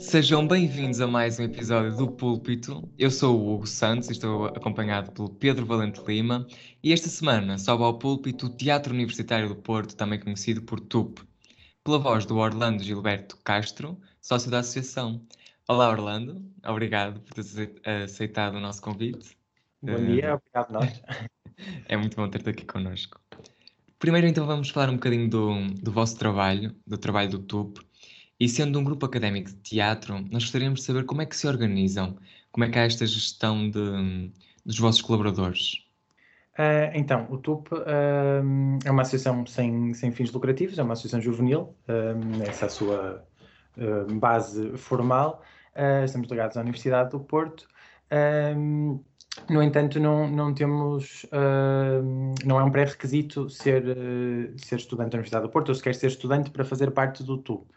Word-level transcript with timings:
Sejam 0.00 0.48
bem-vindos 0.48 0.98
a 1.02 1.06
mais 1.06 1.38
um 1.38 1.44
episódio 1.44 1.94
do 1.94 2.10
Púlpito. 2.10 2.88
Eu 2.98 3.10
sou 3.10 3.38
o 3.38 3.54
Hugo 3.54 3.66
Santos 3.66 4.08
e 4.08 4.12
estou 4.12 4.46
acompanhado 4.46 5.12
pelo 5.12 5.28
Pedro 5.28 5.66
Valente 5.66 6.00
Lima. 6.06 6.46
E 6.82 6.90
esta 6.90 7.08
semana 7.08 7.58
sobe 7.58 7.84
ao 7.84 7.98
Púlpito 7.98 8.46
o 8.46 8.48
Teatro 8.48 8.94
Universitário 8.94 9.46
do 9.46 9.54
Porto, 9.54 9.94
também 9.94 10.18
conhecido 10.18 10.62
por 10.62 10.80
TUP, 10.80 11.20
pela 11.84 11.98
voz 11.98 12.24
do 12.24 12.38
Orlando 12.38 12.82
Gilberto 12.82 13.36
Castro, 13.44 14.00
sócio 14.22 14.50
da 14.50 14.60
associação. 14.60 15.22
Olá, 15.68 15.90
Orlando. 15.90 16.42
Obrigado 16.66 17.20
por 17.20 17.34
ter 17.34 17.74
aceitado 17.84 18.54
o 18.54 18.60
nosso 18.60 18.80
convite. 18.80 19.36
Bom 19.82 20.02
dia, 20.02 20.34
obrigado 20.34 20.72
nós. 20.72 21.02
é 21.86 21.96
muito 21.96 22.16
bom 22.16 22.26
ter-te 22.26 22.48
aqui 22.48 22.64
connosco. 22.64 23.20
Primeiro, 23.98 24.26
então, 24.26 24.46
vamos 24.46 24.70
falar 24.70 24.88
um 24.88 24.94
bocadinho 24.94 25.28
do, 25.28 25.74
do 25.74 25.92
vosso 25.92 26.18
trabalho, 26.18 26.74
do 26.86 26.96
trabalho 26.96 27.28
do 27.28 27.38
TUP. 27.38 27.89
E 28.40 28.48
sendo 28.48 28.78
um 28.78 28.84
grupo 28.84 29.04
académico 29.04 29.50
de 29.50 29.56
teatro, 29.56 30.14
nós 30.30 30.44
gostaríamos 30.44 30.80
de 30.80 30.86
saber 30.86 31.04
como 31.04 31.20
é 31.20 31.26
que 31.26 31.36
se 31.36 31.46
organizam, 31.46 32.16
como 32.50 32.64
é 32.64 32.70
que 32.70 32.78
há 32.78 32.84
esta 32.86 33.04
gestão 33.04 33.68
de, 33.68 34.32
dos 34.64 34.78
vossos 34.78 35.02
colaboradores. 35.02 35.84
Uh, 36.54 36.88
então, 36.94 37.26
o 37.30 37.36
TUP 37.36 37.70
uh, 37.70 37.78
é 38.82 38.90
uma 38.90 39.02
associação 39.02 39.44
sem, 39.44 39.92
sem 39.92 40.10
fins 40.10 40.32
lucrativos, 40.32 40.78
é 40.78 40.82
uma 40.82 40.94
associação 40.94 41.20
juvenil, 41.20 41.74
uh, 41.86 42.42
essa 42.48 42.64
é 42.64 42.66
a 42.66 42.70
sua 42.70 43.26
base 44.14 44.76
formal. 44.76 45.42
estamos 46.04 46.28
ligados 46.28 46.56
à 46.56 46.60
Universidade 46.60 47.10
do 47.10 47.20
Porto. 47.20 47.66
no 49.48 49.62
entanto, 49.62 50.00
não, 50.00 50.28
não 50.28 50.52
temos, 50.52 51.24
não 52.44 52.60
é 52.60 52.64
um 52.64 52.70
pré-requisito 52.70 53.48
ser, 53.48 53.84
ser 54.56 54.76
estudante 54.76 55.10
da 55.10 55.18
Universidade 55.18 55.46
do 55.46 55.50
Porto, 55.50 55.68
ou 55.68 55.74
se 55.74 55.82
quer 55.82 55.94
ser 55.94 56.08
estudante 56.08 56.50
para 56.50 56.64
fazer 56.64 56.90
parte 56.90 57.22
do 57.22 57.38
TUP 57.38 57.70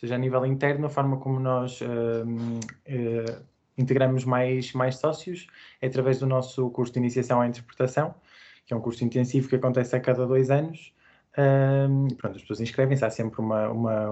seja, 0.00 0.14
a 0.14 0.18
nível 0.18 0.44
interno, 0.46 0.86
a 0.86 0.90
forma 0.90 1.18
como 1.18 1.38
nós 1.38 1.80
uh, 1.80 1.84
uh, 2.24 3.44
integramos 3.76 4.24
mais, 4.24 4.72
mais 4.72 4.96
sócios 4.96 5.46
é 5.80 5.86
através 5.86 6.18
do 6.18 6.26
nosso 6.26 6.70
curso 6.70 6.92
de 6.92 6.98
iniciação 6.98 7.40
à 7.40 7.46
interpretação, 7.46 8.14
que 8.66 8.72
é 8.72 8.76
um 8.76 8.80
curso 8.80 9.04
intensivo 9.04 9.48
que 9.48 9.56
acontece 9.56 9.96
a 9.96 10.00
cada 10.00 10.26
dois 10.26 10.50
anos. 10.50 10.92
Um, 11.38 12.08
pronto, 12.16 12.36
as 12.36 12.42
pessoas 12.42 12.60
inscrevem-se, 12.60 13.04
há 13.04 13.10
sempre 13.10 13.40
uma, 13.40 13.68
uma, 13.68 14.10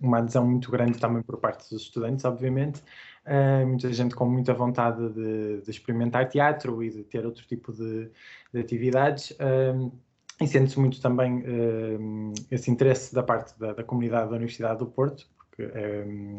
uma 0.00 0.18
adesão 0.18 0.46
muito 0.46 0.70
grande 0.70 0.98
também 0.98 1.22
por 1.22 1.38
parte 1.38 1.68
dos 1.70 1.82
estudantes, 1.82 2.24
obviamente. 2.24 2.82
Uh, 3.26 3.66
muita 3.66 3.92
gente 3.92 4.14
com 4.14 4.24
muita 4.24 4.54
vontade 4.54 5.10
de, 5.10 5.60
de, 5.60 5.70
experimentar 5.70 6.26
teatro 6.28 6.82
e 6.82 6.90
de 6.90 7.04
ter 7.04 7.26
outro 7.26 7.46
tipo 7.46 7.72
de, 7.72 8.10
de 8.52 8.60
atividades. 8.60 9.32
Uh, 9.32 9.92
e 10.40 10.46
sente-se 10.46 10.78
muito 10.78 11.00
também 11.00 11.38
uh, 11.38 12.32
esse 12.50 12.70
interesse 12.70 13.14
da 13.14 13.22
parte 13.22 13.58
da, 13.58 13.72
da, 13.72 13.82
comunidade 13.82 14.30
da 14.30 14.36
Universidade 14.36 14.78
do 14.78 14.86
Porto, 14.86 15.26
porque 15.48 15.64
uh, 15.64 15.68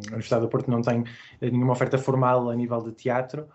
a 0.08 0.12
Universidade 0.12 0.42
do 0.42 0.50
Porto 0.50 0.72
não 0.72 0.82
tem 0.82 1.04
nenhuma 1.42 1.74
oferta 1.74 1.98
formal 1.98 2.50
a 2.50 2.56
nível 2.56 2.82
de 2.82 2.94
teatro. 2.94 3.48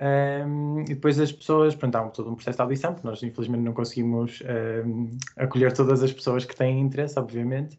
Um, 0.00 0.82
e 0.82 0.94
depois 0.94 1.18
as 1.18 1.32
pessoas, 1.32 1.74
pronto, 1.74 1.96
há 1.96 2.08
todo 2.10 2.30
um 2.30 2.36
processo 2.36 2.56
de 2.56 2.62
audição, 2.62 2.94
porque 2.94 3.08
nós 3.08 3.20
infelizmente 3.20 3.62
não 3.62 3.72
conseguimos 3.72 4.40
um, 4.86 5.18
acolher 5.36 5.72
todas 5.72 6.04
as 6.04 6.12
pessoas 6.12 6.44
que 6.44 6.54
têm 6.54 6.80
interesse, 6.80 7.18
obviamente. 7.18 7.74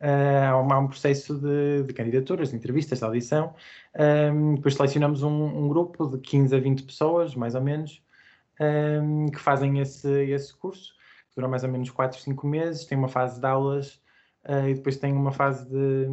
Uh, 0.00 0.50
há, 0.50 0.60
um, 0.60 0.72
há, 0.72 0.78
um, 0.80 0.88
processo 0.88 1.38
de, 1.38 1.84
de, 1.84 1.94
candidaturas, 1.94 2.50
de 2.50 2.56
entrevistas, 2.56 2.98
de 2.98 3.04
audição. 3.04 3.54
Um, 4.34 4.56
depois 4.56 4.74
selecionamos 4.74 5.22
um, 5.22 5.30
um, 5.30 5.68
grupo 5.68 6.08
de 6.08 6.18
15 6.18 6.56
a 6.56 6.58
20 6.58 6.82
pessoas, 6.82 7.36
mais 7.36 7.54
ou 7.54 7.60
menos, 7.60 8.02
que 9.32 9.40
fazem 9.40 9.78
esse, 9.78 10.06
esse 10.24 10.54
curso 10.54 10.92
dura 11.34 11.48
mais 11.48 11.64
ou 11.64 11.70
menos 11.70 11.90
4, 11.90 12.18
5 12.18 12.46
meses, 12.46 12.84
tem 12.84 12.96
uma 12.96 13.08
fase 13.08 13.40
de 13.40 13.46
aulas 13.46 14.00
uh, 14.48 14.68
e 14.68 14.74
depois 14.74 14.96
tem 14.96 15.12
uma 15.12 15.32
fase 15.32 15.68
de, 15.68 16.06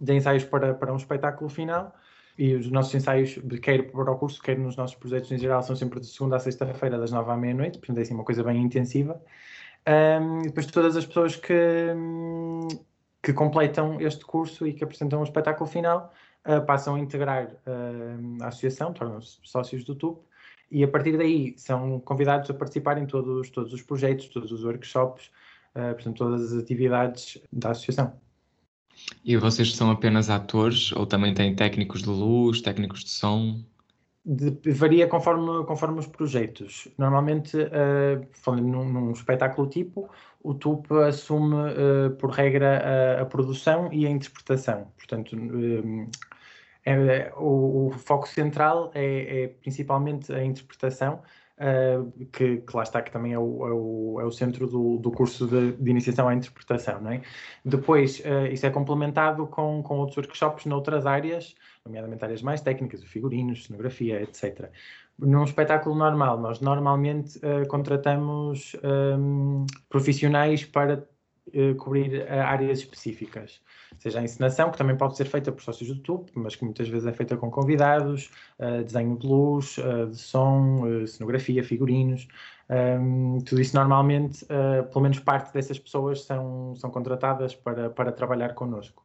de 0.00 0.14
ensaios 0.14 0.44
para, 0.44 0.74
para 0.74 0.92
um 0.92 0.96
espetáculo 0.96 1.50
final. 1.50 1.94
E 2.36 2.54
os 2.54 2.68
nossos 2.68 2.92
ensaios, 2.92 3.38
quer 3.62 3.92
para 3.92 4.10
o 4.10 4.18
curso, 4.18 4.42
quer 4.42 4.58
nos 4.58 4.76
nossos 4.76 4.96
projetos 4.96 5.30
em 5.30 5.38
geral, 5.38 5.62
são 5.62 5.76
sempre 5.76 6.00
de 6.00 6.06
segunda 6.06 6.34
a 6.34 6.40
sexta-feira, 6.40 6.98
das 6.98 7.12
nove 7.12 7.30
à 7.30 7.36
meia-noite, 7.36 7.78
portanto 7.78 7.98
é 7.98 8.02
assim 8.02 8.14
uma 8.14 8.24
coisa 8.24 8.42
bem 8.42 8.60
intensiva. 8.60 9.22
Um, 9.86 10.40
e 10.40 10.46
depois 10.46 10.66
todas 10.66 10.96
as 10.96 11.06
pessoas 11.06 11.36
que, 11.36 11.54
que 13.22 13.32
completam 13.32 14.00
este 14.00 14.24
curso 14.24 14.66
e 14.66 14.72
que 14.72 14.82
apresentam 14.82 15.20
o 15.20 15.22
espetáculo 15.22 15.70
final 15.70 16.12
uh, 16.44 16.64
passam 16.66 16.96
a 16.96 16.98
integrar 16.98 17.52
uh, 17.66 18.42
a 18.42 18.48
associação, 18.48 18.92
tornam-se 18.92 19.38
sócios 19.44 19.84
do 19.84 19.94
TUP 19.94 20.24
e 20.74 20.82
a 20.82 20.88
partir 20.88 21.16
daí 21.16 21.54
são 21.56 22.00
convidados 22.00 22.50
a 22.50 22.54
participar 22.54 22.98
em 22.98 23.06
todos, 23.06 23.48
todos 23.48 23.72
os 23.72 23.80
projetos, 23.80 24.26
todos 24.26 24.50
os 24.50 24.64
workshops, 24.64 25.30
uh, 25.76 25.94
portanto, 25.94 26.16
todas 26.16 26.52
as 26.52 26.60
atividades 26.60 27.40
da 27.52 27.70
associação. 27.70 28.12
E 29.24 29.36
vocês 29.36 29.72
são 29.76 29.92
apenas 29.92 30.28
atores 30.28 30.90
ou 30.90 31.06
também 31.06 31.32
têm 31.32 31.54
técnicos 31.54 32.02
de 32.02 32.08
luz, 32.08 32.60
técnicos 32.60 33.04
de 33.04 33.10
som? 33.10 33.60
De, 34.26 34.50
varia 34.72 35.06
conforme, 35.06 35.64
conforme 35.64 36.00
os 36.00 36.08
projetos. 36.08 36.88
Normalmente, 36.98 37.56
uh, 37.56 38.26
falando 38.32 38.66
num, 38.66 38.92
num, 38.92 39.12
espetáculo 39.12 39.68
tipo, 39.68 40.10
o 40.42 40.54
TUP 40.54 40.90
assume, 41.06 41.54
uh, 41.54 42.10
por 42.18 42.30
regra, 42.30 43.18
a, 43.18 43.22
a, 43.22 43.26
produção 43.26 43.92
e 43.92 44.06
a 44.06 44.10
interpretação. 44.10 44.88
Portanto, 44.96 45.36
uh, 45.36 46.10
é, 46.84 47.32
o, 47.36 47.86
o, 47.86 47.90
foco 47.92 48.28
central 48.28 48.90
é, 48.94 49.44
é, 49.44 49.48
principalmente 49.48 50.32
a 50.32 50.44
interpretação, 50.44 51.22
uh, 51.58 52.10
que, 52.26 52.58
que, 52.58 52.76
lá 52.76 52.82
está, 52.82 53.02
que 53.02 53.10
também 53.10 53.32
é 53.32 53.38
o, 53.38 53.66
é 53.66 53.72
o, 53.72 54.20
é 54.20 54.24
o 54.24 54.30
centro 54.30 54.66
do, 54.66 54.98
do 54.98 55.10
curso 55.10 55.46
de, 55.46 55.72
de, 55.72 55.90
iniciação 55.90 56.28
à 56.28 56.34
interpretação. 56.34 57.00
Não 57.00 57.12
é? 57.12 57.22
Depois, 57.64 58.20
uh, 58.20 58.46
isso 58.52 58.66
é 58.66 58.70
complementado 58.70 59.46
com, 59.46 59.82
com 59.82 59.98
outros 59.98 60.18
workshops 60.18 60.66
noutras 60.66 61.06
áreas, 61.06 61.54
nomeadamente 61.84 62.24
áreas 62.24 62.42
mais 62.42 62.60
técnicas, 62.60 63.02
figurinos, 63.04 63.66
cenografia, 63.66 64.22
etc. 64.22 64.70
Num 65.18 65.44
espetáculo 65.44 65.94
normal, 65.94 66.38
nós 66.40 66.60
normalmente 66.60 67.38
uh, 67.38 67.66
contratamos 67.68 68.76
um, 68.82 69.64
profissionais 69.88 70.64
para 70.64 71.06
cobrir 71.76 72.26
áreas 72.26 72.78
específicas 72.78 73.60
seja 73.98 74.20
a 74.20 74.22
encenação, 74.22 74.70
que 74.70 74.78
também 74.78 74.96
pode 74.96 75.16
ser 75.16 75.24
feita 75.24 75.50
por 75.52 75.62
sócios 75.62 75.88
do 75.88 75.96
YouTube, 75.96 76.30
mas 76.34 76.56
que 76.56 76.64
muitas 76.64 76.88
vezes 76.88 77.06
é 77.06 77.12
feita 77.12 77.36
com 77.36 77.50
convidados, 77.50 78.30
uh, 78.58 78.82
desenho 78.82 79.16
de 79.16 79.26
luz, 79.26 79.78
uh, 79.78 80.08
de 80.08 80.16
som, 80.16 80.82
uh, 80.86 81.06
cenografia, 81.06 81.62
figurinos, 81.62 82.28
um, 83.00 83.38
tudo 83.40 83.60
isso 83.60 83.76
normalmente, 83.76 84.46
pelo 84.46 85.02
menos 85.02 85.18
parte 85.18 85.52
dessas 85.52 85.78
pessoas 85.78 86.22
são, 86.24 86.74
são 86.76 86.90
contratadas 86.90 87.54
para, 87.54 87.90
para 87.90 88.10
trabalhar 88.10 88.54
connosco. 88.54 89.04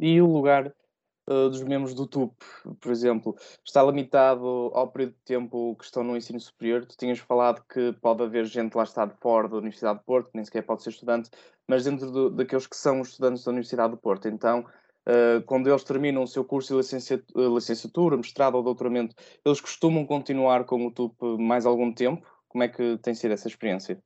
e 0.00 0.22
o 0.22 0.26
lugar 0.26 0.72
dos 1.26 1.62
membros 1.62 1.94
do 1.94 2.06
TUP, 2.06 2.34
por 2.80 2.90
exemplo, 2.90 3.36
está 3.64 3.82
limitado 3.82 4.70
ao 4.74 4.90
período 4.90 5.12
de 5.12 5.24
tempo 5.24 5.76
que 5.76 5.84
estão 5.84 6.02
no 6.02 6.16
ensino 6.16 6.40
superior? 6.40 6.84
Tu 6.84 6.96
tinhas 6.96 7.18
falado 7.18 7.62
que 7.72 7.92
pode 8.00 8.22
haver 8.22 8.44
gente 8.46 8.74
lá 8.74 8.82
está 8.82 9.06
de 9.06 9.14
fora 9.20 9.48
da 9.48 9.56
Universidade 9.56 10.00
de 10.00 10.04
Porto, 10.04 10.30
que 10.30 10.36
nem 10.36 10.44
sequer 10.44 10.62
pode 10.62 10.82
ser 10.82 10.90
estudante, 10.90 11.30
mas 11.68 11.84
dentro 11.84 12.10
do, 12.10 12.30
daqueles 12.30 12.66
que 12.66 12.76
são 12.76 13.00
estudantes 13.02 13.44
da 13.44 13.50
Universidade 13.50 13.92
do 13.92 13.96
Porto. 13.96 14.28
Então, 14.28 14.66
uh, 15.08 15.42
quando 15.46 15.68
eles 15.68 15.84
terminam 15.84 16.24
o 16.24 16.28
seu 16.28 16.44
curso 16.44 16.72
de 16.72 16.78
licenciatura, 16.78 17.48
licenciatura, 17.48 18.16
mestrado 18.16 18.56
ou 18.56 18.62
doutoramento, 18.62 19.14
eles 19.44 19.60
costumam 19.60 20.04
continuar 20.04 20.64
com 20.64 20.86
o 20.86 20.90
TUP 20.90 21.16
mais 21.38 21.66
algum 21.66 21.92
tempo? 21.92 22.26
Como 22.48 22.64
é 22.64 22.68
que 22.68 22.98
tem 22.98 23.14
sido 23.14 23.32
essa 23.32 23.48
experiência? 23.48 24.02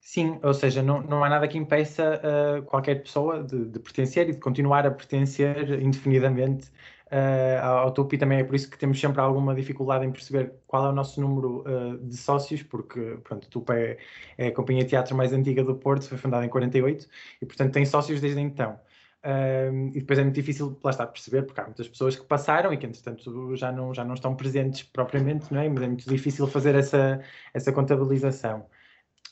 Sim, 0.00 0.38
ou 0.42 0.54
seja, 0.54 0.82
não, 0.82 1.02
não 1.02 1.24
há 1.24 1.28
nada 1.28 1.48
que 1.48 1.58
impeça 1.58 2.20
uh, 2.20 2.62
qualquer 2.64 3.02
pessoa 3.02 3.42
de, 3.42 3.64
de, 3.66 3.78
pertencer 3.78 4.28
e 4.28 4.32
de 4.32 4.38
continuar 4.38 4.86
a 4.86 4.90
pertencer 4.90 5.80
indefinidamente 5.82 6.68
uh, 7.10 7.64
ao 7.64 7.90
TUP 7.90 8.12
e 8.12 8.18
também 8.18 8.38
é 8.40 8.44
por 8.44 8.54
isso 8.54 8.70
que 8.70 8.78
temos 8.78 9.00
sempre 9.00 9.20
alguma 9.20 9.54
dificuldade 9.54 10.04
em 10.04 10.12
perceber 10.12 10.52
qual 10.66 10.86
é 10.86 10.88
o 10.90 10.92
nosso 10.92 11.20
número 11.20 11.64
uh, 11.66 11.98
de 11.98 12.16
sócios, 12.16 12.62
porque 12.62 13.18
pronto, 13.24 13.44
o 13.44 13.48
TUP 13.48 13.70
é, 13.70 13.98
é, 14.38 14.48
a 14.48 14.52
companhia 14.52 14.84
de 14.84 14.90
teatro 14.90 15.16
mais 15.16 15.32
antiga 15.32 15.64
do 15.64 15.74
Porto, 15.74 16.08
foi 16.08 16.18
fundada 16.18 16.44
em 16.44 16.48
48 16.48 17.08
e 17.40 17.46
portanto 17.46 17.72
tem 17.72 17.84
sócios 17.84 18.20
desde 18.20 18.40
então. 18.40 18.78
Um, 19.26 19.88
e 19.88 20.00
depois 20.00 20.18
é 20.18 20.22
muito 20.22 20.34
difícil, 20.34 20.78
lá 20.84 20.90
está, 20.90 21.06
perceber, 21.06 21.44
porque 21.44 21.58
há 21.58 21.64
muitas 21.64 21.88
pessoas 21.88 22.14
que 22.14 22.26
passaram 22.26 22.74
e 22.74 22.76
que, 22.76 22.84
entretanto, 22.84 23.56
já 23.56 23.72
não, 23.72 23.94
já 23.94 24.04
não 24.04 24.12
estão 24.12 24.36
presentes 24.36 24.82
propriamente, 24.82 25.52
não 25.52 25.62
é? 25.62 25.68
Mas 25.68 25.82
é 25.82 25.86
muito 25.86 26.06
difícil 26.06 26.46
fazer 26.46 26.74
essa, 26.74 27.22
essa 27.54 27.72
contabilização. 27.72 28.66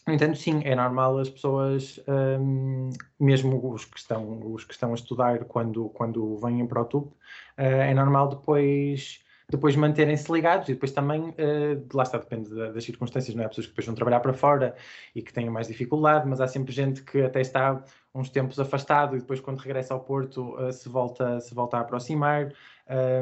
No 0.06 0.12
entanto, 0.14 0.36
sim, 0.36 0.62
é 0.64 0.74
normal 0.74 1.18
as 1.18 1.30
pessoas, 1.30 2.00
um, 2.08 2.90
mesmo 3.20 3.72
os 3.72 3.84
que, 3.84 3.98
estão, 3.98 4.52
os 4.52 4.64
que 4.64 4.72
estão 4.72 4.90
a 4.90 4.94
estudar 4.94 5.44
quando, 5.44 5.90
quando 5.90 6.36
vêm 6.38 6.66
para 6.66 6.82
o 6.82 6.84
TUP, 6.84 7.06
uh, 7.06 7.12
é 7.56 7.94
normal 7.94 8.28
depois, 8.28 9.20
depois 9.48 9.76
manterem-se 9.76 10.32
ligados 10.32 10.68
e 10.68 10.72
depois 10.72 10.90
também, 10.90 11.28
uh, 11.28 11.86
lá 11.94 12.02
está, 12.02 12.18
depende 12.18 12.52
das 12.52 12.82
circunstâncias, 12.82 13.36
não 13.36 13.44
é? 13.44 13.48
Pessoas 13.48 13.66
que 13.66 13.72
depois 13.72 13.86
vão 13.86 13.94
trabalhar 13.94 14.18
para 14.18 14.32
fora 14.32 14.74
e 15.14 15.22
que 15.22 15.32
têm 15.32 15.48
mais 15.48 15.68
dificuldade, 15.68 16.28
mas 16.28 16.40
há 16.40 16.48
sempre 16.48 16.72
gente 16.72 17.04
que 17.04 17.22
até 17.22 17.40
está 17.40 17.84
uns 18.12 18.28
tempos 18.28 18.58
afastado 18.58 19.16
e 19.16 19.20
depois 19.20 19.38
quando 19.38 19.60
regressa 19.60 19.94
ao 19.94 20.00
Porto 20.00 20.56
uh, 20.56 20.72
se, 20.72 20.88
volta, 20.88 21.38
se 21.38 21.54
volta 21.54 21.76
a 21.76 21.80
aproximar, 21.80 22.52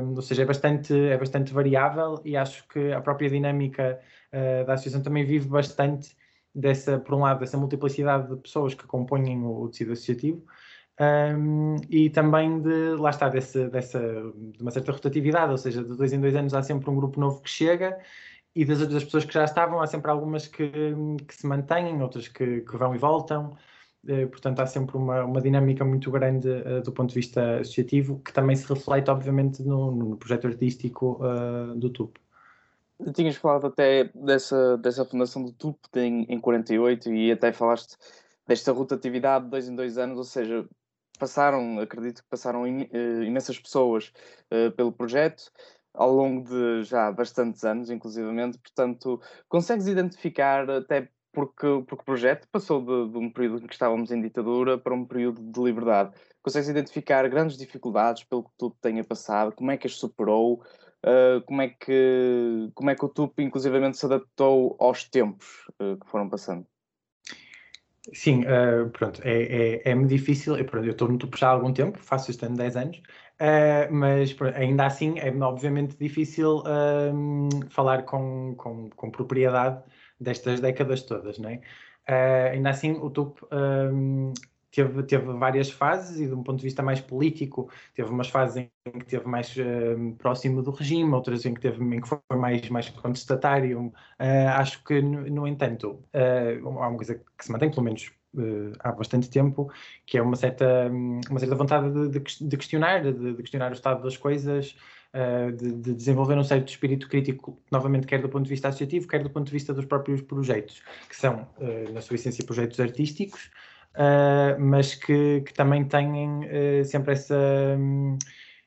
hum, 0.03 0.15
ou 0.17 0.23
seja, 0.23 0.45
é 0.45 0.47
bastante, 0.47 0.95
é 0.99 1.19
bastante 1.19 1.53
variável 1.53 2.23
e 2.25 2.39
acho 2.39 2.67
que 2.69 2.91
a 2.91 3.03
própria 3.03 3.29
dinâmica 3.29 4.01
da 4.65 4.75
associação 4.75 5.03
também 5.03 5.25
vive 5.25 5.49
bastante 5.49 6.15
dessa, 6.55 6.99
por 6.99 7.15
um 7.15 7.21
lado, 7.21 7.41
dessa 7.41 7.57
multiplicidade 7.57 8.29
de 8.29 8.37
pessoas 8.41 8.75
que 8.75 8.87
compõem 8.87 9.43
o, 9.43 9.63
o 9.63 9.69
tecido 9.69 9.93
associativo 9.93 10.45
um, 11.01 11.77
e 11.89 12.11
também 12.11 12.61
de, 12.61 12.95
lá 12.97 13.11
está, 13.11 13.29
desse, 13.29 13.69
dessa, 13.71 13.99
de 13.99 14.61
uma 14.61 14.71
certa 14.71 14.93
rotatividade, 14.93 15.51
ou 15.51 15.57
seja, 15.57 15.83
de 15.83 15.97
dois 15.97 16.13
em 16.13 16.21
dois 16.21 16.37
anos 16.37 16.53
há 16.53 16.63
sempre 16.63 16.91
um 16.91 16.97
grupo 16.97 17.19
novo 17.19 17.41
que 17.41 17.49
chega 17.49 17.99
e 18.55 18.65
das 18.65 18.81
outras 18.83 19.05
pessoas 19.05 19.25
que 19.25 19.33
já 19.33 19.45
estavam, 19.45 19.81
há 19.81 19.87
sempre 19.87 20.11
algumas 20.11 20.47
que, 20.47 20.71
que 21.27 21.35
se 21.35 21.47
mantêm, 21.47 22.03
outras 22.03 22.29
que, 22.29 22.61
que 22.61 22.77
vão 22.77 22.95
e 22.95 22.99
voltam. 22.99 23.57
Uh, 24.05 24.27
portanto, 24.29 24.61
há 24.61 24.67
sempre 24.67 24.97
uma, 24.97 25.25
uma 25.25 25.41
dinâmica 25.41 25.85
muito 25.85 26.11
grande 26.11 26.49
uh, 26.49 26.83
do 26.83 26.93
ponto 26.93 27.11
de 27.11 27.15
vista 27.15 27.61
associativo, 27.61 28.21
que 28.25 28.33
também 28.33 28.57
se 28.57 28.67
reflete, 28.67 29.11
obviamente, 29.11 29.63
no, 29.63 29.91
no 29.91 30.17
projeto 30.17 30.47
artístico 30.47 31.21
uh, 31.23 31.75
do 31.77 31.91
TUP. 31.91 32.19
Tinhas 33.15 33.37
falado 33.37 33.67
até 33.67 34.11
dessa, 34.15 34.77
dessa 34.79 35.05
fundação 35.05 35.43
do 35.45 35.53
TUP 35.53 35.79
em, 35.97 36.25
em 36.29 36.41
48 36.41 37.13
e 37.13 37.33
até 37.33 37.53
falaste 37.53 37.97
desta 38.47 38.73
rotatividade 38.73 39.45
de 39.45 39.51
dois 39.51 39.69
em 39.69 39.75
dois 39.77 39.97
anos, 39.97 40.19
ou 40.19 40.25
seja, 40.25 40.69
passaram, 41.19 41.79
acredito 41.79 42.23
que 42.23 42.29
passaram 42.29 42.63
uh, 42.63 43.23
imensas 43.23 43.59
pessoas 43.59 44.13
uh, 44.53 44.71
pelo 44.73 44.93
projeto 44.93 45.51
ao 45.95 46.13
longo 46.13 46.49
de 46.49 46.83
já 46.85 47.11
bastantes 47.13 47.65
anos, 47.65 47.91
inclusivamente, 47.91 48.59
portanto, 48.59 49.21
consegues 49.49 49.87
identificar 49.87 50.69
até 50.71 51.09
porque, 51.33 51.67
porque 51.87 52.03
o 52.03 52.05
projeto 52.05 52.49
passou 52.51 52.81
de, 52.81 53.13
de, 53.13 53.19
um 53.19 53.31
período 53.31 53.65
em 53.65 53.67
que 53.67 53.73
estávamos 53.73 54.11
em 54.11 54.21
ditadura 54.21 54.79
para 54.79 54.95
um 54.95 55.05
período 55.05 55.41
de 55.43 55.61
liberdade. 55.61 56.13
Consegues 56.43 56.69
identificar 56.69 57.29
grandes 57.29 57.57
dificuldades 57.57 58.25
pelo 58.25 58.45
que 58.45 58.51
tu 58.59 58.71
tenha 58.81 59.05
passado, 59.05 59.53
como 59.53 59.71
é 59.71 59.77
que 59.77 59.87
as 59.87 59.95
superou, 59.95 60.63
uh, 61.05 61.41
como, 61.43 61.63
é 61.63 61.69
que, 61.69 62.71
como 62.75 62.91
é 62.91 62.95
que 62.95 63.05
o 63.05 63.09
TUP 63.09 63.41
inclusivamente 63.41 63.99
se 63.99 64.07
adaptou 64.07 64.77
aos 64.79 65.05
tempos 65.05 65.47
uh, 65.81 65.97
que 65.99 66.11
foram 66.11 66.29
passando? 66.29 66.67
Sim, 68.13 68.45
uh, 68.45 68.89
pronto, 68.91 69.21
é, 69.25 69.43
é, 69.43 69.91
é-me 69.91 70.07
difícil, 70.07 70.57
eu, 70.57 70.65
pronto, 70.65 70.87
eu 70.87 70.93
estou 70.93 71.09
no 71.09 71.19
TUP 71.19 71.37
já 71.37 71.49
há 71.49 71.51
algum 71.51 71.73
tempo, 71.73 71.99
faço 71.99 72.31
este 72.31 72.45
ano 72.47 72.57
10 72.57 72.77
anos, 72.77 72.97
uh, 72.97 73.93
mas 73.93 74.33
pronto, 74.33 74.57
ainda 74.57 74.87
assim 74.87 75.19
é 75.19 75.31
obviamente 75.37 75.97
difícil 75.99 76.59
uh, 76.61 77.71
falar 77.71 78.05
com, 78.05 78.55
com, 78.57 78.89
com, 78.91 79.11
propriedade 79.11 79.83
destas 80.19 80.61
décadas 80.61 81.03
todas, 81.03 81.39
não 81.39 81.51
é? 81.51 81.61
ainda 82.53 82.71
assim 82.71 82.93
o 82.93 83.09
TUP 83.09 83.39
teve, 84.71 85.03
teve 85.03 85.33
várias 85.33 85.71
fases 85.71 86.21
e, 86.21 86.27
de 86.27 86.35
um 86.35 86.43
ponto 86.43 86.59
de 86.59 86.65
vista 86.65 86.83
mais 86.83 87.01
político, 87.01 87.71
teve 87.95 88.09
umas 88.11 88.29
fases 88.29 88.57
em 88.57 88.99
que 88.99 89.05
teve 89.05 89.27
mais 89.27 89.55
uh, 89.57 90.15
próximo 90.17 90.63
do 90.63 90.71
regime, 90.71 91.13
outras 91.13 91.45
em 91.45 91.55
que, 91.55 91.61
teve, 91.61 91.83
em 91.83 92.01
que 92.01 92.09
foi 92.09 92.19
mais, 92.37 92.69
mais 92.69 92.89
contestatário. 92.89 93.87
Uh, 93.87 94.49
acho 94.55 94.83
que, 94.85 95.01
no, 95.03 95.23
no 95.29 95.47
entanto, 95.47 96.03
uh, 96.15 96.69
há 96.69 96.89
uma 96.89 96.97
coisa 96.97 97.17
que 97.17 97.45
se 97.45 97.51
mantém, 97.51 97.71
pelo 97.71 97.83
menos 97.83 98.11
há 98.79 98.93
bastante 98.93 99.29
tempo, 99.29 99.73
que 100.07 100.17
é 100.17 100.23
uma 100.23 100.37
certa, 100.37 100.89
uma 100.89 101.41
certa 101.41 101.57
vontade 101.57 101.93
de, 101.93 102.21
de, 102.21 102.49
de 102.49 102.57
questionar, 102.57 103.03
de, 103.03 103.13
de, 103.13 103.35
questionar 103.43 103.73
o 103.73 103.75
estado 103.75 104.03
das 104.03 104.17
coisas. 104.17 104.77
De, 105.13 105.73
de, 105.73 105.93
desenvolver 105.93 106.39
um 106.39 106.45
certo 106.45 106.69
espírito 106.69 107.09
crítico, 107.09 107.61
novamente, 107.69 108.07
quer 108.07 108.23
do 108.23 108.29
ponto 108.29 108.45
de 108.45 108.51
vista 108.51 108.69
associativo, 108.69 109.09
quer 109.09 109.21
do 109.21 109.29
ponto 109.29 109.47
de 109.47 109.53
vista 109.53 109.75
dos 109.75 109.85
próprios 109.85 110.23
projetos, 110.23 110.85
que 111.09 111.17
são, 111.17 111.49
na 111.93 112.01
sua 112.01 112.15
essência, 112.15 112.47
projetos 112.47 112.79
artísticos, 112.79 113.51
uh, 113.95 114.61
mas 114.61 114.95
que, 114.95 115.43
que, 115.43 115.53
também 115.55 115.85
têm 115.85 116.41
uh, 116.45 116.85
sempre 116.85 117.13
essa, 117.13 117.37
um, 117.79 118.19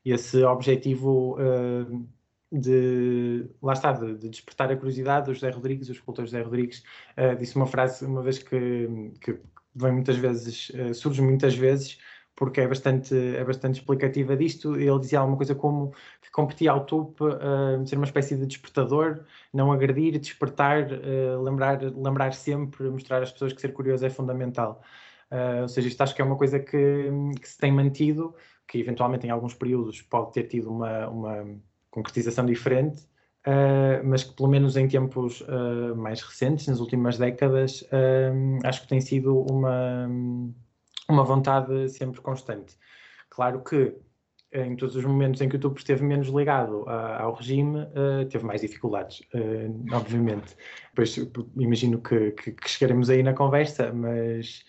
esse 0.05 0.43
objetivo 0.43 1.37
uh, 1.39 2.07
de, 2.51 3.47
lá 3.61 3.73
está, 3.73 3.91
de, 3.93 4.15
de, 4.15 4.29
despertar 4.29 4.71
a 4.71 4.75
curiosidade. 4.75 5.31
O 5.31 5.33
José 5.33 5.49
Rodrigues, 5.49 5.89
o 5.89 5.91
escultor 5.91 6.25
José 6.25 6.41
Rodrigues, 6.41 6.83
disse 7.39 7.55
uma 7.55 7.65
frase 7.65 8.05
uma 8.05 8.21
vez 8.21 8.37
que, 8.39 9.11
que 9.21 9.39
vem 9.75 9.91
muitas 9.91 10.17
vezes, 10.17 10.71
surge 10.93 11.19
muitas 11.21 11.55
vezes, 11.55 11.97
porque 12.35 12.61
é 12.61 12.67
bastante, 12.67 13.15
é 13.15 13.43
bastante 13.43 13.79
explicativa 13.79 14.35
disto. 14.35 14.75
Ele 14.75 14.99
dizia 14.99 15.19
alguma 15.19 15.37
coisa 15.37 15.53
como 15.55 15.91
que 16.21 16.31
competia 16.31 16.71
ao 16.71 16.85
topo 16.85 17.27
uh, 17.27 17.85
ser 17.85 17.95
uma 17.95 18.05
espécie 18.05 18.35
de 18.35 18.45
despertador, 18.45 19.23
não 19.53 19.71
agredir, 19.71 20.19
despertar, 20.19 20.87
uh, 20.91 21.41
lembrar, 21.41 21.81
lembrar 21.81 22.33
sempre, 22.33 22.89
mostrar 22.89 23.21
às 23.21 23.31
pessoas 23.31 23.53
que 23.53 23.61
ser 23.61 23.73
curioso 23.73 24.05
é 24.05 24.09
fundamental. 24.09 24.81
Uh, 25.33 25.63
ou 25.63 25.67
seja, 25.67 25.87
isto 25.87 25.99
acho 26.01 26.13
que 26.13 26.21
é 26.21 26.25
uma 26.25 26.35
coisa 26.35 26.59
que, 26.59 27.09
que, 27.41 27.49
se 27.49 27.57
tem 27.57 27.71
mantido, 27.71 28.35
que 28.67 28.77
eventualmente 28.77 29.25
em 29.25 29.31
alguns 29.31 29.55
períodos 29.55 29.99
pode 30.03 30.31
ter 30.31 30.43
tido 30.43 30.69
uma, 30.69 31.09
uma 31.09 31.45
concretização 31.89 32.45
diferente, 32.45 33.01
uh, 33.47 34.05
mas 34.05 34.23
que 34.23 34.35
pelo 34.35 34.47
menos 34.47 34.77
em 34.77 34.87
tempos 34.87 35.41
uh, 35.41 35.95
mais 35.95 36.21
recentes, 36.21 36.67
nas 36.67 36.79
últimas 36.79 37.17
décadas, 37.17 37.83
acho 38.63 38.83
que 38.83 38.87
tem 38.87 39.01
sido 39.01 39.43
uma, 39.49 40.07
uma 41.09 41.23
vontade 41.23 41.89
sempre 41.89 42.21
constante. 42.21 42.77
Claro 43.27 43.63
que 43.63 43.95
em 44.53 44.75
todos 44.75 44.95
os 44.95 45.03
momentos 45.03 45.41
em 45.41 45.49
que 45.49 45.55
o 45.55 45.57
YouTube 45.57 45.77
esteve 45.77 46.03
menos 46.03 46.27
ligado 46.27 46.87
ao 46.87 47.33
regime, 47.33 47.79
uh, 47.79 48.23
teve 48.29 48.45
mais 48.45 48.61
dificuldades, 48.61 49.21
uh, 49.33 49.95
obviamente. 49.95 50.55
Pois 50.95 51.17
imagino 51.57 51.99
que, 51.99 52.31
que, 52.31 52.51
que, 52.51 52.69
chegaremos 52.69 53.09
aí 53.09 53.23
na 53.23 53.33
conversa, 53.33 53.91
mas 53.91 54.63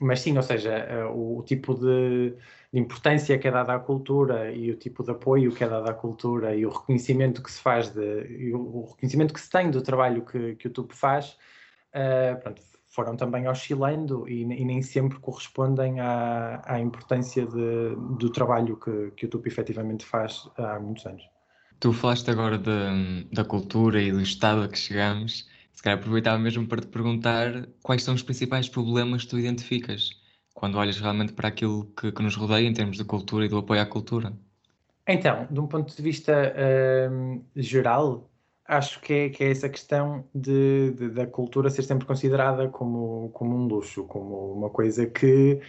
mas 0.00 0.20
sim, 0.20 0.36
ou 0.36 0.42
seja, 0.42 0.72
eh, 0.72 1.04
o, 1.04 1.38
o 1.38 1.42
tipo 1.42 1.74
de, 1.74 2.30
de, 2.72 2.78
importância 2.78 3.38
que 3.38 3.48
é 3.48 3.50
dada 3.50 3.74
à 3.74 3.78
cultura 3.78 4.52
e 4.52 4.70
o 4.70 4.76
tipo 4.76 5.02
de 5.02 5.10
apoio 5.10 5.52
que 5.54 5.64
é 5.64 5.68
dado 5.68 5.88
à 5.88 5.94
cultura 5.94 6.54
e 6.54 6.66
o 6.66 6.70
reconhecimento 6.70 7.42
que 7.42 7.50
se 7.50 7.60
faz 7.60 7.90
de, 7.90 8.52
o, 8.54 8.58
o, 8.58 8.90
reconhecimento 8.90 9.32
que 9.32 9.40
se 9.40 9.50
tem 9.50 9.70
do 9.70 9.82
trabalho 9.82 10.24
que, 10.24 10.54
que 10.56 10.68
o 10.68 10.70
TUP 10.70 10.92
faz, 10.92 11.36
uh, 11.94 12.40
pronto, 12.42 12.62
foram 12.86 13.16
também 13.16 13.48
oscilando 13.48 14.28
e, 14.28 14.42
e, 14.42 14.64
nem 14.64 14.82
sempre 14.82 15.18
correspondem 15.18 16.00
à, 16.00 16.62
à 16.64 16.80
importância 16.80 17.46
de, 17.46 17.94
do 18.18 18.30
trabalho 18.30 18.76
que, 18.76 19.10
que 19.16 19.26
o 19.26 19.28
TUP 19.28 19.46
efetivamente 19.46 20.04
faz 20.04 20.48
há 20.56 20.78
muitos 20.78 21.04
anos. 21.06 21.22
Tu 21.78 21.92
falaste 21.92 22.30
agora 22.30 22.56
de, 22.56 23.28
da 23.32 23.44
cultura 23.44 24.00
e 24.00 24.10
do 24.10 24.20
estado 24.22 24.62
a 24.62 24.68
que 24.68 24.78
chegamos. 24.78 25.46
Se 25.76 25.82
calhar 25.82 25.98
aproveitava 25.98 26.38
mesmo 26.38 26.66
para 26.66 26.80
te 26.80 26.88
perguntar 26.88 27.68
quais 27.82 28.02
são 28.02 28.14
os 28.14 28.22
principais 28.22 28.68
problemas 28.68 29.22
que 29.22 29.30
tu 29.30 29.38
identificas 29.38 30.10
quando 30.54 30.78
olhas 30.78 30.98
realmente 30.98 31.34
para 31.34 31.48
aquilo 31.48 31.84
que, 31.94 32.10
que 32.10 32.22
nos 32.22 32.34
rodeia 32.34 32.66
em 32.66 32.72
termos 32.72 32.96
de 32.96 33.04
cultura 33.04 33.44
e 33.44 33.48
do 33.48 33.58
apoio 33.58 33.82
à 33.82 33.86
cultura. 33.86 34.32
Então, 35.06 35.46
de 35.50 35.60
um 35.60 35.66
ponto 35.66 35.94
de 35.94 36.02
vista 36.02 36.32
uh, 36.32 37.44
geral, 37.54 38.30
acho 38.66 39.00
que 39.02 39.12
é, 39.12 39.28
que 39.28 39.44
é 39.44 39.50
essa 39.50 39.68
questão 39.68 40.24
de, 40.34 40.92
de, 40.92 41.10
da 41.10 41.26
cultura 41.26 41.68
ser 41.68 41.82
sempre 41.82 42.06
considerada 42.06 42.68
como, 42.68 43.28
como 43.34 43.54
um 43.54 43.66
luxo, 43.66 44.04
como 44.04 44.54
uma 44.54 44.70
coisa 44.70 45.06
que 45.06 45.60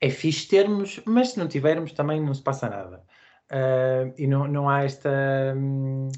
é 0.00 0.08
fixe 0.08 0.46
termos, 0.48 1.00
mas 1.04 1.30
se 1.30 1.38
não 1.38 1.48
tivermos 1.48 1.92
também 1.92 2.20
não 2.20 2.32
se 2.32 2.42
passa 2.42 2.68
nada. 2.68 3.02
Uh, 3.50 4.14
e 4.16 4.26
não, 4.28 4.46
não 4.46 4.68
há 4.68 4.84
esta. 4.84 5.10
Um, 5.56 6.08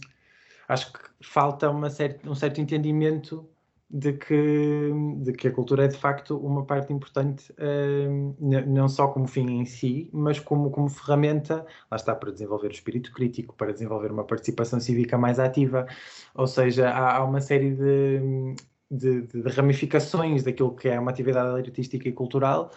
acho 0.68 0.92
que 0.92 1.00
falta 1.24 1.70
uma 1.70 1.90
certa, 1.90 2.28
um 2.28 2.34
certo 2.34 2.60
entendimento 2.60 3.48
de 3.90 4.12
que, 4.14 4.90
de 5.22 5.32
que 5.32 5.48
a 5.48 5.52
cultura 5.52 5.84
é 5.84 5.88
de 5.88 5.96
facto 5.96 6.36
uma 6.36 6.64
parte 6.64 6.92
importante, 6.92 7.52
uh, 7.52 8.36
não 8.66 8.88
só 8.88 9.08
como 9.08 9.26
fim 9.28 9.60
em 9.60 9.64
si, 9.64 10.10
mas 10.12 10.40
como, 10.40 10.70
como 10.70 10.88
ferramenta, 10.88 11.64
lá 11.90 11.96
está, 11.96 12.14
para 12.14 12.32
desenvolver 12.32 12.68
o 12.68 12.72
espírito 12.72 13.12
crítico, 13.12 13.54
para 13.54 13.72
desenvolver 13.72 14.10
uma 14.10 14.24
participação 14.24 14.80
cívica 14.80 15.16
mais 15.16 15.38
ativa, 15.38 15.86
ou 16.34 16.46
seja, 16.46 16.90
há, 16.90 17.18
há 17.18 17.24
uma 17.24 17.40
série 17.40 17.72
de, 17.74 18.54
de, 18.90 19.22
de, 19.22 19.48
ramificações 19.50 20.42
daquilo 20.42 20.74
que 20.74 20.88
é 20.88 20.98
uma 20.98 21.10
atividade 21.10 21.56
artística 21.56 22.08
e 22.08 22.12
cultural, 22.12 22.72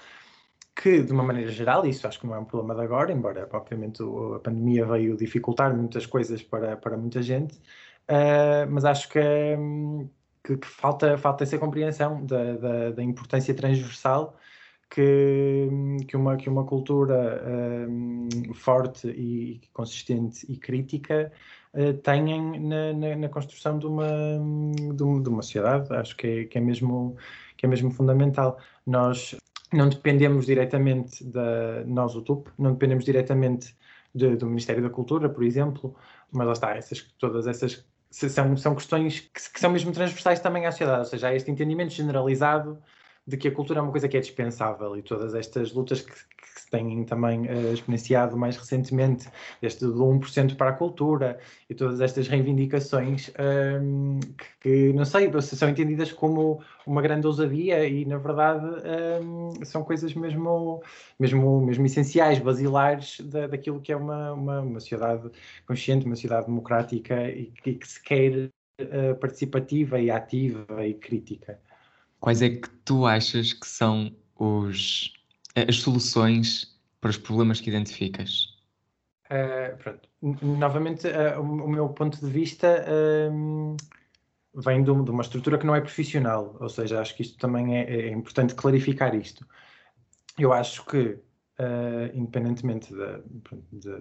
que, 0.75 1.01
de 1.01 1.11
uma 1.11 1.23
maneira 1.23 1.51
geral, 1.51 1.85
isso 1.87 2.05
acho 2.07 2.19
que 2.19 2.27
não 2.27 2.35
é 2.35 2.39
um 2.39 2.45
problema 2.45 2.75
de 2.75 2.81
agora, 2.81 3.11
embora, 3.11 3.49
obviamente, 3.51 4.03
a 4.35 4.39
pandemia 4.39 4.85
veio 4.85 5.17
dificultar 5.17 5.75
muitas 5.75 6.05
coisas 6.05 6.43
para, 6.43 6.77
para 6.77 6.95
muita 6.95 7.21
gente, 7.23 7.59
Uh, 8.09 8.69
mas 8.69 8.85
acho 8.85 9.09
que, 9.09 9.19
que, 10.43 10.57
que, 10.57 10.67
falta, 10.67 11.17
falta 11.17 11.43
essa 11.43 11.57
compreensão 11.57 12.25
da, 12.25 12.53
da, 12.53 12.91
da 12.91 13.03
importância 13.03 13.53
transversal 13.53 14.37
que, 14.89 15.67
que, 16.07 16.15
uma, 16.15 16.37
que 16.37 16.49
uma 16.49 16.65
cultura 16.65 17.43
um, 17.89 18.53
forte 18.53 19.09
e 19.09 19.61
consistente 19.73 20.45
e 20.49 20.57
crítica 20.57 21.31
uh, 21.73 21.93
tenham 21.95 22.59
na, 22.59 22.93
na, 22.93 23.15
na, 23.15 23.29
construção 23.29 23.77
de 23.77 23.85
uma, 23.85 24.07
de 24.95 25.03
uma, 25.03 25.21
de 25.21 25.29
uma 25.29 25.41
sociedade. 25.41 25.93
Acho 25.93 26.15
que 26.15 26.27
é, 26.27 26.45
que, 26.45 26.57
é 26.57 26.61
mesmo, 26.61 27.17
que 27.57 27.65
é 27.65 27.69
mesmo 27.69 27.91
fundamental. 27.91 28.57
Nós 28.85 29.35
não 29.73 29.89
dependemos 29.89 30.45
diretamente 30.45 31.23
da 31.25 31.83
nós, 31.85 32.15
o 32.15 32.21
TUP, 32.21 32.47
não 32.57 32.71
dependemos 32.71 33.03
diretamente 33.03 33.75
de, 34.15 34.35
do 34.37 34.47
Ministério 34.47 34.81
da 34.81 34.89
Cultura, 34.89 35.29
por 35.29 35.43
exemplo, 35.43 35.95
mas 36.31 36.47
lá 36.47 36.53
está, 36.53 36.75
essas, 36.75 37.01
todas 37.19 37.47
essas 37.47 37.85
são, 38.09 38.55
são 38.57 38.75
questões 38.75 39.19
que, 39.19 39.51
que, 39.51 39.59
são 39.59 39.69
mesmo 39.69 39.91
transversais 39.91 40.39
também 40.39 40.65
à 40.65 40.71
sociedade, 40.71 40.99
ou 40.99 41.05
seja, 41.05 41.29
há 41.29 41.35
este 41.35 41.51
entendimento 41.51 41.93
generalizado 41.93 42.81
de 43.27 43.35
que 43.35 43.49
a 43.49 43.51
cultura 43.51 43.79
é 43.79 43.81
uma 43.83 43.91
coisa 43.91 44.07
que 44.07 44.15
é 44.15 44.21
dispensável 44.21 44.95
e 44.97 45.01
todas 45.01 45.35
estas 45.35 45.73
lutas 45.73 46.01
que, 46.01 46.11
que 46.11 46.61
se 46.61 46.69
têm 46.69 47.03
também 47.03 47.41
uh, 47.41 47.73
experienciado 47.73 48.37
mais 48.37 48.55
recentemente, 48.55 49.29
este 49.61 49.85
do 49.85 50.05
1% 50.05 50.55
para 50.55 50.69
a 50.69 50.73
cultura 50.73 51.37
e 51.69 51.75
todas 51.75 51.99
estas 51.99 52.29
reivindicações 52.29 53.29
um, 53.81 54.19
que, 54.21 54.47
que, 54.61 54.93
não 54.93 55.03
sei, 55.03 55.29
são 55.41 55.67
entendidas 55.67 56.11
como 56.13 56.61
uma 56.85 57.01
grande 57.01 57.27
ousadia 57.27 57.85
e, 57.85 58.05
na 58.05 58.17
verdade, 58.17 58.65
um, 59.21 59.53
são 59.65 59.83
coisas 59.83 60.13
mesmo, 60.13 60.81
mesmo, 61.19 61.61
mesmo 61.65 61.85
essenciais, 61.85 62.39
basilares 62.39 63.19
da, 63.19 63.47
daquilo 63.47 63.81
que 63.81 63.91
é 63.91 63.97
uma, 63.97 64.31
uma, 64.31 64.61
uma 64.61 64.79
sociedade 64.79 65.29
consciente, 65.67 66.05
uma 66.05 66.15
sociedade 66.15 66.45
democrática 66.47 67.29
e 67.29 67.51
que, 67.61 67.73
que 67.73 67.87
se 67.87 68.01
quer 68.01 68.49
uh, 68.81 69.15
participativa 69.19 69.99
e 69.99 70.09
ativa 70.09 70.87
e 70.87 70.93
crítica. 70.93 71.59
Quais 72.19 72.41
é 72.41 72.49
que 72.49 72.69
tu 72.83 73.05
achas 73.05 73.53
que 73.53 73.67
são 73.67 74.11
os, 74.35 75.13
as 75.55 75.77
soluções 75.77 76.75
para 76.99 77.09
os 77.09 77.17
problemas 77.17 77.61
que 77.61 77.69
identificas? 77.69 78.57
Uh, 79.25 79.77
pronto. 79.77 80.09
Novamente, 80.41 81.07
uh, 81.07 81.41
o, 81.41 81.67
meu 81.69 81.89
ponto 81.89 82.19
de 82.19 82.31
vista 82.31 82.85
uh, 82.87 83.77
vem 84.55 84.83
de, 84.83 84.89
uma 84.89 85.21
estrutura 85.21 85.57
que 85.57 85.65
não 85.65 85.75
é 85.75 85.81
profissional, 85.81 86.55
ou 86.59 86.69
seja, 86.69 87.01
acho 87.01 87.15
que 87.15 87.21
isto 87.21 87.37
também 87.37 87.77
é, 87.77 88.07
é 88.07 88.09
importante 88.09 88.55
clarificar 88.55 89.13
isto. 89.13 89.45
Eu 90.39 90.53
acho 90.53 90.85
que 90.85 91.19
Uh, 91.59 92.15
independentemente 92.15 92.93
da, 92.93 93.19
da, 93.71 93.99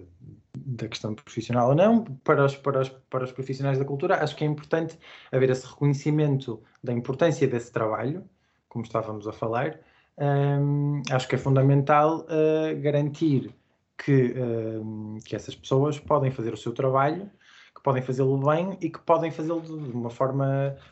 da, 0.55 0.87
questão 0.87 1.15
profissional 1.15 1.69
ou 1.69 1.75
não, 1.75 2.03
para 2.03 2.45
os, 2.45 2.55
para, 2.55 2.81
os, 2.81 2.89
para 2.89 3.23
os 3.23 3.31
profissionais 3.31 3.79
da 3.79 3.85
cultura, 3.85 4.23
acho 4.23 4.35
que 4.35 4.43
é 4.43 4.47
importante 4.47 4.95
haver 5.31 5.49
esse 5.49 5.65
reconhecimento 5.65 6.61
da 6.83 6.93
importância 6.93 7.47
desse 7.47 7.71
trabalho, 7.71 8.23
como 8.69 8.85
estávamos 8.85 9.27
a 9.27 9.33
falar. 9.33 9.79
Um, 10.19 11.01
acho 11.09 11.27
que 11.27 11.33
é 11.33 11.37
fundamental 11.39 12.27
uh, 12.27 12.79
garantir 12.79 13.51
que, 13.97 14.35
que 15.25 15.35
essas 15.35 15.55
pessoas 15.55 15.99
podem 15.99 16.29
fazer 16.29 16.53
o 16.53 16.57
seu 16.57 16.71
trabalho, 16.71 17.27
que 17.75 17.81
podem 17.81 18.03
fazê-lo 18.03 18.37
bem 18.37 18.77
e 18.79 18.87
que 18.91 18.99
podem 18.99 19.31
fazê-lo 19.31 19.61
de 19.61 19.75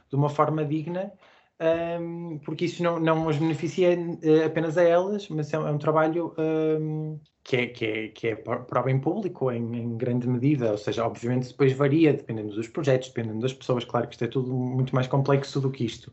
de 0.09 0.15
uma 0.15 0.29
forma 0.29 0.65
digna 0.65 1.13
um, 1.61 2.37
porque 2.39 2.65
isso 2.65 2.83
não, 2.83 2.99
não 2.99 3.29
as 3.29 3.37
beneficia 3.37 3.97
uh, 3.97 4.45
apenas 4.45 4.77
a 4.77 4.83
elas, 4.83 5.29
mas 5.29 5.53
é, 5.53 5.57
é 5.57 5.59
um 5.59 5.77
trabalho 5.77 6.33
um, 6.37 7.19
que, 7.43 7.55
é, 7.55 7.67
que, 7.67 7.85
é, 7.85 8.07
que 8.09 8.27
é 8.27 8.35
para 8.35 8.81
o 8.81 8.83
bem 8.83 8.99
público 8.99 9.49
em, 9.51 9.75
em, 9.77 9.97
grande 9.97 10.27
medida, 10.27 10.71
ou 10.71 10.77
seja, 10.77 11.05
obviamente 11.05 11.47
depois 11.47 11.71
varia 11.73 12.13
dependendo 12.13 12.53
dos 12.53 12.67
projetos, 12.67 13.07
dependendo 13.07 13.39
das 13.39 13.53
pessoas, 13.53 13.85
claro 13.85 14.07
que 14.07 14.15
isto 14.15 14.25
é 14.25 14.27
tudo 14.27 14.53
muito 14.53 14.93
mais 14.93 15.07
complexo 15.07 15.61
do 15.61 15.71
que 15.71 15.85
isto, 15.85 16.11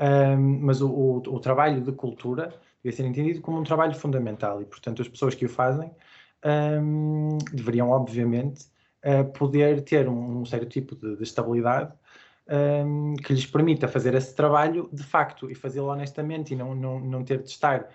um, 0.00 0.58
mas 0.60 0.80
o, 0.80 0.90
o, 0.90 1.16
o, 1.18 1.40
trabalho 1.40 1.80
de 1.82 1.92
cultura 1.92 2.52
deve 2.82 2.96
ser 2.96 3.04
entendido 3.04 3.40
como 3.40 3.60
um 3.60 3.64
trabalho 3.64 3.94
fundamental 3.94 4.60
e, 4.60 4.64
portanto, 4.64 5.02
as 5.02 5.08
pessoas 5.08 5.34
que 5.34 5.44
o 5.44 5.48
fazem 5.48 5.90
deveriam, 7.52 7.90
obviamente, 7.90 8.64
uh, 9.04 9.30
poder 9.32 9.82
ter 9.82 10.08
um, 10.08 10.40
um 10.40 10.44
certo 10.46 10.66
tipo 10.66 10.96
de, 10.96 11.16
de 11.16 11.22
estabilidade 11.22 11.92
um, 12.50 13.14
que 13.14 13.32
lhes 13.32 13.46
permita 13.46 13.86
fazer 13.86 14.14
esse 14.14 14.34
trabalho 14.34 14.88
de 14.92 15.02
facto 15.02 15.50
e 15.50 15.54
fazê-lo 15.54 15.88
honestamente 15.88 16.52
e 16.52 16.56
não, 16.56 16.74
não, 16.74 17.00
não 17.00 17.24
ter 17.24 17.42
de 17.42 17.48
estar, 17.48 17.88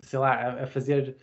sei 0.00 0.18
lá, 0.18 0.34
a, 0.34 0.64
a 0.64 0.66
fazer 0.66 1.16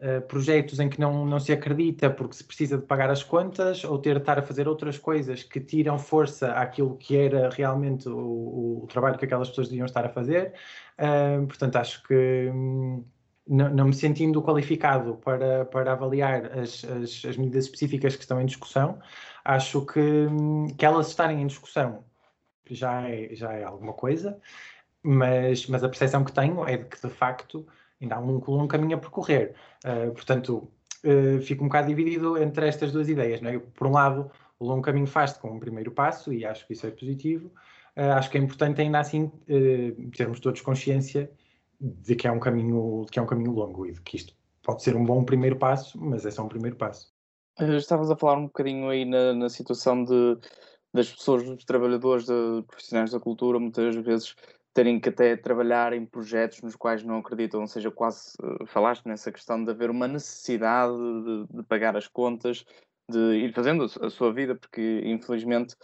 uh, 0.00 0.22
projetos 0.22 0.78
em 0.78 0.88
que 0.88 1.00
não, 1.00 1.26
não 1.26 1.40
se 1.40 1.52
acredita 1.52 2.08
porque 2.08 2.36
se 2.36 2.44
precisa 2.44 2.78
de 2.78 2.86
pagar 2.86 3.10
as 3.10 3.24
contas 3.24 3.82
ou 3.84 3.98
ter 3.98 4.14
de 4.14 4.20
estar 4.20 4.38
a 4.38 4.42
fazer 4.42 4.68
outras 4.68 4.96
coisas 4.96 5.42
que 5.42 5.60
tiram 5.60 5.98
força 5.98 6.52
àquilo 6.52 6.96
que 6.96 7.16
era 7.16 7.50
realmente 7.50 8.08
o, 8.08 8.82
o 8.84 8.86
trabalho 8.88 9.18
que 9.18 9.24
aquelas 9.24 9.48
pessoas 9.48 9.68
deviam 9.68 9.86
estar 9.86 10.06
a 10.06 10.08
fazer. 10.08 10.54
Uh, 10.98 11.46
portanto, 11.46 11.76
acho 11.76 12.02
que. 12.04 12.50
Um, 12.52 13.04
não, 13.50 13.70
não, 13.70 13.86
me 13.86 13.94
sentindo 13.94 14.42
qualificado 14.42 15.14
para, 15.24 15.64
para 15.64 15.92
avaliar 15.92 16.58
as, 16.58 16.84
as, 16.84 17.24
as, 17.24 17.36
medidas 17.38 17.64
específicas 17.64 18.14
que 18.14 18.20
estão 18.20 18.38
em 18.38 18.44
discussão, 18.44 18.98
acho 19.42 19.86
que, 19.86 19.98
hum, 19.98 20.66
que 20.76 20.84
elas 20.84 21.08
estarem 21.08 21.40
em 21.40 21.46
discussão 21.46 22.04
já 22.74 23.08
é, 23.08 23.34
já 23.34 23.52
é 23.52 23.64
alguma 23.64 23.92
coisa, 23.92 24.38
mas, 25.02 25.66
mas 25.66 25.84
a 25.84 25.88
percepção 25.88 26.24
que 26.24 26.32
tenho 26.32 26.66
é 26.66 26.76
de 26.76 26.84
que, 26.84 27.00
de 27.00 27.12
facto, 27.12 27.66
ainda 28.00 28.16
há 28.16 28.20
um, 28.20 28.42
um 28.46 28.68
caminho 28.68 28.96
a 28.96 29.00
percorrer. 29.00 29.54
Uh, 29.84 30.12
portanto, 30.12 30.70
uh, 31.04 31.40
fico 31.42 31.64
um 31.64 31.68
bocado 31.68 31.88
dividido 31.88 32.36
entre 32.36 32.66
estas 32.66 32.92
duas 32.92 33.08
ideias. 33.08 33.40
Não 33.40 33.50
é? 33.50 33.58
Por 33.58 33.86
um 33.86 33.92
lado, 33.92 34.30
o 34.58 34.66
longo 34.66 34.82
caminho 34.82 35.06
faz-se 35.06 35.38
com 35.38 35.50
um 35.50 35.58
primeiro 35.58 35.90
passo, 35.90 36.32
e 36.32 36.44
acho 36.44 36.66
que 36.66 36.72
isso 36.72 36.86
é 36.86 36.90
positivo. 36.90 37.50
Uh, 37.96 38.12
acho 38.12 38.30
que 38.30 38.38
é 38.38 38.40
importante, 38.40 38.80
ainda 38.80 39.00
assim, 39.00 39.30
termos 40.16 40.40
todos 40.40 40.60
consciência 40.60 41.30
de 41.80 42.14
que 42.16 42.26
é 42.26 42.32
um 42.32 42.40
caminho, 42.40 43.04
de 43.06 43.12
que 43.12 43.18
é 43.18 43.22
um 43.22 43.26
caminho 43.26 43.52
longo 43.52 43.86
e 43.86 43.92
de 43.92 44.00
que 44.00 44.16
isto 44.16 44.34
pode 44.62 44.82
ser 44.82 44.96
um 44.96 45.04
bom 45.04 45.24
primeiro 45.24 45.56
passo, 45.56 45.98
mas 46.00 46.26
é 46.26 46.30
só 46.30 46.44
um 46.44 46.48
primeiro 46.48 46.76
passo. 46.76 47.12
Estavas 47.58 48.10
a 48.10 48.16
falar 48.16 48.36
um 48.36 48.46
bocadinho 48.46 48.88
aí 48.88 49.04
na, 49.04 49.32
na 49.32 49.48
situação 49.48 50.04
de 50.04 50.38
das 50.92 51.10
pessoas, 51.10 51.42
dos 51.44 51.64
trabalhadores, 51.64 52.24
de, 52.24 52.62
profissionais 52.66 53.10
da 53.10 53.20
cultura, 53.20 53.58
muitas 53.58 53.94
vezes 53.96 54.34
terem 54.74 55.00
que 55.00 55.08
até 55.08 55.36
trabalhar 55.36 55.92
em 55.92 56.06
projetos 56.06 56.62
nos 56.62 56.76
quais 56.76 57.02
não 57.02 57.18
acreditam, 57.18 57.60
ou 57.60 57.66
seja, 57.66 57.90
quase 57.90 58.34
uh, 58.40 58.66
falaste 58.66 59.06
nessa 59.06 59.32
questão 59.32 59.64
de 59.64 59.70
haver 59.70 59.90
uma 59.90 60.06
necessidade 60.06 60.94
de, 60.94 61.56
de, 61.56 61.62
pagar 61.64 61.96
as 61.96 62.06
contas, 62.06 62.64
de 63.10 63.18
ir 63.18 63.52
fazendo 63.52 63.84
a 63.84 64.10
sua 64.10 64.32
vida, 64.32 64.54
porque 64.54 65.02
infelizmente 65.04 65.74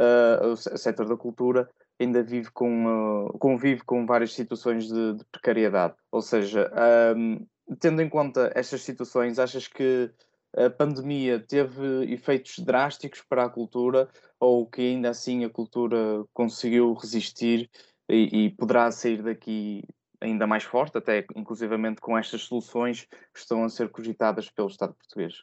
uh, 0.00 0.48
o 0.48 0.56
setor 0.56 1.08
da 1.08 1.16
cultura 1.16 1.68
ainda 1.98 2.22
vive 2.22 2.50
com, 2.52 3.26
uh, 3.26 3.38
convive 3.38 3.82
com 3.82 4.06
várias 4.06 4.32
situações 4.32 4.86
de, 4.86 5.14
de 5.14 5.24
precariedade. 5.32 5.94
Ou 6.12 6.22
seja, 6.22 6.70
um, 7.16 7.44
tendo 7.80 8.02
em 8.02 8.08
conta 8.08 8.52
estas 8.54 8.82
situações, 8.82 9.38
achas 9.38 9.66
que 9.66 10.10
a 10.56 10.70
pandemia 10.70 11.40
teve 11.40 12.12
efeitos 12.12 12.58
drásticos 12.58 13.22
para 13.22 13.44
a 13.44 13.48
cultura 13.48 14.08
ou 14.38 14.66
que 14.66 14.82
ainda 14.82 15.10
assim 15.10 15.44
a 15.44 15.50
cultura 15.50 16.24
conseguiu 16.32 16.92
resistir 16.94 17.68
e, 18.08 18.46
e 18.46 18.50
poderá 18.50 18.90
sair 18.90 19.22
daqui 19.22 19.82
ainda 20.20 20.46
mais 20.46 20.64
forte, 20.64 20.96
até 20.96 21.24
inclusivamente 21.36 22.00
com 22.00 22.16
estas 22.16 22.42
soluções 22.42 23.06
que 23.32 23.38
estão 23.38 23.64
a 23.64 23.68
ser 23.68 23.88
cogitadas 23.88 24.50
pelo 24.50 24.68
Estado 24.68 24.94
português? 24.94 25.42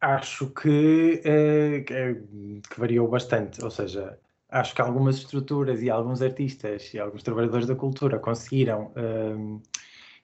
Acho 0.00 0.50
que, 0.50 1.20
eh, 1.24 1.80
que 1.82 2.78
variou 2.80 3.08
bastante, 3.08 3.62
ou 3.64 3.70
seja, 3.70 4.18
acho 4.48 4.74
que 4.74 4.82
algumas 4.82 5.16
estruturas 5.16 5.80
e 5.80 5.88
alguns 5.88 6.20
artistas 6.22 6.92
e 6.92 6.98
alguns 6.98 7.22
trabalhadores 7.22 7.66
da 7.66 7.74
cultura 7.74 8.18
conseguiram 8.18 8.92
um, 8.96 9.62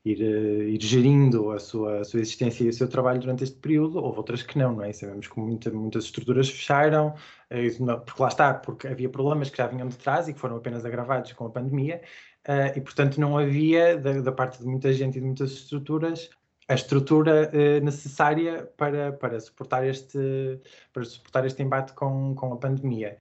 ir, 0.05 0.21
uh, 0.21 0.63
ir 0.69 0.81
gerindo 0.83 1.51
a 1.51 1.59
sua, 1.59 2.01
a 2.01 2.05
sua 2.05 2.21
existência 2.21 2.65
e 2.65 2.69
o 2.69 2.73
seu 2.73 2.89
trabalho 2.89 3.21
durante 3.21 3.45
este 3.45 3.57
período, 3.59 3.99
houve 3.99 4.19
outras 4.19 4.43
que 4.43 4.59
não, 4.59 4.75
não 4.75 4.85
é? 4.85 4.93
Sabemos 4.93 5.27
que 5.27 5.39
muita, 5.39 5.71
muitas 5.71 6.05
estruturas 6.05 6.49
fecharam, 6.49 7.15
uh, 7.51 8.01
porque 8.05 8.23
lá 8.23 8.29
está, 8.29 8.55
porque 8.55 8.89
havia 8.89 9.09
problemas 9.09 9.51
que 9.51 9.59
já 9.59 9.67
vinham 9.67 9.89
de 9.89 9.97
trás 9.97 10.29
e 10.29 10.33
que 10.33 10.41
foram 10.41 10.57
apenas 10.57 10.85
agravados 10.85 11.33
com 11.33 11.47
a 11.47 11.51
pandemia, 11.51 12.01
uh, 12.49 12.77
e 12.77 12.81
portanto 12.81 13.21
não 13.21 13.37
havia, 13.37 13.97
da, 13.99 14.21
da, 14.21 14.33
parte 14.33 14.59
de 14.59 14.67
muita 14.67 14.93
gente 14.93 15.19
e 15.19 15.21
de 15.21 15.27
muitas 15.27 15.53
estruturas, 15.53 16.31
a 16.69 16.75
estrutura 16.75 17.51
necessária 17.81 18.71
para, 18.77 19.11
para, 19.11 19.41
suportar 19.41 19.87
este, 19.87 20.61
para 20.93 21.03
suportar 21.03 21.47
este 21.47 21.63
embate 21.63 21.95
com, 21.95 22.35
com 22.35 22.53
a 22.53 22.59
pandemia. 22.59 23.17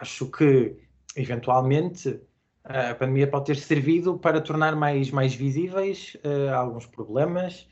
acho 0.00 0.30
que, 0.30 0.74
eventualmente, 1.14 2.22
a 2.64 2.94
pandemia 2.94 3.26
pode 3.26 3.46
ter 3.46 3.56
servido 3.56 4.18
para 4.18 4.40
tornar 4.40 4.76
mais, 4.76 5.10
mais 5.10 5.34
visíveis 5.34 6.16
uh, 6.24 6.54
alguns 6.54 6.86
problemas 6.86 7.68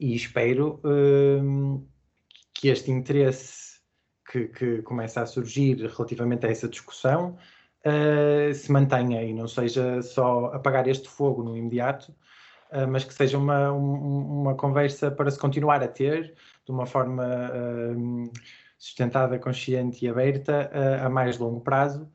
e 0.00 0.16
espero 0.16 0.80
uh, 0.84 1.88
que 2.52 2.68
este 2.68 2.90
interesse 2.90 3.80
que, 4.30 4.48
que, 4.48 4.82
começa 4.82 5.22
a 5.22 5.26
surgir 5.26 5.76
relativamente 5.76 6.46
a 6.46 6.50
essa 6.50 6.68
discussão 6.68 7.36
uh, 7.86 8.52
se 8.52 8.72
mantenha 8.72 9.22
e 9.22 9.32
não 9.32 9.46
seja 9.46 10.02
só 10.02 10.46
apagar 10.46 10.88
este 10.88 11.08
fogo 11.08 11.44
no 11.44 11.56
imediato, 11.56 12.12
eh, 12.72 12.86
mas 12.86 13.04
que 13.04 13.12
seja 13.12 13.36
uma, 13.36 13.70
um, 13.70 14.40
uma 14.40 14.54
conversa 14.54 15.10
para 15.10 15.30
se 15.30 15.38
continuar 15.38 15.82
a 15.82 15.88
ter 15.88 16.34
de 16.64 16.72
uma 16.72 16.86
forma 16.86 17.24
sustentada, 18.78 19.38
consciente 19.38 20.04
e 20.04 20.08
aberta 20.08 20.70
a 21.04 21.08
mais 21.10 21.38
longo 21.38 21.60
prazo 21.60 22.10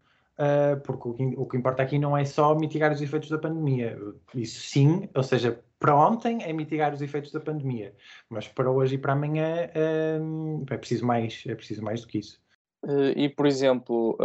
porque 0.86 1.10
o 1.10 1.14
que, 1.14 1.24
o 1.38 1.46
que, 1.46 1.58
importa 1.58 1.84
aqui 1.84 1.98
não 1.98 2.16
é 2.16 2.24
só 2.24 2.54
mitigar 2.56 2.92
os 2.92 3.02
efeitos 3.02 3.30
da 3.30 3.38
pandemia. 3.38 3.98
Isso 4.36 4.62
sim, 4.62 5.10
ou 5.16 5.24
seja, 5.24 5.60
para 5.80 5.96
ontem 5.96 6.44
é 6.44 6.54
mitigar 6.54 6.94
os 6.94 7.02
efeitos 7.02 7.32
da 7.32 7.40
pandemia, 7.40 7.96
mas 8.30 8.48
para 8.48 8.70
hoje 8.70 8.96
e 8.96 8.98
para 8.98 9.14
amanhã 9.14 9.70
uh, 9.76 10.66
é, 10.70 10.78
preciso 10.78 11.06
mais, 11.06 11.44
é 11.48 11.56
preciso 11.56 11.84
mais 11.84 12.02
do 12.02 12.08
que 12.08 12.20
isso. 12.20 12.40
Uh, 12.84 13.12
e, 13.16 13.30
por 13.30 13.48
exemplo, 13.48 14.18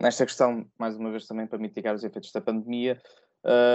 nesta 0.00 0.26
questão, 0.26 0.66
mais 0.78 0.96
uma 0.96 1.10
vez 1.10 1.26
também 1.26 1.46
para 1.46 1.58
mitigar 1.58 1.94
os 1.94 2.04
efeitos 2.04 2.32
da 2.32 2.40
pandemia, 2.40 3.00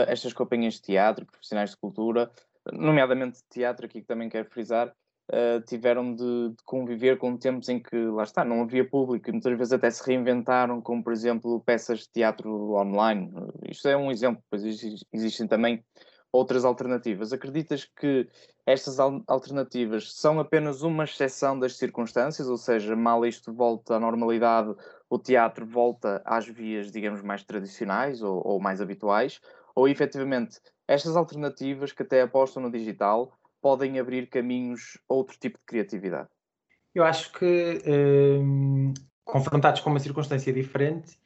estas 0.08 0.34
companhias 0.34 0.76
de 0.76 0.82
teatro, 0.82 1.26
profissionais 1.26 1.72
de 1.72 1.78
cultura, 1.78 2.32
nomeadamente 2.74 3.40
teatro, 3.50 3.86
aqui 3.86 4.02
que 4.02 4.08
também 4.08 4.30
quero 4.30 4.50
frisar, 4.50 4.94
uh, 5.30 5.62
tiveram 5.66 6.14
de, 6.14 6.50
de, 6.50 6.64
conviver 6.66 7.18
com 7.18 7.38
tempos 7.38 7.70
em 7.70 7.80
que, 7.80 7.96
lá 7.96 8.24
está, 8.24 8.44
não 8.44 8.62
havia 8.62 8.88
público 8.88 9.30
e 9.30 9.32
muitas 9.32 9.58
vezes 9.58 9.74
até 9.74 9.90
se 9.90 10.06
reinventaram, 10.06 10.82
como 10.82 11.04
por 11.04 11.14
exemplo 11.14 11.62
peças 11.62 12.00
de 12.00 12.10
teatro 12.10 12.74
online. 12.74 13.32
Isto 13.70 13.88
é 13.88 13.98
um 13.98 14.12
exemplo, 14.12 14.44
pois 14.50 14.64
existem 15.14 15.48
também 15.48 15.84
outras 16.32 16.66
alternativas. 16.66 17.34
Acreditas 17.34 17.86
que 17.86 18.28
estas 18.66 19.00
alternativas 19.00 20.14
são 20.14 20.40
apenas 20.40 20.84
uma 20.84 21.04
exceção 21.04 21.58
das 21.58 21.78
circunstâncias, 21.78 22.48
ou 22.48 22.58
seja, 22.58 22.96
mal 22.96 23.26
isto 23.26 23.52
volta 23.52 23.96
à 23.96 24.00
normalidade, 24.00 24.76
o 25.10 25.18
teatro 25.18 25.66
volta 25.66 26.22
às 26.24 26.48
vias, 26.48 26.92
digamos, 26.92 27.22
mais 27.24 27.44
tradicionais 27.44 28.22
ou, 28.22 28.46
ou 28.46 28.60
mais 28.60 28.80
habituais, 28.80 29.42
ou 29.74 29.88
efetivamente 29.88 30.60
estas 30.88 31.16
alternativas 31.16 31.92
que 31.92 32.04
até 32.04 32.22
apostam 32.22 32.62
no 32.62 32.72
digital 32.72 33.32
podem 33.62 34.00
abrir 34.00 34.28
caminhos 34.28 34.98
a 35.10 35.14
outro 35.14 35.38
tipo 35.40 35.58
de 35.58 35.66
criatividade? 35.66 36.30
Eu 36.94 37.04
acho 37.04 37.32
que, 37.34 37.82
hum, 37.88 38.94
confrontados 39.24 39.82
com 39.82 39.90
uma 39.90 40.00
circunstância 40.00 40.52
diferente, 40.52 41.18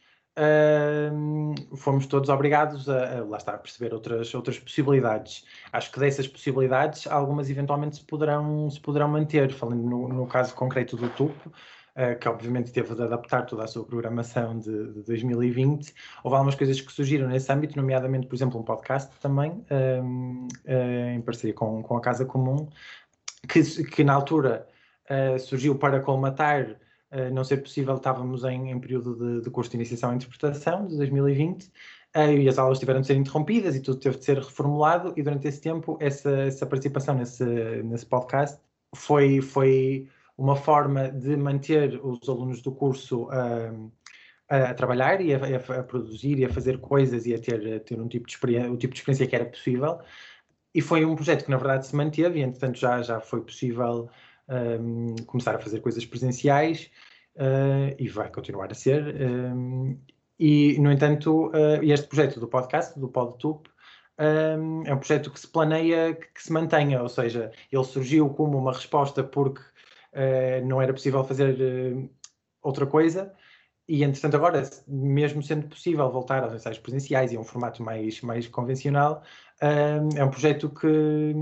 hum, 1.14 1.54
fomos 1.78 2.06
todos 2.06 2.30
obrigados 2.30 2.90
a, 2.90 3.20
a, 3.20 3.24
lá 3.24 3.38
está, 3.38 3.54
a 3.54 3.58
perceber 3.58 3.94
outras, 3.94 4.34
outras 4.34 4.60
possibilidades. 4.60 5.46
Acho 5.72 5.92
que 5.92 6.00
dessas 6.00 6.28
possibilidades, 6.28 7.08
algumas 7.08 7.50
eventualmente 7.50 7.98
se 7.98 8.04
poderão, 8.04 8.70
se 8.70 8.80
poderão 8.80 9.08
manter. 9.08 9.52
Falando 9.54 9.84
no, 9.84 10.08
no 10.08 10.28
caso 10.28 10.54
concreto 10.54 10.98
do 10.98 11.10
TUP, 11.10 11.34
Uh, 11.48 11.52
que 12.20 12.28
obviamente 12.28 12.72
teve 12.72 12.96
de 12.96 13.04
adaptar 13.04 13.46
toda 13.46 13.64
a 13.64 13.68
sua 13.68 13.86
programação 13.86 14.58
de, 14.58 14.94
de, 14.94 15.04
2020. 15.04 15.94
Houve 16.24 16.36
algumas 16.36 16.56
coisas 16.56 16.82
que 16.82 16.92
surgiram 16.92 17.28
nesse 17.28 17.52
âmbito, 17.52 17.78
nomeadamente, 17.78 18.26
por 18.26 18.36
exemplo, 18.36 18.60
um 18.60 18.64
podcast 18.64 19.12
também, 19.20 19.52
uh, 19.52 20.48
uh, 20.66 21.10
em 21.16 21.22
parceria 21.22 21.54
com, 21.54 21.84
com 21.84 21.96
a 21.96 22.02
Casa 22.02 22.26
Comum, 22.26 22.68
que, 23.48 23.62
que 23.84 24.04
na 24.04 24.14
altura 24.14 24.68
uh, 25.10 25.40
surgiu 25.40 25.76
para 25.76 26.00
colmatar 26.00 26.78
não 27.32 27.44
ser 27.44 27.58
possível, 27.58 27.94
estávamos 27.94 28.44
em, 28.44 28.72
em 28.72 28.80
período 28.80 29.16
de, 29.16 29.42
de, 29.44 29.50
curso 29.52 29.70
de 29.70 29.78
iniciação 29.78 30.12
e 30.14 30.16
interpretação 30.16 30.88
de 30.88 30.98
2020. 30.98 31.72
e 32.16 32.50
as 32.50 32.58
aulas 32.58 32.80
tiveram 32.80 33.02
de 33.02 33.06
ser 33.06 33.16
interrompidas 33.16 33.76
e 33.76 33.82
tudo 33.82 34.00
teve 34.00 34.18
de 34.18 34.26
ser 34.26 34.38
reformulado, 34.40 35.14
e 35.16 35.22
durante 35.22 35.48
esse 35.48 35.62
tempo, 35.62 35.96
essa, 36.00 36.32
essa 36.32 36.66
participação 36.66 37.14
nesse, 37.14 37.46
nesse 37.84 38.08
podcast 38.08 38.60
foi, 38.96 39.42
foi 39.42 40.10
uma 40.38 40.56
forma 40.56 41.10
de 41.10 41.36
manter 41.36 42.00
os 42.04 42.28
alunos 42.28 42.62
do 42.62 42.72
curso 42.72 43.26
uh, 43.26 43.92
a 44.50 44.74
trabalhar 44.74 45.22
e 45.22 45.34
a, 45.34 45.38
a, 45.38 45.84
produzir 45.84 46.40
e 46.40 46.46
a 46.46 46.50
fazer 46.50 46.80
coisas 46.80 47.26
e 47.26 47.34
a 47.34 47.40
ter, 47.40 47.76
a 47.76 47.80
ter 47.80 48.00
um 48.00 48.08
tipo 48.08 48.28
de 48.28 48.34
experiência, 48.34 48.72
o 48.72 48.78
tipo 48.78 48.94
de 48.94 49.00
experiência 49.00 49.28
que 49.28 49.36
era 49.36 49.46
possível. 49.46 50.00
E 50.74 50.82
foi 50.82 51.06
um 51.06 51.16
projeto 51.16 51.46
que, 51.46 51.52
na 51.52 51.58
verdade, 51.58 51.88
se 51.88 51.96
manteve 51.96 52.40
e, 52.40 52.42
entretanto, 52.42 52.80
já, 52.80 53.02
já 53.02 53.20
foi 53.20 53.42
possível 53.42 54.10
um, 54.50 55.16
começar 55.28 55.56
a 55.56 55.60
fazer 55.60 55.80
coisas 55.80 56.06
presenciais 56.06 56.90
uh, 57.36 57.96
e 57.98 58.08
vai 58.08 58.30
continuar 58.30 58.72
a 58.72 58.76
ser. 58.76 59.16
Um, 59.22 59.98
e, 60.40 60.78
no 60.80 60.92
entanto, 60.92 61.48
uh, 61.48 61.84
este 61.84 62.08
projeto 62.08 62.40
do 62.40 62.48
podcast, 62.48 63.00
do 63.00 63.08
PodTube, 63.08 63.70
um, 64.20 64.84
é 64.86 64.94
um 64.94 64.98
projeto 64.98 65.32
que 65.32 65.40
se 65.40 65.48
planeia 65.48 66.14
que, 66.14 66.28
que, 66.28 66.44
se 66.44 66.52
mantenha, 66.52 67.02
ou 67.02 67.10
seja, 67.10 67.52
ele 67.72 67.84
surgiu 67.84 68.30
como 68.30 68.58
uma 68.58 68.74
resposta 68.74 69.24
porque 69.24 69.62
uh, 70.14 70.66
não 70.66 70.82
era 70.82 70.94
possível 70.94 71.24
fazer 71.24 71.56
uh, 71.60 72.10
outra 72.62 72.86
coisa. 72.86 73.34
E, 73.88 74.04
entretanto, 74.04 74.36
agora, 74.36 74.64
mesmo 74.88 75.44
sendo 75.44 75.68
possível 75.68 76.10
voltar 76.10 76.42
aos 76.44 76.54
ensaios 76.54 76.80
presenciais 76.80 77.34
e 77.34 77.36
a 77.36 77.40
um 77.40 77.44
formato 77.44 77.84
mais, 77.84 78.22
mais 78.22 78.48
convencional, 78.48 79.24
uh, 79.62 80.18
é 80.18 80.24
um 80.24 80.30
projeto 80.30 80.70
que, 80.70 81.34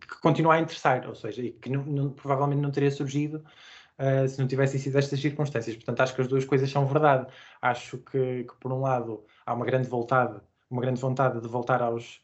que, 0.00 0.20
continua 0.20 0.54
a 0.54 0.60
interessar, 0.60 1.08
ou 1.08 1.14
seja, 1.14 1.42
e 1.42 1.52
que 1.52 1.70
não, 1.70 1.82
não, 1.84 2.10
provavelmente 2.10 2.60
não 2.60 2.70
teria 2.70 2.90
surgido 2.90 3.42
se 4.28 4.40
não 4.40 4.48
tivessem 4.48 4.80
sido 4.80 4.98
estas 4.98 5.20
circunstâncias. 5.20 5.76
Portanto, 5.76 6.00
acho 6.00 6.14
que 6.16 6.22
as 6.22 6.26
duas 6.26 6.44
coisas 6.44 6.68
são 6.68 6.84
verdade. 6.86 7.24
Acho 7.60 7.98
que, 7.98 8.42
que, 8.42 8.54
por 8.58 8.72
um 8.72 8.80
lado, 8.80 9.22
há 9.46 9.54
uma 9.54 9.64
grande 9.64 9.86
vontade, 9.86 10.40
uma 10.68 10.80
grande 10.82 11.00
vontade 11.00 11.40
de 11.40 11.46
voltar 11.46 11.80
aos, 11.80 12.20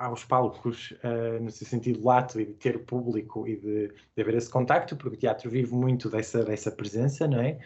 aos 0.00 0.24
palcos 0.24 0.92
uh, 1.04 1.42
no 1.42 1.50
seu 1.50 1.66
sentido 1.66 2.02
lato 2.02 2.40
e 2.40 2.46
de 2.46 2.54
ter 2.54 2.78
público 2.86 3.46
e 3.46 3.56
de, 3.56 3.88
de 4.16 4.22
haver 4.22 4.34
esse 4.34 4.48
contacto, 4.48 4.96
porque 4.96 5.16
o 5.16 5.20
teatro 5.20 5.50
vive 5.50 5.74
muito 5.74 6.08
dessa, 6.08 6.42
dessa 6.42 6.72
presença, 6.72 7.28
não 7.28 7.38
é? 7.38 7.58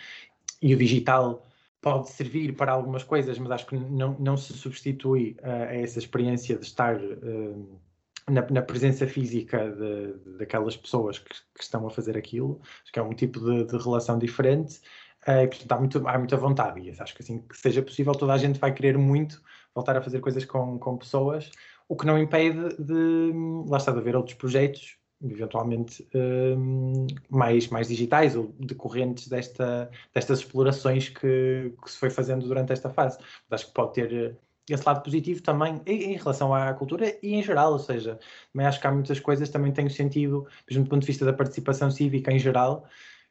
E 0.60 0.74
o 0.74 0.76
digital 0.76 1.46
pode 1.80 2.10
servir 2.10 2.56
para 2.56 2.72
algumas 2.72 3.04
coisas, 3.04 3.38
mas 3.38 3.52
acho 3.52 3.66
que 3.66 3.76
não, 3.76 4.16
não 4.18 4.36
se 4.36 4.52
substitui 4.52 5.36
uh, 5.42 5.68
a 5.68 5.74
essa 5.74 6.00
experiência 6.00 6.56
de 6.56 6.64
estar 6.64 6.96
uh, 6.96 7.80
na, 8.28 8.42
na, 8.50 8.62
presença 8.62 9.06
física 9.06 9.70
de, 9.70 10.14
de, 10.18 10.38
daquelas 10.38 10.76
pessoas 10.76 11.20
que, 11.20 11.28
que, 11.56 11.62
estão 11.62 11.86
a 11.86 11.90
fazer 11.90 12.18
aquilo. 12.18 12.60
Acho 12.82 12.92
que 12.92 12.98
é 12.98 13.02
um 13.02 13.14
tipo 13.14 13.38
de, 13.38 13.64
de 13.64 13.76
relação 13.76 14.18
diferente. 14.18 14.80
Uh, 15.22 15.48
que 15.48 15.64
há, 15.72 15.78
muito, 15.78 16.06
há 16.06 16.18
muita 16.18 16.36
vontade 16.36 16.80
e 16.80 16.90
acho 17.00 17.14
que 17.14 17.22
assim 17.22 17.38
que 17.38 17.56
seja 17.56 17.80
possível 17.80 18.12
toda 18.12 18.34
a 18.34 18.36
gente 18.36 18.60
vai 18.60 18.74
querer 18.74 18.98
muito 18.98 19.40
voltar 19.74 19.96
a 19.96 20.02
fazer 20.02 20.20
coisas 20.20 20.44
com, 20.44 20.78
com 20.78 20.98
pessoas 20.98 21.50
o 21.88 21.96
que 21.96 22.06
não 22.06 22.18
impede 22.18 22.76
de, 22.78 23.32
lá 23.68 23.78
está, 23.78 23.92
de 23.92 23.98
haver 23.98 24.16
outros 24.16 24.34
projetos, 24.36 24.96
eventualmente 25.22 26.06
um, 26.14 27.06
mais, 27.30 27.68
mais 27.68 27.88
digitais 27.88 28.36
ou 28.36 28.54
decorrentes 28.58 29.28
desta, 29.28 29.90
destas 30.12 30.40
explorações 30.40 31.08
que, 31.08 31.72
que, 31.82 31.90
se 31.90 31.98
foi 31.98 32.10
fazendo 32.10 32.46
durante 32.46 32.72
esta 32.72 32.90
fase. 32.90 33.18
Acho 33.50 33.66
que 33.66 33.72
pode 33.72 33.94
ter 33.94 34.12
eh, 34.12 34.34
esse 34.68 34.84
lado 34.86 35.02
positivo 35.02 35.42
também 35.42 35.80
em, 35.86 36.16
relação 36.16 36.54
à 36.54 36.72
cultura 36.74 37.16
e 37.22 37.34
em 37.34 37.42
geral, 37.42 37.72
ou 37.72 37.78
seja, 37.78 38.18
também 38.52 38.66
acho 38.66 38.80
que 38.80 38.86
há 38.86 38.92
muitas 38.92 39.20
coisas 39.20 39.48
também 39.48 39.72
têm 39.72 39.88
sentido, 39.88 40.46
mesmo 40.68 40.84
do 40.84 40.90
ponto 40.90 41.00
de 41.00 41.06
vista 41.06 41.24
da 41.24 41.32
participação 41.32 41.90
cívica 41.90 42.32
em 42.32 42.38
geral, 42.38 42.86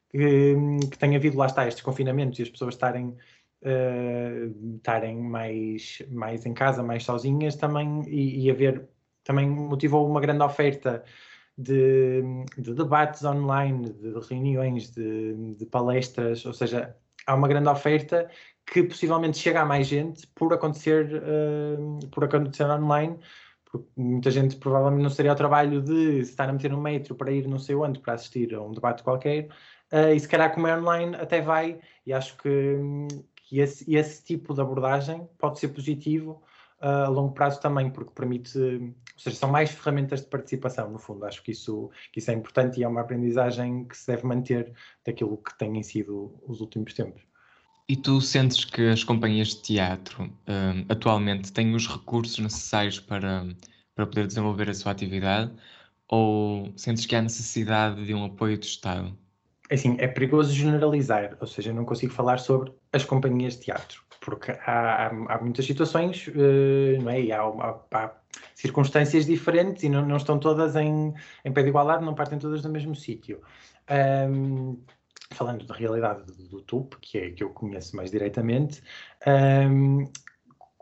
que, 0.10 0.56
que 0.92 0.98
tem 0.98 1.16
havido, 1.16 1.38
lá 1.38 1.48
está, 1.48 1.68
estes 1.68 1.84
confinamentos 1.84 2.40
e 2.40 2.44
as 2.44 2.50
pessoas 2.50 2.76
estarem 2.76 3.16
uh, 3.64 4.76
estarem 4.76 5.18
mais, 5.18 6.02
mais 6.10 6.46
em 6.46 6.54
casa, 6.54 6.84
mais 6.84 7.04
sozinhas 7.04 7.56
também, 7.56 8.04
e, 8.08 8.46
e 8.46 8.52
haver, 8.52 8.88
também 9.24 9.50
motivou 9.50 10.08
uma 10.08 10.22
grande 10.22 10.44
oferta 10.44 11.04
de, 11.58 12.22
de 12.58 12.74
debates 12.74 13.24
online, 13.24 13.90
de 13.92 14.14
reuniões, 14.28 14.92
de, 14.92 15.56
de, 15.56 15.66
palestras, 15.66 16.46
ou 16.46 16.54
seja, 16.54 16.96
há 17.26 17.36
uma 17.36 17.48
grande 17.48 17.70
oferta 17.70 18.30
que 18.66 18.84
possivelmente 18.84 19.38
chega 19.38 19.62
a 19.62 19.66
mais 19.66 19.88
gente 19.88 20.26
por 20.28 20.54
acontecer, 20.54 21.22
uh, 21.24 22.08
por 22.10 22.24
acontecer 22.24 22.66
online, 22.66 23.20
porque 23.66 23.88
muita 23.96 24.32
gente 24.32 24.56
provavelmente 24.56 25.04
não 25.04 25.10
seria 25.10 25.32
ao 25.32 25.38
trabalho 25.38 25.82
de 25.82 26.20
estar 26.20 26.50
a 26.50 26.54
meter 26.54 26.72
no 26.72 26.82
metro 26.82 27.16
para 27.16 27.32
ir 27.32 27.48
não 27.48 27.60
sei 27.60 27.76
onde 27.76 28.00
para 28.00 28.14
assistir 28.14 28.54
a 28.54 28.62
um 28.62 28.72
debate 28.72 29.04
qualquer, 29.04 29.50
uh, 29.92 30.14
e 30.16 30.20
se 30.20 30.28
calhar 30.28 30.54
como 30.54 30.68
é 30.68 30.78
online 30.78 31.16
até 31.16 31.42
vai, 31.42 31.80
e 32.06 32.14
acho 32.14 32.36
que, 32.38 32.78
que 33.54 33.60
esse, 33.60 33.96
esse 33.96 34.24
tipo 34.24 34.52
de 34.52 34.62
abordagem 34.62 35.30
pode 35.38 35.60
ser 35.60 35.68
positivo 35.68 36.42
uh, 36.82 37.06
a 37.06 37.08
longo 37.08 37.34
prazo 37.34 37.62
também, 37.62 37.88
porque 37.88 38.10
permite, 38.12 38.58
ou 38.58 38.94
seja, 39.16 39.36
são 39.36 39.52
mais 39.52 39.70
ferramentas 39.70 40.22
de 40.22 40.28
participação, 40.28 40.90
no 40.90 40.98
fundo. 40.98 41.24
Acho 41.24 41.44
que 41.44 41.52
isso, 41.52 41.92
que 42.12 42.18
isso 42.18 42.32
é 42.32 42.34
importante 42.34 42.80
e 42.80 42.84
é 42.84 42.88
uma 42.88 43.02
aprendizagem 43.02 43.86
que 43.86 43.96
se 43.96 44.08
deve 44.08 44.26
manter 44.26 44.74
daquilo 45.06 45.38
que 45.38 45.56
têm 45.56 45.84
sido 45.84 46.34
os 46.48 46.62
últimos 46.62 46.96
tempos. 46.96 47.22
E 47.88 47.96
tu 47.96 48.20
sentes 48.22 48.66
que 48.66 48.90
as 48.90 49.04
companhias 49.04 49.50
de 49.50 49.62
teatro 49.62 50.24
um, 50.24 50.86
atualmente 50.90 51.54
têm 51.54 51.76
os 51.76 51.88
recursos 51.88 52.40
necessários 52.40 53.00
para, 53.00 53.46
para 53.94 54.08
poder 54.08 54.26
desenvolver 54.26 54.68
a 54.68 54.74
sua 54.74 54.94
atividade 54.94 55.52
ou 56.08 56.74
sentes 56.76 57.06
que 57.06 57.16
há 57.16 57.22
necessidade 57.22 58.04
de 58.04 58.16
um 58.16 58.26
apoio 58.26 58.58
do 58.58 58.64
Estado? 58.64 59.16
É 59.70 59.76
assim, 59.76 59.96
é 60.00 60.08
perigoso 60.08 60.52
generalizar, 60.52 61.38
ou 61.40 61.46
seja, 61.46 61.72
não 61.72 61.86
consigo 61.86 62.12
falar 62.12 62.40
sobre 62.40 62.74
as 62.94 63.04
companhias 63.04 63.56
de 63.56 63.66
teatro, 63.66 64.02
porque 64.22 64.52
há, 64.52 65.08
há, 65.08 65.08
há 65.08 65.42
muitas 65.42 65.66
situações, 65.66 66.28
uh, 66.28 67.02
não 67.02 67.10
é? 67.10 67.22
E 67.22 67.32
há, 67.32 67.42
há, 67.42 68.12
circunstâncias 68.56 69.26
diferentes 69.26 69.84
e 69.84 69.90
não, 69.90 70.06
não 70.06 70.18
estão 70.18 70.40
todas 70.40 70.76
em, 70.76 71.14
em 71.44 71.52
pé 71.52 71.64
de 71.64 71.70
igualdade, 71.70 72.06
não 72.06 72.16
partem 72.16 72.40
todas 72.40 72.62
do 72.62 72.70
mesmo 72.70 72.96
sítio. 72.96 73.42
Um, 74.30 74.82
falando 75.34 75.66
da 75.66 75.74
realidade 75.74 76.24
do, 76.26 76.48
do 76.48 76.62
TUP, 76.62 76.96
que 77.02 77.18
é 77.18 77.32
que 77.32 77.44
eu 77.44 77.50
conheço 77.50 77.96
mais 77.96 78.12
diretamente, 78.12 78.82
um, 79.28 80.08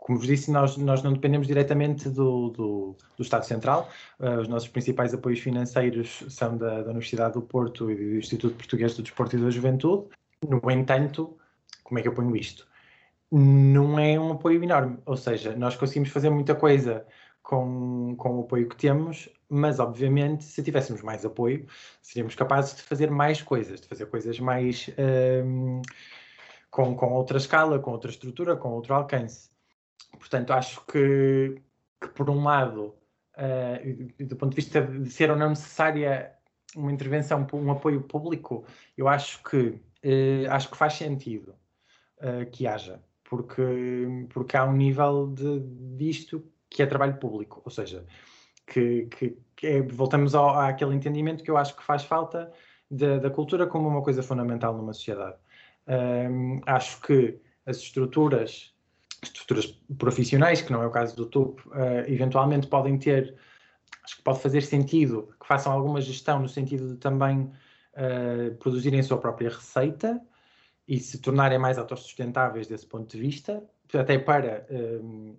como 0.02 0.18
vos 0.18 0.26
disse, 0.26 0.50
nós, 0.50 0.76
nós 0.76 1.02
não 1.02 1.12
dependemos 1.12 1.46
diretamente 1.46 2.08
do, 2.08 2.50
do, 2.50 2.96
do 3.16 3.22
Estado 3.22 3.44
Central. 3.44 3.88
Uh, 4.18 4.40
os 4.40 4.48
nossos 4.48 4.68
principais 4.68 5.14
apoios 5.14 5.38
financeiros 5.38 6.24
são 6.28 6.56
da, 6.56 6.82
da, 6.82 6.90
Universidade 6.90 7.34
do 7.34 7.42
Porto 7.42 7.90
e 7.90 7.94
do 7.94 8.16
Instituto 8.16 8.56
Português 8.56 8.96
do 8.96 9.02
Desporto 9.02 9.36
e 9.36 9.40
da 9.40 9.48
Juventude. 9.48 10.08
No 10.48 10.60
entanto, 10.70 11.36
como 11.82 11.98
é 11.98 12.02
que 12.02 12.08
eu 12.08 12.14
ponho 12.14 12.34
isto? 12.36 12.66
Não 13.30 13.98
é 13.98 14.18
um 14.18 14.32
apoio 14.32 14.62
enorme, 14.62 14.98
ou 15.06 15.16
seja, 15.16 15.56
nós 15.56 15.76
conseguimos 15.76 16.10
fazer 16.10 16.30
muita 16.30 16.54
coisa 16.54 17.06
com, 17.42 18.14
com 18.16 18.38
o 18.38 18.40
apoio 18.42 18.68
que 18.68 18.76
temos, 18.76 19.28
mas 19.48 19.78
obviamente 19.80 20.44
se 20.44 20.62
tivéssemos 20.62 21.02
mais 21.02 21.24
apoio, 21.24 21.66
seríamos 22.00 22.34
capazes 22.34 22.76
de 22.76 22.82
fazer 22.82 23.10
mais 23.10 23.42
coisas, 23.42 23.80
de 23.80 23.88
fazer 23.88 24.06
coisas 24.06 24.38
mais 24.38 24.88
um, 25.44 25.82
com, 26.70 26.94
com 26.94 27.12
outra 27.12 27.38
escala, 27.38 27.78
com 27.78 27.90
outra 27.90 28.10
estrutura, 28.10 28.56
com 28.56 28.70
outro 28.70 28.94
alcance. 28.94 29.50
Portanto, 30.18 30.52
acho 30.52 30.84
que, 30.86 31.60
que 32.00 32.08
por 32.08 32.30
um 32.30 32.42
lado, 32.44 32.94
uh, 33.36 34.24
do 34.24 34.36
ponto 34.36 34.50
de 34.50 34.56
vista 34.56 34.80
de 34.80 35.10
ser 35.10 35.30
ou 35.30 35.36
não 35.36 35.50
necessária 35.50 36.32
uma 36.74 36.92
intervenção, 36.92 37.46
um 37.52 37.70
apoio 37.70 38.02
público, 38.02 38.64
eu 38.96 39.08
acho 39.08 39.42
que, 39.42 39.80
uh, 40.04 40.50
acho 40.50 40.70
que 40.70 40.76
faz 40.76 40.94
sentido 40.94 41.54
uh, 42.22 42.50
que 42.50 42.66
haja, 42.66 43.02
porque, 43.24 44.26
porque 44.30 44.56
há 44.56 44.64
um 44.64 44.72
nível 44.72 45.28
de, 45.28 45.60
disto 45.96 46.44
que 46.70 46.82
é 46.82 46.86
trabalho 46.86 47.18
público, 47.18 47.60
ou 47.64 47.70
seja, 47.70 48.06
que, 48.66 49.06
que, 49.06 49.36
que 49.54 49.66
é, 49.66 49.82
voltamos 49.82 50.34
ao, 50.34 50.58
àquele 50.58 50.94
entendimento 50.94 51.44
que 51.44 51.50
eu 51.50 51.56
acho 51.56 51.76
que 51.76 51.82
faz 51.82 52.04
falta 52.04 52.50
da, 52.90 53.18
da 53.18 53.30
cultura 53.30 53.66
como 53.66 53.88
uma 53.88 54.02
coisa 54.02 54.22
fundamental 54.22 54.76
numa 54.76 54.92
sociedade. 54.92 55.36
Um, 55.86 56.60
acho 56.66 57.00
que 57.00 57.38
as 57.66 57.78
estruturas, 57.78 58.74
estruturas 59.22 59.66
profissionais, 59.98 60.62
que 60.62 60.72
não 60.72 60.82
é 60.82 60.86
o 60.86 60.90
caso 60.90 61.16
do 61.16 61.26
TUP, 61.26 61.60
uh, 61.66 61.72
eventualmente 62.06 62.66
podem 62.66 62.98
ter, 62.98 63.34
acho 64.04 64.16
que 64.16 64.22
pode 64.22 64.40
fazer 64.40 64.62
sentido 64.62 65.34
que 65.40 65.46
façam 65.46 65.72
alguma 65.72 66.00
gestão 66.00 66.38
no 66.38 66.48
sentido 66.48 66.88
de 66.88 66.96
também 66.96 67.50
uh, 67.94 68.54
produzirem 68.58 69.00
a 69.00 69.02
sua 69.02 69.18
própria 69.18 69.50
receita 69.50 70.20
e 70.86 70.98
se 70.98 71.20
tornarem 71.20 71.58
mais 71.58 71.78
autossustentáveis 71.78 72.66
desse 72.66 72.86
ponto 72.86 73.10
de 73.10 73.20
vista, 73.20 73.62
até 73.94 74.18
para 74.18 74.66
um, 74.70 75.36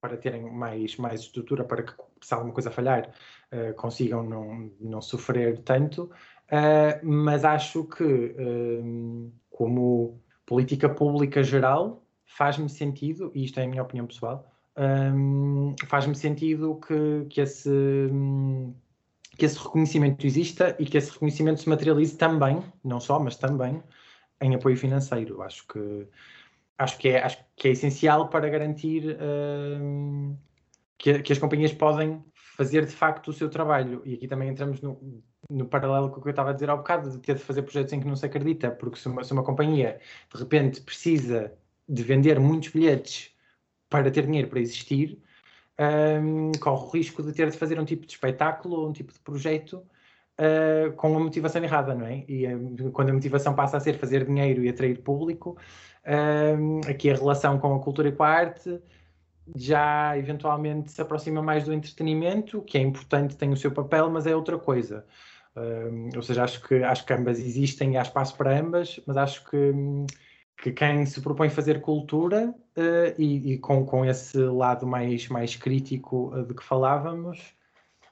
para 0.00 0.16
terem 0.16 0.42
mais, 0.42 0.96
mais 0.96 1.20
estrutura 1.20 1.64
para 1.64 1.82
que, 1.82 1.92
se 2.22 2.32
alguma 2.32 2.52
coisa 2.52 2.70
falhar, 2.70 3.10
uh, 3.52 3.74
consigam 3.74 4.22
não, 4.22 4.70
não 4.80 5.00
sofrer 5.00 5.58
tanto. 5.58 6.10
Uh, 6.50 7.06
mas 7.06 7.44
acho 7.44 7.84
que, 7.84 8.04
uh, 8.04 9.32
como 9.50 10.20
política 10.46 10.88
pública 10.88 11.42
geral, 11.42 12.02
faz-me 12.24 12.68
sentido, 12.68 13.30
e 13.34 13.44
isto 13.44 13.60
é 13.60 13.64
a 13.64 13.68
minha 13.68 13.82
opinião 13.82 14.06
pessoal, 14.06 14.50
um, 15.14 15.74
faz-me 15.86 16.14
sentido 16.14 16.80
que, 16.86 17.26
que, 17.28 17.40
esse, 17.40 17.70
que 19.36 19.44
esse 19.44 19.58
reconhecimento 19.58 20.26
exista 20.26 20.74
e 20.78 20.86
que 20.86 20.96
esse 20.96 21.12
reconhecimento 21.12 21.60
se 21.60 21.68
materialize 21.68 22.16
também, 22.16 22.62
não 22.82 23.00
só, 23.00 23.18
mas 23.18 23.36
também, 23.36 23.82
em 24.40 24.54
apoio 24.54 24.76
financeiro. 24.76 25.42
Acho 25.42 25.66
que 25.66 26.06
acho 26.78 26.98
que 26.98 27.08
é, 27.08 27.22
acho 27.22 27.38
que 27.56 27.68
é 27.68 27.70
essencial 27.72 28.28
para 28.28 28.48
garantir 28.48 29.16
uh, 29.16 30.36
que, 30.96 31.20
que, 31.20 31.32
as 31.32 31.38
companhias 31.38 31.72
podem 31.74 32.24
fazer 32.56 32.86
de 32.86 32.92
facto 32.92 33.28
o 33.28 33.32
seu 33.32 33.50
trabalho. 33.50 34.02
E 34.04 34.14
aqui 34.14 34.26
também 34.26 34.48
entramos 34.48 34.80
no, 34.80 35.22
no 35.50 35.66
paralelo 35.66 36.10
com 36.10 36.20
o 36.20 36.22
que 36.22 36.28
eu 36.28 36.30
estava 36.30 36.50
a 36.50 36.52
dizer 36.54 36.70
há 36.70 36.76
bocado, 36.76 37.10
de 37.10 37.18
ter 37.18 37.34
de 37.34 37.42
fazer 37.42 37.62
projetos 37.62 37.92
em 37.92 38.00
que 38.00 38.06
não 38.06 38.16
se 38.16 38.24
acredita, 38.24 38.70
porque 38.70 38.98
se 38.98 39.08
uma, 39.08 39.22
se 39.22 39.32
uma 39.32 39.42
companhia 39.42 40.00
de 40.32 40.40
repente 40.40 40.80
precisa 40.80 41.52
de 41.86 42.02
vender 42.02 42.40
muitos 42.40 42.70
bilhetes 42.70 43.30
para 43.88 44.10
ter 44.10 44.24
dinheiro 44.24 44.48
para 44.48 44.60
existir, 44.60 45.18
um, 46.22 46.52
corre 46.60 46.86
o 46.86 46.90
risco 46.90 47.22
de 47.22 47.32
ter 47.32 47.50
de 47.50 47.56
fazer 47.58 47.78
um 47.80 47.84
tipo 47.84 48.06
de 48.06 48.12
espetáculo 48.12 48.76
ou 48.80 48.88
um 48.88 48.92
tipo 48.92 49.12
de 49.12 49.18
projeto 49.20 49.82
uh, 50.40 50.92
com 50.92 51.10
uma 51.10 51.20
motivação 51.20 51.62
errada, 51.62 51.94
não 51.94 52.06
é? 52.06 52.24
E 52.26 52.46
uh, 52.46 52.90
quando 52.92 53.10
a 53.10 53.12
motivação 53.12 53.54
passa 53.54 53.76
a 53.76 53.80
ser 53.80 53.98
fazer 53.98 54.24
dinheiro 54.24 54.64
e 54.64 54.68
atrair 54.68 55.02
público, 55.02 55.56
um, 56.58 56.80
aqui 56.88 57.10
a 57.10 57.14
relação 57.14 57.58
com 57.58 57.74
a 57.74 57.80
cultura 57.80 58.08
e 58.08 58.12
com 58.12 58.22
a 58.22 58.28
arte 58.28 58.80
já 59.54 60.16
eventualmente 60.16 60.90
se 60.92 61.02
aproxima 61.02 61.42
mais 61.42 61.64
do 61.64 61.72
entretenimento, 61.72 62.62
que 62.62 62.78
é 62.78 62.80
importante, 62.80 63.36
tem 63.36 63.50
o 63.52 63.56
seu 63.56 63.72
papel, 63.72 64.08
mas 64.08 64.26
é 64.26 64.34
outra 64.34 64.56
coisa. 64.58 65.04
Ou 66.14 66.22
seja, 66.22 66.44
acho 66.44 66.62
que, 66.62 66.76
acho 66.84 67.04
que 67.04 67.12
ambas 67.12 67.40
existem 67.40 67.94
e 67.94 67.96
há 67.96 68.02
espaço 68.02 68.36
para 68.36 68.56
ambas, 68.56 69.00
mas 69.04 69.16
acho 69.16 69.44
que, 69.50 69.72
que 70.62 70.72
quem 70.72 71.04
se 71.04 71.20
propõe 71.20 71.50
fazer 71.50 71.80
cultura 71.80 72.54
uh, 72.76 73.14
e, 73.18 73.54
e, 73.54 73.58
com, 73.58 73.84
com 73.84 74.04
esse 74.04 74.38
lado 74.38 74.86
mais, 74.86 75.26
mais 75.28 75.56
crítico 75.56 76.32
uh, 76.34 76.46
de 76.46 76.54
que 76.54 76.62
falávamos, 76.62 77.54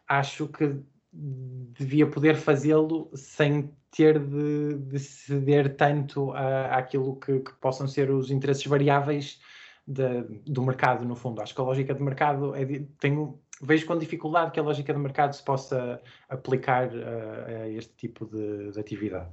acho 0.08 0.48
que 0.48 0.80
devia 1.12 2.06
poder 2.06 2.36
fazê-lo 2.36 3.10
sem 3.14 3.70
ter 3.90 4.18
de, 4.18 4.74
de, 4.78 4.98
ceder 4.98 5.76
tanto 5.76 6.32
a, 6.32 6.76
àquilo 6.76 7.16
que, 7.16 7.40
que, 7.40 7.52
possam 7.54 7.88
ser 7.88 8.10
os 8.10 8.30
interesses 8.30 8.66
variáveis 8.66 9.40
de, 9.86 10.22
do 10.46 10.62
mercado, 10.62 11.04
no 11.04 11.16
fundo. 11.16 11.40
Acho 11.40 11.54
que 11.54 11.60
a 11.60 11.64
lógica 11.64 11.94
de 11.94 12.02
mercado 12.02 12.54
é 12.54 12.64
tenho, 13.00 13.40
vejo 13.62 13.86
com 13.86 13.98
dificuldade 13.98 14.50
que 14.50 14.60
a 14.60 14.62
lógica 14.62 14.92
de 14.92 14.98
mercado 14.98 15.34
se 15.34 15.42
possa 15.42 16.00
aplicar 16.28 16.90
a, 16.94 17.62
a 17.62 17.68
este 17.70 17.94
tipo 17.96 18.26
de, 18.26 18.70
de, 18.70 18.78
atividade. 18.78 19.30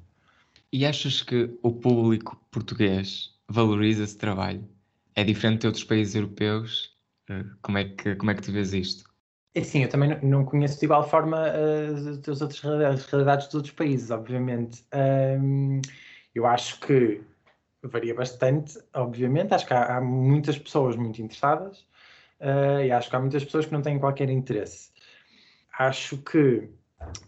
E 0.72 0.86
achas 0.86 1.22
que 1.22 1.58
o 1.62 1.74
público 1.74 2.42
português 2.50 3.36
valoriza 3.50 4.04
esse 4.04 4.18
trabalho? 4.18 4.68
É 5.14 5.24
diferente 5.24 5.62
de 5.62 5.68
outros 5.68 5.84
países 5.84 6.16
europeus? 6.16 6.96
Eh, 7.30 7.46
como 7.62 7.78
é 7.78 7.86
que, 7.86 8.16
como 8.16 8.32
é 8.32 8.36
que 8.36 8.42
tu 8.42 8.52
vês 8.52 8.74
isto? 8.74 9.15
É 9.56 9.64
sim, 9.64 9.84
eu 9.84 9.90
também 9.90 10.20
não 10.22 10.44
conheço 10.44 10.78
de 10.78 10.84
igual 10.84 11.08
forma 11.08 11.38
uh, 11.38 12.30
as 12.30 12.42
outras 12.42 12.60
realidades, 12.60 13.06
as 13.06 13.10
realidades 13.10 13.46
dos 13.46 13.56
outros 13.56 13.74
países, 13.74 14.12
obviamente. 14.12 14.86
Um, 14.94 15.80
eu 16.36 16.46
acho 16.46 16.78
que 16.82 17.22
varia 17.82 18.14
bastante, 18.14 18.78
obviamente. 18.94 19.54
Acho 19.54 19.66
que 19.66 19.74
há, 19.74 19.96
há 19.96 20.02
muitas 20.02 20.58
pessoas 20.58 20.98
muito 20.98 21.22
interessadas 21.22 21.88
uh, 22.42 22.82
e 22.84 22.92
acho 22.92 23.10
que 23.10 23.16
há 23.16 23.20
muitas 23.20 23.46
pessoas 23.46 23.66
que 23.66 23.72
não 23.72 23.82
têm 23.82 23.98
qualquer 23.98 24.30
interesse. 24.30 24.92
Acho 25.80 26.18
que 26.18 26.70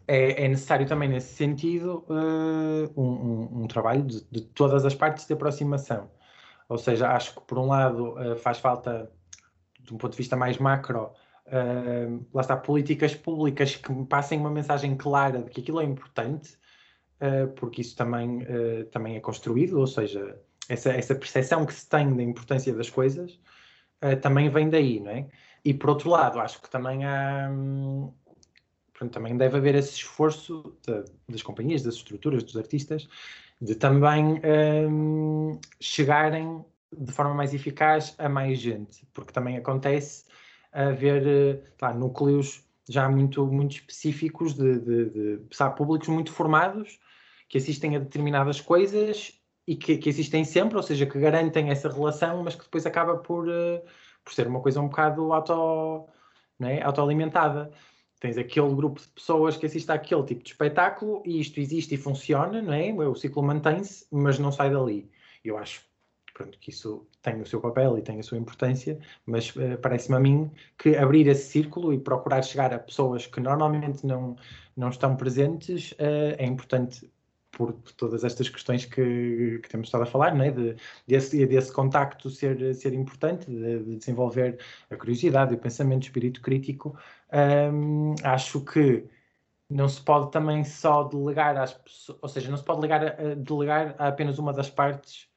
é, 0.06 0.44
é 0.44 0.48
necessário 0.50 0.86
também, 0.86 1.08
nesse 1.08 1.34
sentido, 1.34 2.04
uh, 2.10 3.02
um, 3.02 3.08
um, 3.08 3.64
um, 3.64 3.68
trabalho 3.68 4.04
de, 4.04 4.22
de, 4.30 4.42
todas 4.42 4.84
as 4.84 4.94
partes 4.94 5.26
de 5.26 5.32
aproximação. 5.32 6.12
Ou 6.68 6.78
seja, 6.78 7.10
acho 7.10 7.36
que, 7.36 7.42
por 7.48 7.58
um 7.58 7.68
lado, 7.68 8.16
faz 8.40 8.60
falta, 8.60 9.10
de 9.80 9.94
um 9.94 9.98
ponto 9.98 10.12
de 10.12 10.18
vista 10.18 10.36
mais 10.36 10.58
macro, 10.58 11.14
uh, 11.48 12.26
lá 12.34 12.42
está, 12.42 12.56
políticas 12.56 13.16
públicas 13.16 13.76
que 13.76 13.94
passem 14.06 14.40
uma 14.40 14.50
mensagem 14.52 14.96
clara 14.96 15.42
de 15.42 15.50
que 15.50 15.62
aquilo 15.62 15.82
é 15.82 15.84
importante, 15.84 16.58
uh, 17.22 17.48
porque 17.56 17.82
isso 17.82 17.96
também, 17.96 18.44
uh, 18.44 18.86
também 18.92 19.16
é 19.16 19.20
construído, 19.20 19.80
ou 19.80 19.88
seja, 19.88 20.40
essa, 20.70 20.92
essa 20.92 21.16
percepção 21.16 21.66
que 21.66 21.74
se 21.74 21.88
tem 21.88 22.16
da 22.16 22.24
importância 22.24 22.74
das 22.74 22.90
coisas 22.90 23.40
também 24.22 24.48
vem 24.48 24.70
daí, 24.70 25.00
não 25.00 25.10
é? 25.10 25.28
E 25.66 25.74
por 25.74 25.90
outro 25.90 26.10
lado, 26.12 26.40
acho 26.40 26.62
que 26.62 26.70
também 26.70 27.04
há. 27.04 27.50
Hum, 27.52 28.12
também 29.12 29.36
deve 29.36 29.58
haver 29.58 29.76
esse 29.76 29.96
esforço 29.96 30.76
de, 30.86 31.04
das 31.28 31.42
companhias, 31.42 31.84
das 31.84 31.96
estruturas, 31.96 32.44
dos 32.44 32.58
artistas, 32.58 33.08
de 33.62 33.76
também 33.76 34.40
um, 34.90 35.60
chegarem 35.80 36.64
de 36.96 37.12
forma 37.12 37.34
mais 37.34 37.54
eficaz 37.54 38.16
a 38.18 38.30
mais 38.30 38.60
gente, 38.60 39.06
porque 39.14 39.32
também 39.32 39.58
acontece 39.58 40.26
haver 40.72 41.64
lá, 41.82 41.92
eh, 41.92 41.94
núcleos 41.94 42.64
já 42.90 43.10
muito, 43.10 43.46
muito 43.48 43.72
específicos 43.76 44.54
de, 44.54 44.80
de, 44.80 45.10
de 45.10 45.56
sabe, 45.56 45.76
públicos 45.76 46.08
muito 46.08 46.32
formados 46.32 47.00
que 47.50 47.58
assistem 47.58 47.96
a 47.96 48.00
determinadas 48.00 48.62
coisas 48.62 49.34
e 49.66 49.76
que, 49.76 49.98
que, 49.98 50.10
existem 50.10 50.44
sempre, 50.46 50.78
ou 50.78 50.84
seja, 50.84 51.06
que 51.06 51.20
garantem 51.20 51.70
essa 51.70 51.90
relação, 51.90 52.44
mas 52.44 52.56
que 52.56 52.64
depois 52.64 52.86
acaba 52.86 53.18
por, 53.18 53.48
uh, 53.48 53.82
por 54.24 54.34
ser 54.34 54.48
uma 54.48 54.62
coisa 54.62 54.82
um 54.82 54.88
bocado 54.88 55.34
auto, 55.34 56.08
não 56.60 56.70
é? 56.70 56.82
autoalimentada. 56.82 57.72
Tens 58.20 58.38
aquele 58.38 58.74
grupo 58.74 59.00
de 59.02 59.08
pessoas 59.10 59.58
que 59.58 59.66
assiste 59.66 59.92
àquele 59.92 60.24
tipo 60.24 60.44
de 60.44 60.50
espetáculo 60.50 61.22
e 61.26 61.40
isto 61.40 61.60
existe 61.60 61.96
e 61.96 61.98
funciona, 61.98 62.62
não 62.62 62.74
é? 62.74 62.92
O 62.92 63.16
ciclo 63.16 63.44
mantém-se, 63.44 64.08
mas 64.12 64.40
não 64.40 64.52
sai 64.52 64.72
dali. 64.72 65.10
Eu 65.44 65.58
acho 65.58 65.87
pronto, 66.38 66.58
que 66.60 66.70
isso 66.70 67.08
tem 67.22 67.42
o 67.42 67.46
seu 67.46 67.60
papel 67.60 67.98
e 67.98 68.02
tem 68.04 68.20
a 68.20 68.24
sua 68.24 68.38
importância, 68.38 69.00
mas 69.26 69.50
uh, 69.56 69.78
parece-me 69.82 70.16
a 70.16 70.20
mim 70.20 70.52
que 70.78 70.96
abrir 70.96 71.28
esse 71.28 71.50
círculo 71.50 71.92
e 71.92 72.00
procurar 72.00 72.44
chegar 72.44 72.72
a 72.72 72.78
pessoas 72.78 73.26
que 73.26 73.40
normalmente 73.40 74.06
não, 74.06 74.36
não 74.76 74.90
estão 74.90 75.16
presentes 75.16 75.94
uh, 75.94 76.36
é 76.38 76.46
importante 76.46 77.12
por, 77.52 77.74
todas 77.98 78.24
estas 78.24 78.50
questões 78.50 78.86
que, 78.86 79.60
que, 79.64 79.68
temos 79.68 79.88
estado 79.88 80.04
a 80.04 80.06
falar, 80.06 80.36
né? 80.36 80.52
de, 80.52 80.76
desse, 81.08 81.44
desse 81.48 81.74
contacto 81.74 82.30
ser, 82.30 82.76
ser 82.76 82.94
importante, 82.94 83.50
de, 83.50 83.80
de 83.80 83.96
desenvolver 83.96 84.60
a 84.92 84.96
curiosidade, 84.96 85.56
o 85.56 85.58
pensamento, 85.58 86.04
o 86.04 86.06
espírito 86.06 86.40
crítico. 86.40 86.96
Um, 87.34 88.14
acho 88.24 88.62
que 88.62 89.06
não 89.68 89.90
se 89.90 90.00
pode 90.02 90.32
também 90.32 90.64
só 90.64 91.04
delegar 91.04 91.58
às 91.58 91.74
pessoas, 91.74 92.20
ou 92.22 92.30
seja, 92.30 92.50
não 92.52 92.58
se 92.58 92.64
pode 92.64 92.82
delegar, 92.82 93.36
delegar 93.38 93.96
a 93.98 94.08
apenas 94.10 94.38
uma 94.38 94.54
das 94.54 94.70
partes 94.70 95.28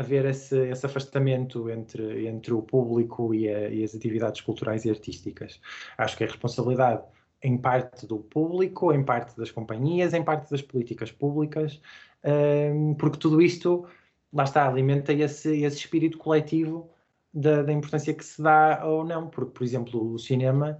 haver 0.00 0.24
esse, 0.24 0.56
esse 0.70 0.86
afastamento 0.86 1.68
entre, 1.68 2.26
entre 2.26 2.54
o 2.54 2.62
público 2.62 3.34
e, 3.34 3.48
a, 3.48 3.68
e, 3.68 3.84
as 3.84 3.94
atividades 3.94 4.40
culturais 4.40 4.86
e 4.86 4.90
artísticas. 4.90 5.60
Acho 5.98 6.16
que 6.16 6.24
é 6.24 6.26
responsabilidade 6.26 7.02
em 7.42 7.58
parte 7.58 8.06
do 8.06 8.18
público, 8.18 8.92
em 8.94 9.04
parte 9.04 9.36
das 9.36 9.50
companhias, 9.50 10.14
em 10.14 10.24
parte 10.24 10.50
das 10.50 10.62
políticas 10.62 11.12
públicas, 11.12 11.80
um, 12.24 12.94
porque 12.94 13.18
tudo 13.18 13.42
isto, 13.42 13.86
lá 14.32 14.44
está, 14.44 14.66
alimenta 14.66 15.12
esse, 15.12 15.62
esse 15.62 15.76
espírito 15.76 16.16
coletivo 16.16 16.90
da, 17.32 17.62
da, 17.62 17.72
importância 17.72 18.14
que 18.14 18.24
se 18.24 18.42
dá 18.42 18.82
ou 18.84 19.04
não, 19.04 19.28
porque, 19.28 19.52
por 19.52 19.64
exemplo, 19.64 20.14
o 20.14 20.18
cinema 20.18 20.78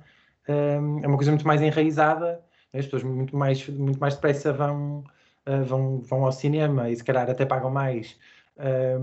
um, 0.48 1.04
é 1.04 1.06
uma 1.06 1.16
coisa 1.16 1.30
muito 1.30 1.46
mais 1.46 1.60
enraizada, 1.60 2.42
as 2.72 2.86
pessoas 2.86 3.02
muito 3.02 3.36
mais, 3.36 3.68
muito 3.68 3.98
mais 4.00 4.14
depressa 4.14 4.52
vão, 4.52 5.04
uh, 5.46 5.64
vão, 5.64 6.00
vão 6.00 6.24
ao 6.24 6.32
cinema 6.32 6.88
e 6.90 6.96
se 6.96 7.04
calhar 7.04 7.28
até 7.28 7.44
pagam 7.44 7.70
mais 7.70 8.16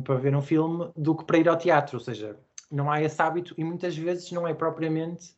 para 0.04 0.16
ver 0.16 0.36
um 0.36 0.42
filme 0.42 0.90
do 0.96 1.16
que 1.16 1.24
para 1.26 1.38
ir 1.38 1.50
ao 1.50 1.58
teatro, 1.58 1.98
ou 1.98 2.04
seja, 2.04 2.38
não 2.72 2.92
há 2.92 3.02
esse 3.02 3.22
hábito 3.22 3.54
e 3.58 3.64
muitas 3.64 3.98
vezes 3.98 4.32
não 4.32 4.48
é 4.48 4.54
propriamente 4.54 5.36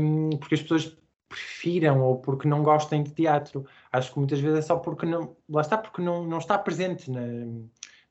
um, 0.00 0.30
porque 0.30 0.54
as 0.54 0.62
pessoas 0.62 0.96
prefiram 1.28 2.00
ou 2.00 2.18
porque 2.18 2.46
não 2.46 2.62
gostem 2.62 3.02
de 3.02 3.10
teatro. 3.10 3.66
Acho 3.92 4.12
que 4.12 4.18
muitas 4.18 4.40
vezes 4.40 4.58
é 4.58 4.62
só 4.62 4.76
porque 4.76 5.06
não, 5.06 5.36
lá 5.48 5.62
está, 5.62 5.76
porque 5.76 6.00
não, 6.00 6.24
não 6.24 6.38
está 6.38 6.56
presente 6.58 7.10
na, 7.10 7.20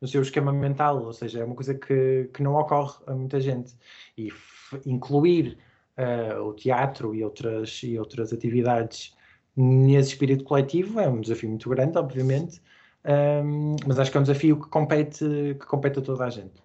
no 0.02 0.08
seu 0.08 0.22
esquema 0.22 0.52
mental, 0.52 1.04
ou 1.04 1.14
seja, 1.14 1.40
é 1.40 1.46
uma 1.46 1.56
coisa 1.56 1.74
que, 1.74 2.30
que 2.34 2.44
não 2.44 2.56
ocorre 2.56 2.96
a 3.08 3.14
muita 3.14 3.40
gente. 3.40 3.74
E 4.18 4.30
incluir 4.86 5.58
uh, 5.98 6.42
o 6.42 6.54
teatro 6.54 7.16
e 7.16 7.24
outras, 7.24 7.82
e 7.84 7.98
outras 7.98 8.34
atividades 8.34 9.16
nesse 9.56 10.10
espírito 10.10 10.44
coletivo 10.44 11.00
é 11.00 11.08
um 11.08 11.22
desafio 11.22 11.50
muito 11.50 11.70
grande, 11.70 11.98
obviamente, 11.98 12.62
um, 13.06 13.76
mas 13.86 14.00
acho 14.00 14.12
que 14.12 14.18
é 14.18 14.20
um 14.20 14.24
desafio 14.24 14.60
que 14.60 14.70
compete, 14.70 15.26
que 15.60 15.66
compete 15.66 16.00
a 16.00 16.02
toda 16.02 16.26
a 16.26 16.30
gente. 16.30 16.62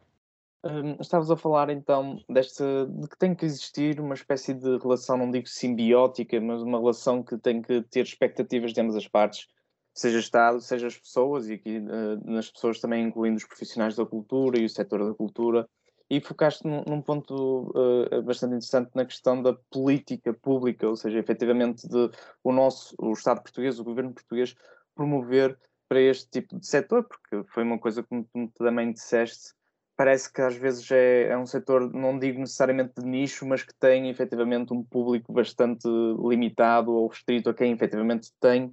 Um, 0.64 1.00
estavas 1.00 1.30
a 1.30 1.36
falar 1.36 1.70
então 1.70 2.18
deste, 2.28 2.64
de 2.88 3.08
que 3.08 3.16
tem 3.16 3.34
que 3.34 3.44
existir 3.44 4.00
uma 4.00 4.14
espécie 4.14 4.52
de 4.52 4.76
relação, 4.78 5.16
não 5.16 5.30
digo 5.30 5.48
simbiótica, 5.48 6.40
mas 6.40 6.62
uma 6.62 6.78
relação 6.78 7.22
que 7.22 7.38
tem 7.38 7.62
que 7.62 7.82
ter 7.82 8.02
expectativas 8.02 8.72
de 8.72 8.80
ambas 8.80 8.96
as 8.96 9.06
partes, 9.06 9.46
seja 9.94 10.18
Estado, 10.18 10.60
seja 10.60 10.88
as 10.88 10.96
pessoas, 10.96 11.48
e 11.48 11.54
aqui 11.54 11.78
uh, 11.78 12.30
nas 12.30 12.50
pessoas 12.50 12.80
também 12.80 13.04
incluindo 13.04 13.36
os 13.36 13.44
profissionais 13.44 13.96
da 13.96 14.04
cultura 14.04 14.58
e 14.58 14.64
o 14.64 14.68
setor 14.68 15.04
da 15.04 15.14
cultura, 15.14 15.68
e 16.10 16.20
focaste 16.20 16.66
num, 16.66 16.82
num 16.88 17.02
ponto 17.02 17.70
uh, 17.74 18.22
bastante 18.22 18.52
interessante 18.52 18.90
na 18.94 19.04
questão 19.04 19.42
da 19.42 19.54
política 19.70 20.32
pública, 20.32 20.88
ou 20.88 20.96
seja, 20.96 21.18
efetivamente 21.18 21.86
de 21.88 22.10
o 22.42 22.52
nosso, 22.52 22.94
o 22.98 23.12
Estado 23.12 23.42
português, 23.42 23.78
o 23.78 23.84
governo 23.84 24.12
português, 24.12 24.54
promover 24.94 25.56
para 25.88 26.00
este 26.00 26.28
tipo 26.30 26.58
de 26.58 26.66
setor, 26.66 27.04
porque 27.04 27.48
foi 27.50 27.62
uma 27.62 27.78
coisa 27.78 28.02
que 28.02 28.08
tu 28.32 28.50
também 28.58 28.92
disseste, 28.92 29.54
parece 29.96 30.32
que 30.32 30.40
às 30.40 30.54
vezes 30.54 30.88
é, 30.90 31.28
é 31.28 31.38
um 31.38 31.46
setor, 31.46 31.92
não 31.92 32.18
digo 32.18 32.38
necessariamente 32.38 33.00
de 33.00 33.06
nicho, 33.06 33.46
mas 33.46 33.62
que 33.62 33.74
tem 33.74 34.08
efetivamente 34.08 34.72
um 34.72 34.84
público 34.84 35.32
bastante 35.32 35.88
limitado 35.88 36.92
ou 36.92 37.08
restrito 37.08 37.50
a 37.50 37.54
quem 37.54 37.72
efetivamente 37.72 38.30
tem 38.38 38.72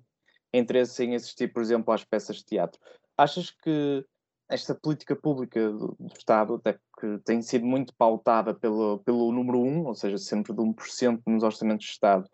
interesse 0.54 1.04
em 1.04 1.16
assistir, 1.16 1.52
por 1.52 1.62
exemplo, 1.62 1.94
às 1.94 2.04
peças 2.04 2.38
de 2.38 2.46
teatro. 2.46 2.80
Achas 3.18 3.50
que 3.50 4.06
esta 4.48 4.76
política 4.76 5.16
pública 5.16 5.72
do, 5.72 5.96
do, 6.00 6.14
Estado, 6.16 6.56
até 6.56 6.74
que 7.00 7.18
tem 7.26 7.42
sido 7.42 7.66
muito 7.66 7.94
pautada 7.96 8.54
pelo, 8.54 9.00
pelo 9.00 9.32
número 9.32 9.60
um, 9.60 9.86
ou 9.86 9.96
seja, 9.96 10.18
sempre 10.18 10.54
de 10.54 10.62
1% 10.62 11.22
nos 11.26 11.44
orçamentos 11.44 11.86
de 11.86 11.92
Estado, 11.92 12.30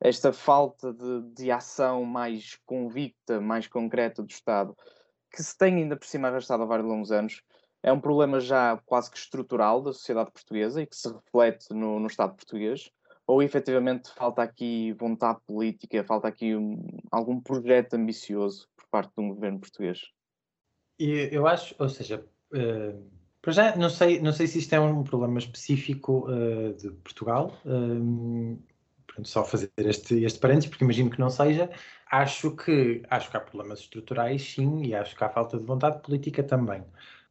esta 0.00 0.32
falta 0.32 0.92
de, 0.92 1.22
de 1.34 1.50
ação 1.50 2.04
mais 2.04 2.56
convicta, 2.64 3.40
mais 3.40 3.66
concreta 3.66 4.22
do 4.22 4.30
Estado, 4.30 4.76
que 5.30 5.42
se 5.42 5.56
tem 5.56 5.76
ainda 5.76 5.96
por 5.96 6.06
cima 6.06 6.28
arrastado 6.28 6.62
há 6.62 6.66
vários 6.66 6.88
longos 6.88 7.12
anos, 7.12 7.42
é 7.82 7.92
um 7.92 8.00
problema 8.00 8.40
já 8.40 8.76
quase 8.86 9.10
que 9.10 9.18
estrutural 9.18 9.82
da 9.82 9.92
sociedade 9.92 10.30
portuguesa 10.30 10.82
e 10.82 10.86
que 10.86 10.96
se 10.96 11.08
reflete 11.08 11.72
no, 11.72 12.00
no 12.00 12.06
Estado 12.06 12.34
português? 12.34 12.90
Ou 13.26 13.42
efetivamente 13.42 14.10
falta 14.14 14.42
aqui 14.42 14.92
vontade 14.94 15.38
política, 15.46 16.02
falta 16.02 16.28
aqui 16.28 16.56
um, 16.56 16.82
algum 17.10 17.40
projeto 17.40 17.94
ambicioso 17.94 18.68
por 18.74 18.86
parte 18.88 19.12
de 19.14 19.20
um 19.22 19.28
governo 19.28 19.60
português? 19.60 20.00
Eu 20.98 21.46
acho, 21.46 21.74
ou 21.78 21.88
seja, 21.88 22.24
uh, 22.52 23.10
para 23.40 23.52
já 23.52 23.76
não 23.76 23.90
sei, 23.90 24.20
não 24.20 24.32
sei 24.32 24.46
se 24.46 24.58
isto 24.58 24.74
é 24.74 24.80
um 24.80 25.04
problema 25.04 25.38
específico 25.38 26.28
uh, 26.28 26.72
de 26.74 26.90
Portugal. 26.90 27.52
Uh, 27.64 28.58
só 29.24 29.44
fazer 29.44 29.70
este, 29.76 30.22
este 30.24 30.38
parênteses, 30.38 30.68
porque 30.68 30.84
imagino 30.84 31.10
que 31.10 31.20
não 31.20 31.30
seja. 31.30 31.70
Acho 32.10 32.56
que, 32.56 33.02
acho 33.10 33.30
que 33.30 33.36
há 33.36 33.40
problemas 33.40 33.80
estruturais, 33.80 34.42
sim, 34.42 34.84
e 34.84 34.94
acho 34.94 35.14
que 35.16 35.24
há 35.24 35.28
falta 35.28 35.58
de 35.58 35.64
vontade 35.64 36.00
política 36.02 36.42
também 36.42 36.84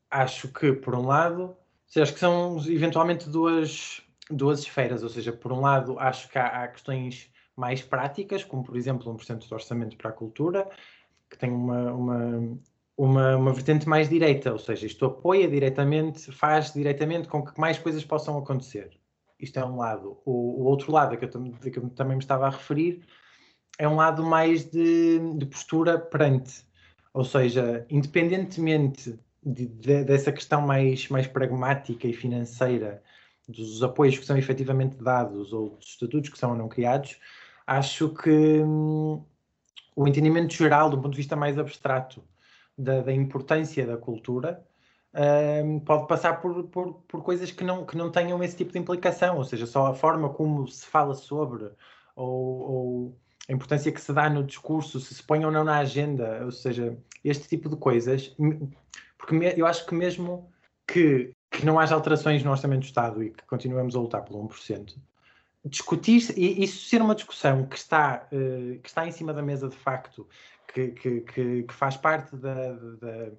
acho 0.09 0.47
que, 0.49 0.73
por 0.73 0.95
um 0.95 1.05
lado, 1.05 1.55
seja, 1.85 2.03
acho 2.03 2.13
que 2.13 2.19
são 2.19 2.57
eventualmente 2.67 3.29
duas, 3.29 4.01
duas 4.29 4.59
esferas, 4.59 5.03
ou 5.03 5.09
seja, 5.09 5.31
por 5.31 5.51
um 5.51 5.61
lado, 5.61 5.99
acho 5.99 6.29
que 6.29 6.37
há, 6.37 6.63
há 6.63 6.67
questões 6.67 7.31
mais 7.55 7.81
práticas, 7.81 8.43
como 8.43 8.63
por 8.63 8.77
exemplo 8.77 9.11
1% 9.13 9.47
do 9.47 9.53
orçamento 9.53 9.97
para 9.97 10.09
a 10.09 10.13
cultura, 10.13 10.69
que 11.29 11.37
tem 11.37 11.51
uma, 11.51 11.91
uma, 11.91 12.59
uma, 12.95 13.35
uma 13.35 13.53
vertente 13.53 13.87
mais 13.87 14.09
direita, 14.09 14.51
ou 14.51 14.59
seja, 14.59 14.85
isto 14.85 15.05
apoia 15.05 15.47
diretamente, 15.47 16.31
faz 16.31 16.73
diretamente 16.73 17.27
com 17.27 17.43
que 17.43 17.59
mais 17.59 17.77
coisas 17.79 18.05
possam 18.05 18.37
acontecer. 18.37 18.97
Isto 19.39 19.59
é 19.59 19.65
um 19.65 19.77
lado. 19.77 20.17
O, 20.25 20.61
o 20.61 20.63
outro 20.65 20.91
lado, 20.91 21.17
que 21.17 21.25
eu, 21.25 21.29
que 21.29 21.79
eu 21.79 21.89
também 21.89 22.17
me 22.17 22.23
estava 22.23 22.47
a 22.47 22.49
referir, 22.49 23.05
é 23.77 23.87
um 23.87 23.95
lado 23.95 24.23
mais 24.25 24.65
de, 24.65 25.19
de 25.35 25.45
postura 25.45 25.99
perante. 25.99 26.65
Ou 27.13 27.23
seja, 27.23 27.85
independentemente 27.89 29.19
de, 29.43 29.67
de, 29.67 30.03
dessa 30.03 30.31
questão 30.31 30.61
mais, 30.61 31.07
mais 31.09 31.27
pragmática 31.27 32.07
e 32.07 32.13
financeira 32.13 33.01
dos 33.47 33.81
apoios 33.81 34.17
que 34.17 34.25
são 34.25 34.37
efetivamente 34.37 35.01
dados 35.01 35.53
ou 35.53 35.71
dos 35.77 35.89
estatutos 35.89 36.29
que 36.29 36.37
são 36.37 36.51
ou 36.51 36.57
não 36.57 36.67
criados, 36.67 37.17
acho 37.65 38.09
que 38.09 38.29
hum, 38.29 39.23
o 39.95 40.07
entendimento 40.07 40.53
geral, 40.53 40.89
do 40.89 40.97
ponto 40.97 41.11
de 41.11 41.17
vista 41.17 41.35
mais 41.35 41.57
abstrato, 41.57 42.23
da, 42.77 43.01
da 43.01 43.13
importância 43.13 43.85
da 43.87 43.97
cultura, 43.97 44.63
hum, 45.13 45.79
pode 45.79 46.07
passar 46.07 46.41
por, 46.41 46.63
por, 46.65 46.93
por, 47.07 47.23
coisas 47.23 47.51
que 47.51 47.63
não, 47.63 47.85
que 47.85 47.97
não 47.97 48.11
tenham 48.11 48.43
esse 48.43 48.55
tipo 48.55 48.71
de 48.71 48.79
implicação, 48.79 49.37
ou 49.37 49.43
seja, 49.43 49.65
só 49.65 49.87
a 49.87 49.93
forma 49.93 50.29
como 50.29 50.67
se 50.67 50.85
fala 50.85 51.13
sobre, 51.13 51.69
ou, 52.15 52.71
ou 52.71 53.17
a 53.49 53.53
importância 53.53 53.91
que 53.91 54.01
se 54.01 54.13
dá 54.13 54.29
no 54.29 54.43
discurso, 54.43 54.99
se 54.99 55.13
se 55.15 55.23
põe 55.23 55.45
ou 55.45 55.51
não 55.51 55.63
na 55.63 55.77
agenda, 55.79 56.41
ou 56.43 56.51
seja, 56.51 56.97
este 57.23 57.47
tipo 57.47 57.69
de 57.69 57.75
coisas 57.75 58.35
porque 59.17 59.35
eu 59.57 59.65
acho 59.65 59.85
que 59.85 59.93
mesmo 59.93 60.49
que, 60.87 61.33
que 61.51 61.65
não 61.65 61.79
haja 61.79 61.95
alterações 61.95 62.43
no 62.43 62.51
Orçamento 62.51 62.81
do 62.81 62.85
Estado 62.85 63.23
e 63.23 63.31
que 63.31 63.43
continuemos 63.45 63.95
a 63.95 63.99
lutar 63.99 64.23
pelo 64.23 64.47
1%, 64.47 64.95
discutir 65.65 66.33
e 66.37 66.63
isso 66.63 66.87
ser 66.87 67.01
uma 67.01 67.15
discussão 67.15 67.65
que 67.65 67.75
está, 67.75 68.27
uh, 68.31 68.79
que 68.79 68.87
está 68.87 69.05
em 69.05 69.11
cima 69.11 69.33
da 69.33 69.41
mesa 69.41 69.67
de 69.67 69.75
facto, 69.75 70.27
que, 70.73 70.89
que, 70.89 71.21
que, 71.21 71.63
que 71.63 71.73
faz 71.73 71.97
parte 71.97 72.35
da, 72.37 72.73
da, 72.73 73.31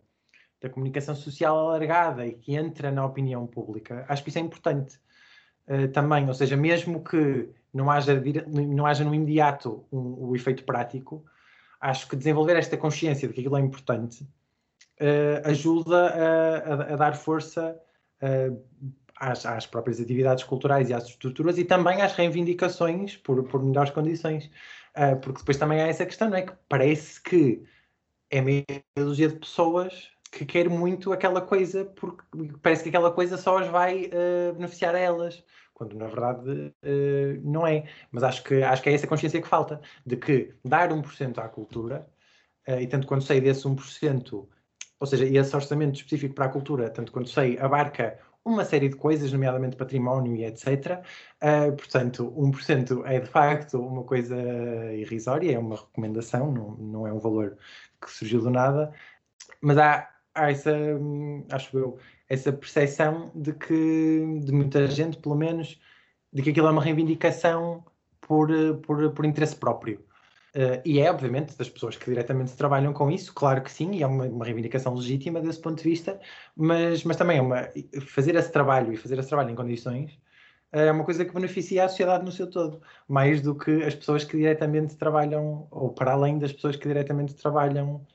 da, 0.60 0.68
comunicação 0.68 1.14
social 1.14 1.58
alargada 1.58 2.26
e 2.26 2.34
que 2.34 2.54
entra 2.54 2.90
na 2.90 3.04
opinião 3.04 3.46
pública, 3.46 4.04
acho 4.08 4.22
que 4.22 4.28
isso 4.28 4.38
é 4.38 4.42
importante 4.42 4.98
uh, 5.68 5.88
também. 5.88 6.26
Ou 6.26 6.34
seja, 6.34 6.56
mesmo 6.56 7.02
que 7.02 7.48
não 7.72 7.90
haja, 7.90 8.20
não 8.46 8.86
haja 8.86 9.04
no 9.04 9.14
imediato 9.14 9.84
um, 9.92 10.28
o 10.28 10.36
efeito 10.36 10.64
prático, 10.64 11.24
acho 11.80 12.08
que 12.08 12.16
desenvolver 12.16 12.56
esta 12.56 12.76
consciência 12.76 13.28
de 13.28 13.34
que 13.34 13.40
aquilo 13.40 13.56
é 13.56 13.60
importante 13.60 14.24
uh, 15.00 15.48
ajuda 15.48 16.08
a, 16.08 16.56
a, 16.56 16.94
a, 16.94 16.96
dar 16.96 17.16
força 17.16 17.80
uh, 18.22 18.60
às, 19.16 19.46
às, 19.46 19.66
próprias 19.66 20.00
atividades 20.00 20.44
culturais 20.44 20.90
e 20.90 20.94
às 20.94 21.06
estruturas 21.06 21.58
e 21.58 21.64
também 21.64 22.02
às 22.02 22.14
reivindicações 22.14 23.16
por, 23.16 23.44
por 23.44 23.62
melhores 23.62 23.90
condições. 23.90 24.50
Porque 25.22 25.38
depois 25.38 25.56
também 25.56 25.80
há 25.80 25.86
essa 25.86 26.04
questão, 26.04 26.28
não 26.28 26.36
é? 26.36 26.42
Que 26.42 26.52
parece 26.68 27.22
que 27.22 27.62
é 28.30 28.40
meia 28.40 28.64
dúzia 28.96 29.28
de 29.28 29.36
pessoas 29.36 30.10
que 30.30 30.44
quer 30.44 30.68
muito 30.68 31.12
aquela 31.12 31.40
coisa 31.40 31.84
porque 31.84 32.24
parece 32.62 32.82
que 32.82 32.88
aquela 32.90 33.10
coisa 33.10 33.36
só 33.36 33.58
as 33.58 33.68
vai 33.68 34.10
beneficiar 34.54 34.94
a 34.94 34.98
elas 34.98 35.42
quando 35.78 35.96
na 35.96 36.08
verdade 36.08 36.74
uh, 36.82 37.40
não 37.42 37.66
é. 37.66 37.84
Mas 38.10 38.24
acho 38.24 38.42
que, 38.42 38.62
acho 38.62 38.82
que 38.82 38.90
é 38.90 38.94
essa 38.94 39.06
consciência 39.06 39.40
que 39.40 39.48
falta, 39.48 39.80
de 40.04 40.16
que 40.16 40.54
dar 40.64 40.90
1% 40.90 41.38
à 41.38 41.48
cultura, 41.48 42.06
uh, 42.68 42.80
e 42.80 42.86
tanto 42.86 43.06
quando 43.06 43.22
sei 43.22 43.40
desse 43.40 43.64
1%, 43.66 44.48
ou 45.00 45.06
seja, 45.06 45.24
esse 45.24 45.54
orçamento 45.54 45.94
específico 45.94 46.34
para 46.34 46.46
a 46.46 46.48
cultura, 46.48 46.90
tanto 46.90 47.12
quanto 47.12 47.30
sei, 47.30 47.56
abarca 47.58 48.18
uma 48.44 48.64
série 48.64 48.88
de 48.88 48.96
coisas, 48.96 49.32
nomeadamente 49.32 49.76
património 49.76 50.34
e 50.34 50.44
etc. 50.44 51.04
Uh, 51.40 51.76
portanto, 51.76 52.32
1% 52.36 53.02
é 53.06 53.20
de 53.20 53.26
facto 53.28 53.80
uma 53.80 54.02
coisa 54.02 54.36
irrisória, 54.94 55.54
é 55.54 55.58
uma 55.58 55.76
recomendação, 55.76 56.50
não, 56.50 56.70
não 56.72 57.06
é 57.06 57.12
um 57.12 57.18
valor 57.20 57.56
que 58.00 58.10
surgiu 58.10 58.40
do 58.40 58.50
nada, 58.50 58.92
mas 59.60 59.78
há, 59.78 60.08
há 60.34 60.50
essa, 60.50 60.72
acho 61.50 61.78
eu, 61.78 61.98
essa 62.28 62.52
percepção 62.52 63.30
de 63.34 63.52
que, 63.52 64.40
de 64.44 64.52
muita 64.52 64.86
gente, 64.88 65.18
pelo 65.18 65.34
menos, 65.34 65.80
de 66.32 66.42
que 66.42 66.50
aquilo 66.50 66.68
é 66.68 66.70
uma 66.70 66.82
reivindicação 66.82 67.84
por, 68.20 68.50
por, 68.82 69.10
por 69.12 69.24
interesse 69.24 69.56
próprio. 69.56 70.04
Uh, 70.54 70.80
e 70.84 70.98
é, 70.98 71.10
obviamente, 71.10 71.56
das 71.56 71.68
pessoas 71.68 71.96
que 71.96 72.06
diretamente 72.06 72.56
trabalham 72.56 72.92
com 72.92 73.10
isso, 73.10 73.32
claro 73.34 73.62
que 73.62 73.70
sim, 73.70 73.92
e 73.92 74.02
é 74.02 74.06
uma, 74.06 74.24
uma, 74.24 74.44
reivindicação 74.44 74.94
legítima 74.94 75.40
desse 75.40 75.60
ponto 75.60 75.76
de 75.76 75.88
vista, 75.88 76.18
mas, 76.56 77.04
mas 77.04 77.16
também 77.16 77.38
é 77.38 77.42
uma, 77.42 77.68
fazer 78.06 78.34
esse 78.34 78.50
trabalho 78.50 78.92
e 78.92 78.96
fazer 78.96 79.18
esse 79.18 79.28
trabalho 79.28 79.50
em 79.50 79.54
condições 79.54 80.12
uh, 80.72 80.78
é 80.78 80.92
uma 80.92 81.04
coisa 81.04 81.24
que 81.24 81.34
beneficia 81.34 81.84
a 81.84 81.88
sociedade 81.88 82.24
no 82.24 82.32
seu 82.32 82.48
todo, 82.50 82.80
mais 83.06 83.42
do 83.42 83.54
que 83.54 83.82
as 83.84 83.94
pessoas 83.94 84.24
que 84.24 84.36
diretamente 84.36 84.96
trabalham, 84.96 85.68
ou 85.70 85.92
para 85.92 86.12
além 86.12 86.38
das 86.38 86.52
pessoas 86.52 86.76
que 86.76 86.88
diretamente 86.88 87.34
trabalham 87.34 88.06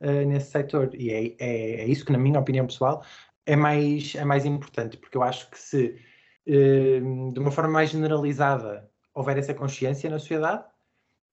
uh, 0.00 0.26
nesse 0.26 0.50
setor. 0.50 0.90
E 0.94 1.10
é, 1.10 1.26
é, 1.38 1.80
é, 1.82 1.84
isso 1.86 2.04
que, 2.04 2.12
na 2.12 2.18
minha 2.18 2.40
opinião 2.40 2.66
pessoal, 2.66 3.02
é 3.46 3.56
mais, 3.56 4.14
é 4.14 4.24
mais 4.24 4.44
importante, 4.44 4.96
porque 4.96 5.16
eu 5.16 5.22
acho 5.22 5.50
que 5.50 5.58
se, 5.58 5.96
de 6.46 7.38
uma 7.38 7.50
forma 7.50 7.70
mais 7.70 7.90
generalizada, 7.90 8.90
houver 9.14 9.38
essa 9.38 9.54
consciência 9.54 10.10
na 10.10 10.18
sociedade, 10.18 10.64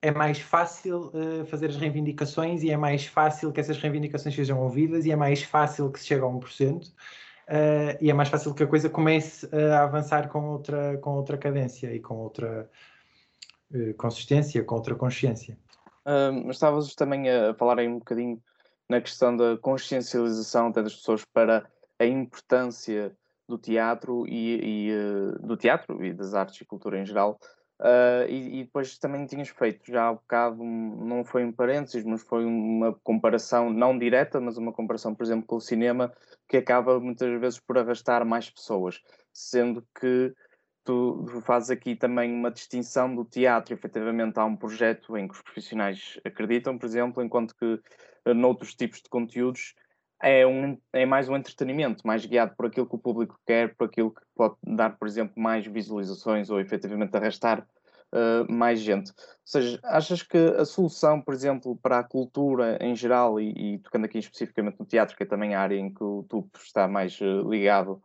é 0.02 0.10
mais 0.10 0.38
fácil 0.38 1.10
uh, 1.14 1.44
fazer 1.46 1.66
as 1.66 1.76
reivindicações 1.76 2.62
e 2.62 2.70
é 2.70 2.76
mais 2.76 3.06
fácil 3.06 3.52
que 3.52 3.60
essas 3.60 3.78
reivindicações 3.78 4.34
sejam 4.34 4.60
ouvidas 4.60 5.04
e 5.06 5.10
é 5.10 5.16
mais 5.16 5.42
fácil 5.42 5.90
que 5.90 5.98
se 6.00 6.06
chegue 6.06 6.22
a 6.22 6.26
1%. 6.26 6.86
Uh, 6.86 6.92
eh, 7.48 7.98
e 8.00 8.10
é 8.10 8.14
mais 8.14 8.28
fácil 8.28 8.52
que 8.54 8.64
a 8.64 8.66
coisa 8.66 8.90
comece 8.90 9.48
a 9.54 9.84
avançar 9.84 10.28
com 10.28 10.48
outra, 10.50 10.98
com 10.98 11.10
outra 11.10 11.38
cadência 11.38 11.94
e 11.94 12.00
com 12.00 12.16
outra, 12.16 12.68
consistência 13.96 14.62
contra 14.64 14.94
consciência. 14.94 15.56
Uh, 16.04 16.50
estavas 16.50 16.94
também 16.94 17.28
a 17.30 17.54
falar 17.54 17.78
aí 17.78 17.88
um 17.88 17.98
bocadinho 17.98 18.42
na 18.88 19.00
questão 19.00 19.36
da 19.36 19.56
consciencialização 19.58 20.70
das 20.70 20.94
pessoas 20.94 21.24
para 21.24 21.68
a 21.98 22.04
importância 22.04 23.16
do 23.48 23.58
teatro 23.58 24.26
e, 24.26 24.88
e 24.88 24.92
uh, 24.92 25.46
do 25.46 25.56
teatro 25.56 26.04
e 26.04 26.12
das 26.12 26.34
artes 26.34 26.60
e 26.60 26.64
cultura 26.64 27.00
em 27.00 27.06
geral. 27.06 27.38
Uh, 27.78 28.24
e, 28.28 28.60
e, 28.60 28.64
depois 28.64 28.96
também 28.98 29.26
tinhas 29.26 29.50
feito 29.50 29.92
já 29.92 30.04
há 30.04 30.12
um 30.12 30.14
bocado, 30.14 30.64
não 30.64 31.22
foi 31.24 31.44
um 31.44 31.52
parênteses, 31.52 32.04
mas 32.04 32.22
foi 32.22 32.44
uma 32.44 32.94
comparação 33.04 33.68
não 33.68 33.98
direta, 33.98 34.40
mas 34.40 34.56
uma 34.56 34.72
comparação, 34.72 35.14
por 35.14 35.24
exemplo, 35.24 35.46
com 35.46 35.56
o 35.56 35.60
cinema, 35.60 36.10
que 36.48 36.56
acaba 36.56 36.98
muitas 36.98 37.38
vezes 37.38 37.60
por 37.60 37.76
arrastar 37.76 38.24
mais 38.24 38.48
pessoas, 38.48 39.02
sendo 39.30 39.86
que 40.00 40.34
tu 40.86 41.42
fazes 41.42 41.70
aqui 41.70 41.96
também 41.96 42.32
uma 42.32 42.50
distinção 42.50 43.14
do 43.14 43.24
teatro. 43.24 43.74
Efetivamente, 43.74 44.38
há 44.38 44.44
um 44.44 44.56
projeto 44.56 45.16
em 45.16 45.26
que 45.26 45.34
os 45.34 45.42
profissionais 45.42 46.18
acreditam, 46.24 46.78
por 46.78 46.86
exemplo, 46.86 47.22
enquanto 47.22 47.54
que 47.56 47.80
eh, 48.24 48.32
noutros 48.32 48.74
tipos 48.74 49.02
de 49.02 49.08
conteúdos 49.08 49.74
é, 50.22 50.46
um, 50.46 50.78
é 50.92 51.04
mais 51.04 51.28
um 51.28 51.36
entretenimento, 51.36 52.06
mais 52.06 52.24
guiado 52.24 52.54
por 52.56 52.66
aquilo 52.66 52.88
que 52.88 52.94
o 52.94 52.98
público 52.98 53.38
quer, 53.46 53.74
por 53.74 53.86
aquilo 53.86 54.12
que 54.12 54.22
pode 54.34 54.56
dar, 54.64 54.96
por 54.96 55.06
exemplo, 55.06 55.34
mais 55.36 55.66
visualizações 55.66 56.48
ou 56.48 56.60
efetivamente 56.60 57.14
arrastar 57.16 57.66
uh, 58.12 58.50
mais 58.50 58.80
gente. 58.80 59.10
Ou 59.10 59.16
seja, 59.44 59.78
achas 59.84 60.22
que 60.22 60.38
a 60.38 60.64
solução, 60.64 61.20
por 61.20 61.34
exemplo, 61.34 61.76
para 61.76 61.98
a 61.98 62.04
cultura 62.04 62.78
em 62.80 62.94
geral, 62.94 63.40
e, 63.40 63.74
e 63.74 63.78
tocando 63.80 64.06
aqui 64.06 64.18
especificamente 64.18 64.78
no 64.78 64.86
teatro, 64.86 65.16
que 65.16 65.22
é 65.24 65.26
também 65.26 65.54
a 65.54 65.60
área 65.60 65.76
em 65.76 65.92
que 65.92 66.02
o 66.02 66.24
tu 66.28 66.48
está 66.56 66.88
mais 66.88 67.20
uh, 67.20 67.48
ligado, 67.48 68.02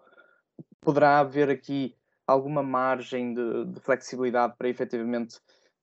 poderá 0.82 1.20
haver 1.20 1.50
aqui 1.50 1.96
alguma 2.32 2.64
margem 2.64 3.34
de, 3.34 3.66
de 3.66 3.80
flexibilidade 3.80 4.56
para 4.58 4.70
efetivamente 4.70 5.38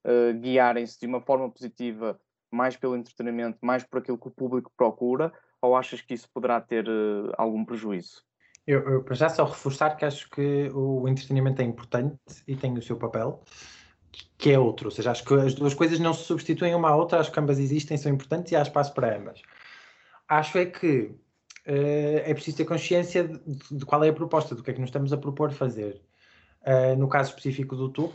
uh, 0.04 0.38
guiarem-se 0.38 0.98
de 0.98 1.06
uma 1.06 1.20
forma 1.20 1.50
positiva 1.50 2.18
mais 2.50 2.76
pelo 2.76 2.96
entretenimento, 2.96 3.58
mais 3.62 3.84
por 3.84 3.98
aquilo 3.98 4.18
que 4.18 4.28
o 4.28 4.32
público 4.32 4.72
procura, 4.76 5.32
ou 5.60 5.76
achas 5.76 6.00
que 6.00 6.14
isso 6.14 6.28
poderá 6.32 6.60
ter 6.60 6.88
uh, 6.88 7.32
algum 7.36 7.64
prejuízo? 7.64 8.22
Eu, 8.66 8.80
eu, 8.88 9.02
para 9.02 9.14
já 9.14 9.28
só 9.28 9.44
reforçar 9.44 9.96
que 9.96 10.04
acho 10.04 10.28
que 10.28 10.70
o 10.74 11.08
entretenimento 11.08 11.62
é 11.62 11.64
importante 11.64 12.18
e 12.46 12.54
tem 12.54 12.76
o 12.76 12.82
seu 12.82 12.96
papel, 12.96 13.42
que 14.36 14.52
é 14.52 14.58
outro, 14.58 14.88
ou 14.88 14.90
seja, 14.90 15.10
acho 15.10 15.24
que 15.24 15.34
as 15.34 15.54
duas 15.54 15.74
coisas 15.74 15.98
não 15.98 16.12
se 16.12 16.24
substituem 16.24 16.74
uma 16.74 16.90
à 16.90 16.96
outra, 16.96 17.18
acho 17.18 17.32
que 17.32 17.40
ambas 17.40 17.58
existem, 17.58 17.96
são 17.96 18.12
importantes 18.12 18.52
e 18.52 18.56
há 18.56 18.62
espaço 18.62 18.92
para 18.92 19.16
ambas. 19.16 19.40
Acho 20.28 20.58
é 20.58 20.66
que 20.66 21.14
uh, 21.66 22.20
é 22.24 22.34
preciso 22.34 22.58
ter 22.58 22.64
consciência 22.66 23.26
de, 23.26 23.40
de, 23.70 23.86
qual 23.86 24.04
é 24.04 24.10
a 24.10 24.12
proposta, 24.12 24.54
do 24.54 24.62
que 24.62 24.70
é 24.70 24.74
que 24.74 24.80
nos 24.80 24.88
estamos 24.88 25.12
a 25.12 25.16
propor 25.16 25.50
fazer. 25.50 26.02
Uh, 26.66 26.96
no 26.96 27.08
caso 27.08 27.30
específico 27.30 27.76
do 27.76 27.88
TUP, 27.88 28.12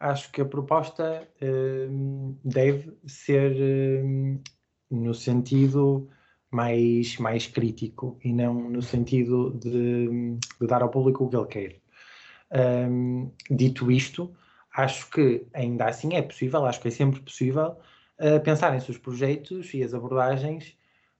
acho 0.00 0.30
que 0.32 0.40
a 0.40 0.44
proposta 0.44 1.28
uh, 1.42 2.38
deve 2.44 2.96
ser 3.06 3.52
uh, 3.52 4.42
no 4.90 5.14
sentido 5.14 6.08
mais, 6.50 7.18
mais 7.18 7.46
crítico 7.46 8.18
e 8.24 8.32
não 8.32 8.54
no 8.54 8.82
sentido 8.82 9.50
de, 9.58 10.36
de 10.60 10.66
dar 10.66 10.82
ao 10.82 10.88
público 10.88 11.24
o 11.24 11.28
que 11.28 11.36
ele 11.36 11.46
quer. 11.46 11.80
Um, 12.88 13.30
dito 13.50 13.90
isto, 13.90 14.34
acho 14.74 15.10
que 15.10 15.46
ainda 15.52 15.86
assim 15.86 16.14
é 16.14 16.22
possível, 16.22 16.64
acho 16.64 16.80
que 16.80 16.88
é 16.88 16.92
sempre 16.92 17.20
possível 17.20 17.76
pensar 18.44 18.74
em 18.74 18.80
seus 18.80 18.96
projetos 18.96 19.74
e 19.74 19.82
as 19.82 19.92
abordagens 19.92 20.75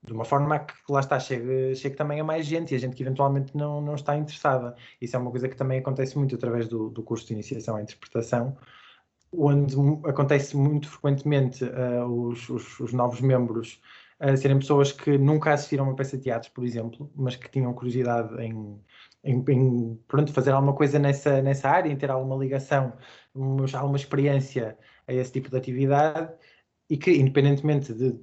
de 0.07 0.13
uma 0.13 0.25
forma 0.25 0.61
que 0.61 0.75
lá 0.89 1.01
está, 1.01 1.19
chegue, 1.19 1.75
chegue 1.75 1.97
também 1.97 2.21
a 2.21 2.25
mais 2.25 2.47
gente 2.47 2.73
e 2.73 2.77
a 2.77 2.79
gente 2.79 2.95
que 2.95 3.03
eventualmente 3.03 3.57
não, 3.57 3.81
não 3.81 3.97
está 3.97 4.17
interessada. 4.17 4.77
Isso 5.01 5.17
é 5.17 5.19
uma 5.19 5.31
coisa 5.31 5.49
que 5.49 5.57
também 5.57 5.81
acontece 5.81 6.17
muito 6.17 6.37
através 6.37 6.69
do, 6.69 6.91
do 6.91 7.03
curso 7.03 7.27
de 7.27 7.35
iniciação 7.35 7.77
à 7.77 7.83
interpretação, 7.83 8.57
onde 9.33 9.75
acontece 10.09 10.57
muito 10.57 10.89
frequentemente 10.89 11.65
uh, 11.65 12.07
os, 12.07 12.49
os, 12.49 12.81
os, 12.81 12.93
novos 12.93 13.21
membros 13.21 13.81
uh, 14.21 14.37
serem 14.37 14.59
pessoas 14.61 14.93
que 14.93 15.19
nunca 15.19 15.53
assistiram 15.53 15.85
a 15.85 15.89
uma 15.89 15.97
peça 15.97 16.17
de 16.17 16.23
teatro, 16.23 16.53
por 16.53 16.65
exemplo, 16.65 17.11
mas 17.17 17.35
que 17.35 17.51
tinham 17.51 17.75
curiosidade 17.75 18.41
em, 18.41 18.81
em, 19.25 19.45
em 19.49 20.01
pronto, 20.07 20.33
fazer 20.33 20.53
alguma 20.53 20.73
coisa 20.73 21.01
nessa, 21.01 21.43
nessa 21.43 21.69
área, 21.69 21.91
em 21.91 21.97
ter 21.97 22.13
alguma 22.13 22.37
ligação, 22.37 22.93
alguma 23.75 23.97
experiência 23.97 24.79
a 25.09 25.13
esse 25.13 25.33
tipo 25.33 25.51
de 25.51 25.57
atividade 25.57 26.33
e 26.89 26.97
que, 26.97 27.11
independentemente 27.11 27.93
de 27.93 28.15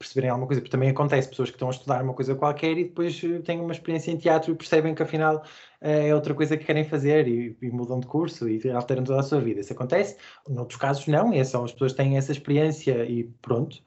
perceberem 0.00 0.30
alguma 0.30 0.46
coisa, 0.46 0.62
porque 0.62 0.70
também 0.70 0.88
acontece 0.88 1.28
pessoas 1.28 1.50
que 1.50 1.56
estão 1.56 1.68
a 1.68 1.72
estudar 1.72 2.02
uma 2.02 2.14
coisa 2.14 2.34
qualquer 2.34 2.78
e 2.78 2.84
depois 2.84 3.22
eh, 3.22 3.38
têm 3.40 3.60
uma 3.60 3.72
experiência 3.72 4.10
em 4.10 4.16
teatro 4.16 4.50
e 4.50 4.56
percebem 4.56 4.94
que 4.94 5.02
afinal 5.02 5.44
eh, 5.78 6.08
é 6.08 6.14
outra 6.14 6.32
coisa 6.34 6.56
que 6.56 6.64
querem 6.64 6.84
fazer 6.84 7.28
e, 7.28 7.54
e 7.60 7.70
mudam 7.70 8.00
de 8.00 8.06
curso 8.06 8.48
e 8.48 8.70
alteram 8.70 9.04
toda 9.04 9.20
a 9.20 9.22
sua 9.22 9.40
vida. 9.40 9.60
Isso 9.60 9.74
acontece. 9.74 10.16
Noutros 10.48 10.80
casos, 10.80 11.06
não, 11.06 11.32
é 11.34 11.44
só 11.44 11.62
as 11.62 11.72
pessoas 11.72 11.92
têm 11.92 12.16
essa 12.16 12.32
experiência 12.32 13.04
e 13.04 13.24
pronto. 13.42 13.82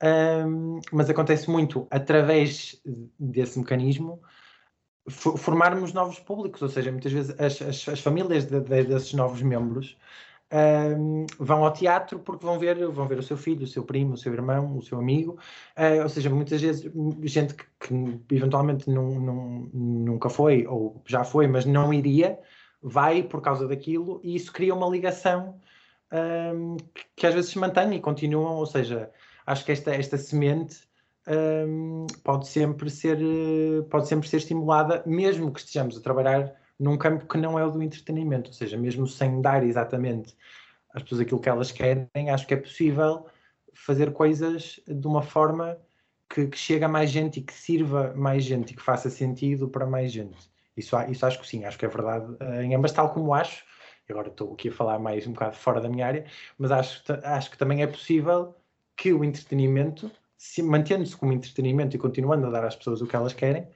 Um, 0.00 0.78
mas 0.92 1.10
acontece 1.10 1.50
muito 1.50 1.88
através 1.90 2.80
desse 3.18 3.58
mecanismo 3.58 4.22
formarmos 5.10 5.92
novos 5.92 6.20
públicos, 6.20 6.62
ou 6.62 6.68
seja, 6.68 6.92
muitas 6.92 7.10
vezes 7.10 7.34
as, 7.40 7.60
as, 7.62 7.88
as 7.88 8.00
famílias 8.00 8.44
de, 8.44 8.60
de, 8.60 8.84
desses 8.84 9.12
novos 9.14 9.42
membros 9.42 9.96
um, 10.52 11.26
vão 11.38 11.64
ao 11.64 11.72
teatro 11.72 12.18
porque 12.18 12.44
vão 12.44 12.58
ver, 12.58 12.86
vão 12.88 13.06
ver 13.06 13.18
o 13.18 13.22
seu 13.22 13.36
filho, 13.36 13.64
o 13.64 13.66
seu 13.66 13.84
primo, 13.84 14.14
o 14.14 14.16
seu 14.16 14.32
irmão, 14.32 14.76
o 14.76 14.82
seu 14.82 14.98
amigo, 14.98 15.38
uh, 15.76 16.02
ou 16.02 16.08
seja, 16.08 16.30
muitas 16.30 16.60
vezes 16.60 16.90
gente 17.22 17.54
que, 17.54 17.64
que 17.78 18.34
eventualmente 18.34 18.88
não, 18.90 19.20
não, 19.20 19.70
nunca 19.72 20.28
foi 20.30 20.66
ou 20.66 21.02
já 21.06 21.24
foi, 21.24 21.46
mas 21.46 21.66
não 21.66 21.92
iria, 21.92 22.38
vai 22.82 23.22
por 23.22 23.42
causa 23.42 23.68
daquilo 23.68 24.20
e 24.22 24.36
isso 24.36 24.52
cria 24.52 24.74
uma 24.74 24.88
ligação 24.88 25.60
um, 26.12 26.76
que, 27.14 27.26
às 27.26 27.34
vezes 27.34 27.50
se 27.50 27.58
mantém 27.58 27.94
e 27.94 28.00
continuam, 28.00 28.56
ou 28.56 28.66
seja, 28.66 29.10
acho 29.46 29.64
que 29.64 29.72
esta, 29.72 29.94
esta 29.94 30.16
semente 30.16 30.88
um, 31.28 32.06
pode 32.24 32.48
sempre 32.48 32.88
ser 32.88 33.18
pode 33.90 34.08
sempre 34.08 34.26
ser 34.28 34.38
estimulada, 34.38 35.02
mesmo 35.04 35.52
que 35.52 35.60
estejamos 35.60 35.98
a 35.98 36.00
trabalhar 36.00 36.54
num 36.78 36.96
campo 36.96 37.26
que 37.26 37.38
não 37.38 37.58
é 37.58 37.64
o 37.64 37.70
do 37.70 37.82
entretenimento, 37.82 38.50
ou 38.50 38.54
seja, 38.54 38.76
mesmo 38.76 39.06
sem 39.06 39.40
dar 39.40 39.64
exatamente 39.64 40.36
às 40.94 41.02
pessoas 41.02 41.22
aquilo 41.22 41.40
que 41.40 41.48
elas 41.48 41.72
querem, 41.72 42.08
acho 42.32 42.46
que 42.46 42.54
é 42.54 42.56
possível 42.56 43.26
fazer 43.74 44.12
coisas 44.12 44.80
de 44.86 45.06
uma 45.06 45.22
forma 45.22 45.78
que, 46.28 46.46
que 46.46 46.58
chegue 46.58 46.84
a 46.84 46.88
mais 46.88 47.10
gente 47.10 47.40
e 47.40 47.42
que 47.42 47.52
sirva 47.52 48.12
mais 48.14 48.44
gente 48.44 48.72
e 48.72 48.76
que 48.76 48.82
faça 48.82 49.08
sentido 49.08 49.68
para 49.68 49.86
mais 49.86 50.12
gente. 50.12 50.50
Isso, 50.76 50.96
isso 51.08 51.26
acho 51.26 51.40
que 51.40 51.46
sim, 51.46 51.64
acho 51.64 51.78
que 51.78 51.84
é 51.84 51.88
verdade 51.88 52.32
uh, 52.40 52.62
em 52.62 52.74
ambas, 52.74 52.92
tal 52.92 53.10
como 53.10 53.34
acho, 53.34 53.64
agora 54.08 54.28
estou 54.28 54.52
aqui 54.52 54.68
a 54.68 54.72
falar 54.72 54.98
mais 54.98 55.26
um 55.26 55.32
bocado 55.32 55.56
fora 55.56 55.80
da 55.80 55.88
minha 55.88 56.06
área, 56.06 56.24
mas 56.56 56.70
acho, 56.70 57.02
acho 57.24 57.50
que 57.50 57.58
também 57.58 57.82
é 57.82 57.86
possível 57.86 58.54
que 58.96 59.12
o 59.12 59.24
entretenimento, 59.24 60.10
mantendo-se 60.62 61.16
como 61.16 61.32
entretenimento 61.32 61.96
e 61.96 61.98
continuando 61.98 62.46
a 62.46 62.50
dar 62.50 62.64
às 62.64 62.76
pessoas 62.76 63.00
o 63.00 63.06
que 63.06 63.16
elas 63.16 63.32
querem, 63.32 63.68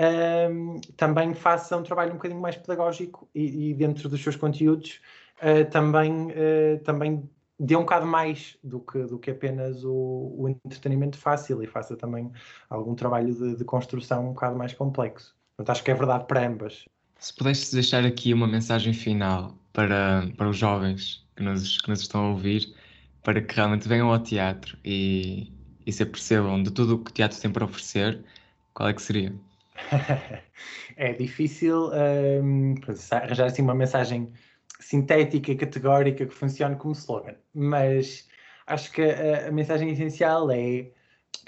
um, 0.00 0.80
também 0.96 1.34
faça 1.34 1.76
um 1.76 1.82
trabalho 1.82 2.12
um 2.12 2.16
bocadinho 2.16 2.40
mais 2.40 2.56
pedagógico 2.56 3.28
e, 3.34 3.70
e 3.70 3.74
dentro 3.74 4.08
dos 4.08 4.22
seus 4.22 4.34
conteúdos 4.34 5.00
uh, 5.42 5.70
também, 5.70 6.28
uh, 6.30 6.78
também 6.84 7.28
dê 7.58 7.76
um 7.76 7.80
bocado 7.80 8.06
mais 8.06 8.56
do 8.64 8.80
que, 8.80 9.02
do 9.04 9.18
que 9.18 9.30
apenas 9.30 9.84
o, 9.84 10.34
o 10.38 10.48
entretenimento 10.48 11.18
fácil 11.18 11.62
e 11.62 11.66
faça 11.66 11.96
também 11.96 12.32
algum 12.70 12.94
trabalho 12.94 13.34
de, 13.34 13.56
de, 13.56 13.64
construção 13.64 14.30
um 14.30 14.32
bocado 14.32 14.56
mais 14.56 14.72
complexo. 14.72 15.36
Portanto, 15.56 15.70
acho 15.76 15.84
que 15.84 15.90
é 15.90 15.94
verdade 15.94 16.24
para 16.26 16.46
ambas. 16.46 16.86
Se 17.18 17.34
pudesse 17.34 17.74
deixar 17.74 18.02
aqui 18.06 18.32
uma 18.32 18.46
mensagem 18.46 18.94
final 18.94 19.54
para, 19.74 20.26
para 20.38 20.48
os 20.48 20.56
jovens 20.56 21.26
que 21.36 21.42
nos, 21.42 21.78
que 21.78 21.90
nos 21.90 22.00
estão 22.00 22.24
a 22.24 22.28
ouvir, 22.30 22.74
para 23.22 23.42
que 23.42 23.54
realmente 23.54 23.86
venham 23.86 24.10
ao 24.10 24.18
teatro 24.18 24.78
e, 24.82 25.52
e 25.84 25.92
se 25.92 26.02
apercebam 26.02 26.62
de 26.62 26.70
tudo 26.70 26.94
o 26.94 26.98
que 27.04 27.10
o 27.10 27.14
teatro 27.14 27.38
tem 27.38 27.52
para 27.52 27.66
oferecer, 27.66 28.24
qual 28.72 28.88
é 28.88 28.94
que 28.94 29.02
seria? 29.02 29.34
é 30.96 31.12
difícil 31.12 31.90
um, 32.42 32.74
arranjar 33.10 33.46
assim 33.46 33.62
uma 33.62 33.74
mensagem 33.74 34.32
sintética 34.78 35.54
categórica 35.54 36.26
que 36.26 36.34
funcione 36.34 36.76
como 36.76 36.92
slogan, 36.92 37.34
mas 37.54 38.28
acho 38.66 38.90
que 38.92 39.02
a, 39.02 39.48
a 39.48 39.52
mensagem 39.52 39.90
essencial 39.90 40.50
é, 40.50 40.90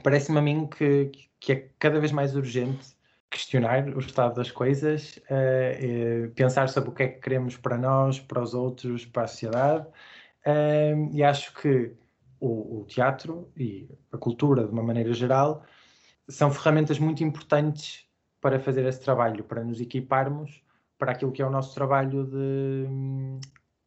parece-me 0.03 0.39
a 0.39 0.43
mim 0.43 0.67
que, 0.67 1.11
que 1.41 1.53
é 1.53 1.69
cada 1.79 1.99
vez 2.01 2.13
mais 2.13 2.35
urgente 2.37 2.97
questionar 3.31 3.89
o 3.89 3.99
estado 3.99 4.35
das 4.35 4.51
coisas, 4.51 5.19
uh, 5.31 6.31
pensar 6.35 6.69
sobre 6.69 6.91
o 6.91 6.93
que 6.93 7.03
é 7.03 7.09
que 7.09 7.21
queremos 7.21 7.57
para 7.57 7.79
nós, 7.79 8.21
para 8.21 8.43
os 8.43 8.53
outros, 8.53 9.07
para 9.07 9.23
a 9.23 9.27
sociedade, 9.27 9.87
uh, 10.47 11.11
e 11.11 11.25
acho 11.25 11.55
que 11.55 11.95
o, 12.39 12.81
o 12.81 12.85
teatro 12.85 13.51
e 13.57 13.89
a 14.13 14.19
cultura, 14.19 14.65
de 14.67 14.71
uma 14.71 14.83
maneira 14.83 15.15
geral, 15.15 15.65
são 16.29 16.51
ferramentas 16.51 16.99
muito 16.99 17.25
importantes 17.25 18.07
para 18.43 18.59
fazer 18.61 18.85
esse 18.85 19.01
trabalho, 19.01 19.45
para 19.45 19.65
nos 19.65 19.81
equiparmos 19.81 20.63
para 20.99 21.13
aquilo 21.13 21.33
que 21.33 21.43
é 21.43 21.47
o 21.47 21.51
nosso 21.51 21.75
trabalho 21.75 22.25
de, 22.25 22.87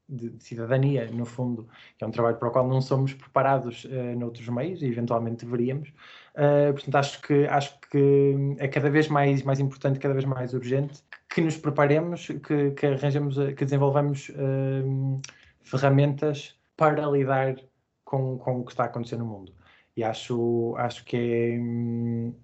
de, 0.10 0.44
cidadania, 0.44 1.10
no 1.12 1.26
fundo, 1.26 1.68
que 1.98 2.04
é 2.04 2.08
um 2.08 2.12
trabalho 2.12 2.38
para 2.38 2.50
o 2.50 2.52
qual 2.52 2.68
não 2.68 2.82
somos 2.82 3.14
preparados 3.14 3.86
uh, 3.86 4.18
noutros 4.18 4.48
meios 4.50 4.82
e 4.82 4.88
eventualmente 4.88 5.46
deveríamos. 5.46 5.90
Uh, 6.36 6.74
portanto, 6.74 6.96
acho 6.96 7.22
que, 7.22 7.46
acho 7.48 7.80
que 7.90 8.56
é 8.58 8.68
cada 8.68 8.90
vez 8.90 9.08
mais, 9.08 9.44
mais 9.44 9.60
importante, 9.62 10.00
cada 10.00 10.14
vez 10.14 10.26
mais 10.26 10.54
urgente 10.54 11.04
que 11.30 11.40
nos 11.40 11.56
preparemos, 11.56 12.28
que, 12.28 12.72
que 12.72 12.86
arranjemos, 12.86 13.38
que 13.56 13.64
desenvolvamos 13.64 14.30
uh, 14.30 15.22
ferramentas 15.64 16.60
para 16.76 17.06
lidar 17.08 17.56
com, 18.04 18.38
com 18.38 18.60
o 18.60 18.66
que 18.66 18.72
está 18.72 18.84
a 18.84 18.88
acontecer 18.88 19.18
no 19.18 19.26
mundo. 19.26 19.54
E 19.96 20.04
acho, 20.04 20.76
acho 20.78 21.06
que 21.06 21.16
é 21.16 21.60
hum, 21.60 22.36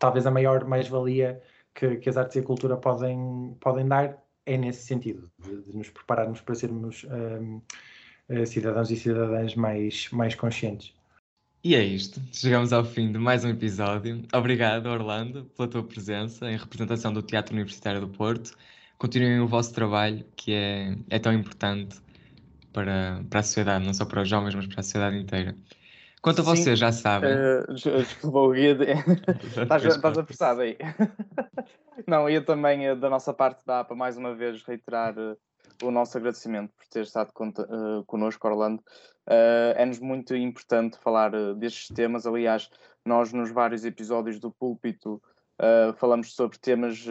talvez 0.00 0.26
a 0.26 0.30
maior 0.32 0.64
mais-valia 0.64 1.40
que, 1.76 1.96
que, 1.96 2.08
as 2.08 2.16
artes 2.16 2.36
e 2.36 2.38
a 2.40 2.42
cultura 2.42 2.76
podem, 2.76 3.56
podem 3.60 3.86
dar 3.86 4.18
é 4.46 4.56
nesse 4.56 4.86
sentido, 4.86 5.30
de, 5.38 5.62
de 5.62 5.76
nos 5.76 5.90
prepararmos 5.90 6.40
para 6.40 6.54
sermos 6.54 7.04
hum, 7.04 7.60
eh, 8.28 8.46
cidadãos 8.46 8.90
e 8.90 8.96
cidadãs 8.96 9.54
mais, 9.54 10.08
mais 10.10 10.34
conscientes. 10.34 10.94
E 11.62 11.74
é 11.74 11.82
isto. 11.82 12.20
Chegamos 12.32 12.72
ao 12.72 12.84
fim 12.84 13.10
de 13.10 13.18
mais 13.18 13.44
um 13.44 13.48
episódio. 13.48 14.22
Obrigado, 14.32 14.86
Orlando, 14.86 15.44
pela 15.56 15.68
tua 15.68 15.82
presença 15.82 16.50
em 16.50 16.56
representação 16.56 17.12
do 17.12 17.22
Teatro 17.22 17.54
Universitário 17.54 18.00
do 18.00 18.08
Porto. 18.08 18.56
Continuem 18.98 19.40
o 19.40 19.48
vosso 19.48 19.74
trabalho, 19.74 20.24
que 20.36 20.52
é, 20.52 20.96
é 21.10 21.18
tão 21.18 21.32
importante 21.32 22.00
para, 22.72 23.24
para 23.28 23.40
a 23.40 23.42
sociedade, 23.42 23.84
não 23.84 23.92
só 23.92 24.04
para 24.04 24.22
os 24.22 24.28
jovens, 24.28 24.54
mas 24.54 24.66
para 24.66 24.80
a 24.80 24.82
sociedade 24.82 25.16
inteira. 25.16 25.56
Quanto 26.26 26.40
a 26.40 26.44
Sim, 26.44 26.50
vocês, 26.56 26.76
já 26.76 26.90
sabem. 26.90 27.30
Uh, 27.32 27.72
desculpa, 27.72 28.38
o 28.40 28.50
guia. 28.50 28.74
De... 28.74 28.86
estás, 29.62 29.84
estás 29.84 30.18
apressado 30.18 30.62
aí. 30.62 30.76
não, 32.04 32.28
eu 32.28 32.44
também, 32.44 32.98
da 32.98 33.08
nossa 33.08 33.32
parte, 33.32 33.62
dá 33.64 33.84
para 33.84 33.94
mais 33.94 34.16
uma 34.16 34.34
vez 34.34 34.60
reiterar 34.64 35.16
uh, 35.16 35.38
o 35.84 35.90
nosso 35.92 36.18
agradecimento 36.18 36.72
por 36.76 36.84
ter 36.88 37.02
estado 37.02 37.30
uh, 37.30 38.04
connosco, 38.06 38.48
Orlando. 38.48 38.82
Uh, 39.24 39.70
É-nos 39.76 40.00
muito 40.00 40.34
importante 40.34 40.98
falar 40.98 41.32
uh, 41.32 41.54
destes 41.54 41.94
temas. 41.94 42.26
Aliás, 42.26 42.70
nós, 43.04 43.32
nos 43.32 43.52
vários 43.52 43.84
episódios 43.84 44.40
do 44.40 44.50
Púlpito, 44.50 45.22
uh, 45.60 45.92
falamos 45.94 46.34
sobre 46.34 46.58
temas 46.58 47.06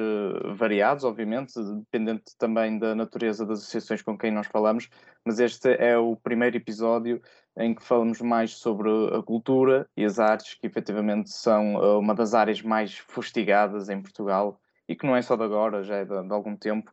variados, 0.58 1.04
obviamente, 1.04 1.54
dependente 1.62 2.36
também 2.38 2.78
da 2.78 2.96
natureza 2.96 3.46
das 3.46 3.60
associações 3.60 4.02
com 4.02 4.18
quem 4.18 4.32
nós 4.32 4.48
falamos, 4.48 4.90
mas 5.26 5.40
este 5.40 5.70
é 5.74 5.98
o 5.98 6.16
primeiro 6.16 6.58
episódio 6.58 7.22
em 7.58 7.74
que 7.74 7.84
falamos 7.84 8.22
mais 8.22 8.52
sobre 8.52 8.90
a 9.16 9.24
cultura 9.24 9.88
e 9.96 10.04
as 10.04 10.20
artes, 10.20 10.56
que 10.56 10.68
efetivamente 10.68 11.30
são 11.30 12.00
uma 12.00 12.14
das 12.14 12.34
áreas 12.34 12.62
mais 12.62 12.98
fustigadas 12.98 13.90
em 13.90 14.02
Portugal 14.02 14.60
e 14.88 14.96
que 14.96 15.06
não 15.06 15.16
é 15.16 15.22
só 15.22 15.36
de 15.36 15.44
agora, 15.44 15.84
já 15.84 15.96
é 15.96 16.06
de, 16.06 16.28
de 16.28 16.34
algum 16.34 16.56
tempo. 16.56 16.92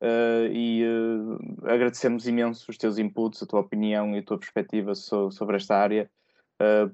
Uh, 0.00 0.52
e 0.52 0.84
uh, 0.84 1.38
agradecemos 1.66 2.26
imenso 2.26 2.70
os 2.70 2.76
teus 2.76 2.98
inputs, 2.98 3.42
a 3.42 3.46
tua 3.46 3.60
opinião 3.60 4.14
e 4.14 4.18
a 4.18 4.22
tua 4.22 4.38
perspectiva 4.38 4.94
so, 4.94 5.30
sobre 5.30 5.56
esta 5.56 5.76
área, 5.76 6.04
uh, 6.04 6.23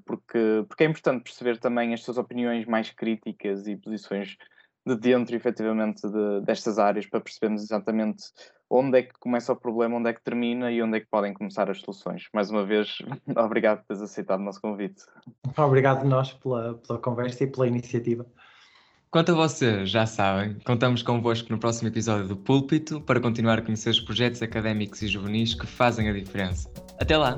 porque, 0.05 0.65
porque 0.67 0.83
é 0.83 0.87
importante 0.87 1.23
perceber 1.23 1.57
também 1.57 1.93
as 1.93 2.03
tuas 2.03 2.17
opiniões 2.17 2.65
mais 2.65 2.89
críticas 2.91 3.67
e 3.67 3.75
posições 3.75 4.37
de 4.85 4.95
dentro, 4.95 5.35
efetivamente, 5.35 6.01
de, 6.01 6.41
destas 6.41 6.79
áreas, 6.79 7.05
para 7.05 7.21
percebermos 7.21 7.61
exatamente 7.61 8.23
onde 8.69 8.99
é 8.99 9.03
que 9.03 9.13
começa 9.19 9.53
o 9.53 9.55
problema, 9.55 9.97
onde 9.97 10.09
é 10.09 10.13
que 10.13 10.23
termina 10.23 10.71
e 10.71 10.81
onde 10.81 10.97
é 10.97 10.99
que 11.01 11.07
podem 11.07 11.33
começar 11.33 11.69
as 11.69 11.79
soluções. 11.81 12.27
Mais 12.33 12.49
uma 12.49 12.65
vez, 12.65 12.97
obrigado 13.37 13.79
por 13.79 13.87
teres 13.87 14.01
aceitado 14.01 14.39
o 14.39 14.43
nosso 14.43 14.61
convite. 14.61 15.03
Obrigado 15.57 16.05
nós 16.05 16.33
pela, 16.33 16.75
pela 16.75 16.99
conversa 16.99 17.43
e 17.43 17.47
pela 17.47 17.67
iniciativa. 17.67 18.25
Quanto 19.11 19.33
a 19.33 19.35
vocês, 19.35 19.89
já 19.89 20.05
sabem, 20.05 20.57
contamos 20.65 21.03
convosco 21.03 21.51
no 21.51 21.59
próximo 21.59 21.89
episódio 21.89 22.29
do 22.29 22.37
Púlpito 22.37 23.01
para 23.01 23.19
continuar 23.19 23.59
a 23.59 23.61
conhecer 23.61 23.89
os 23.89 23.99
projetos 23.99 24.41
académicos 24.41 25.01
e 25.01 25.07
juvenis 25.07 25.53
que 25.53 25.67
fazem 25.67 26.07
a 26.07 26.13
diferença. 26.13 26.71
Até 26.97 27.17
lá! 27.17 27.35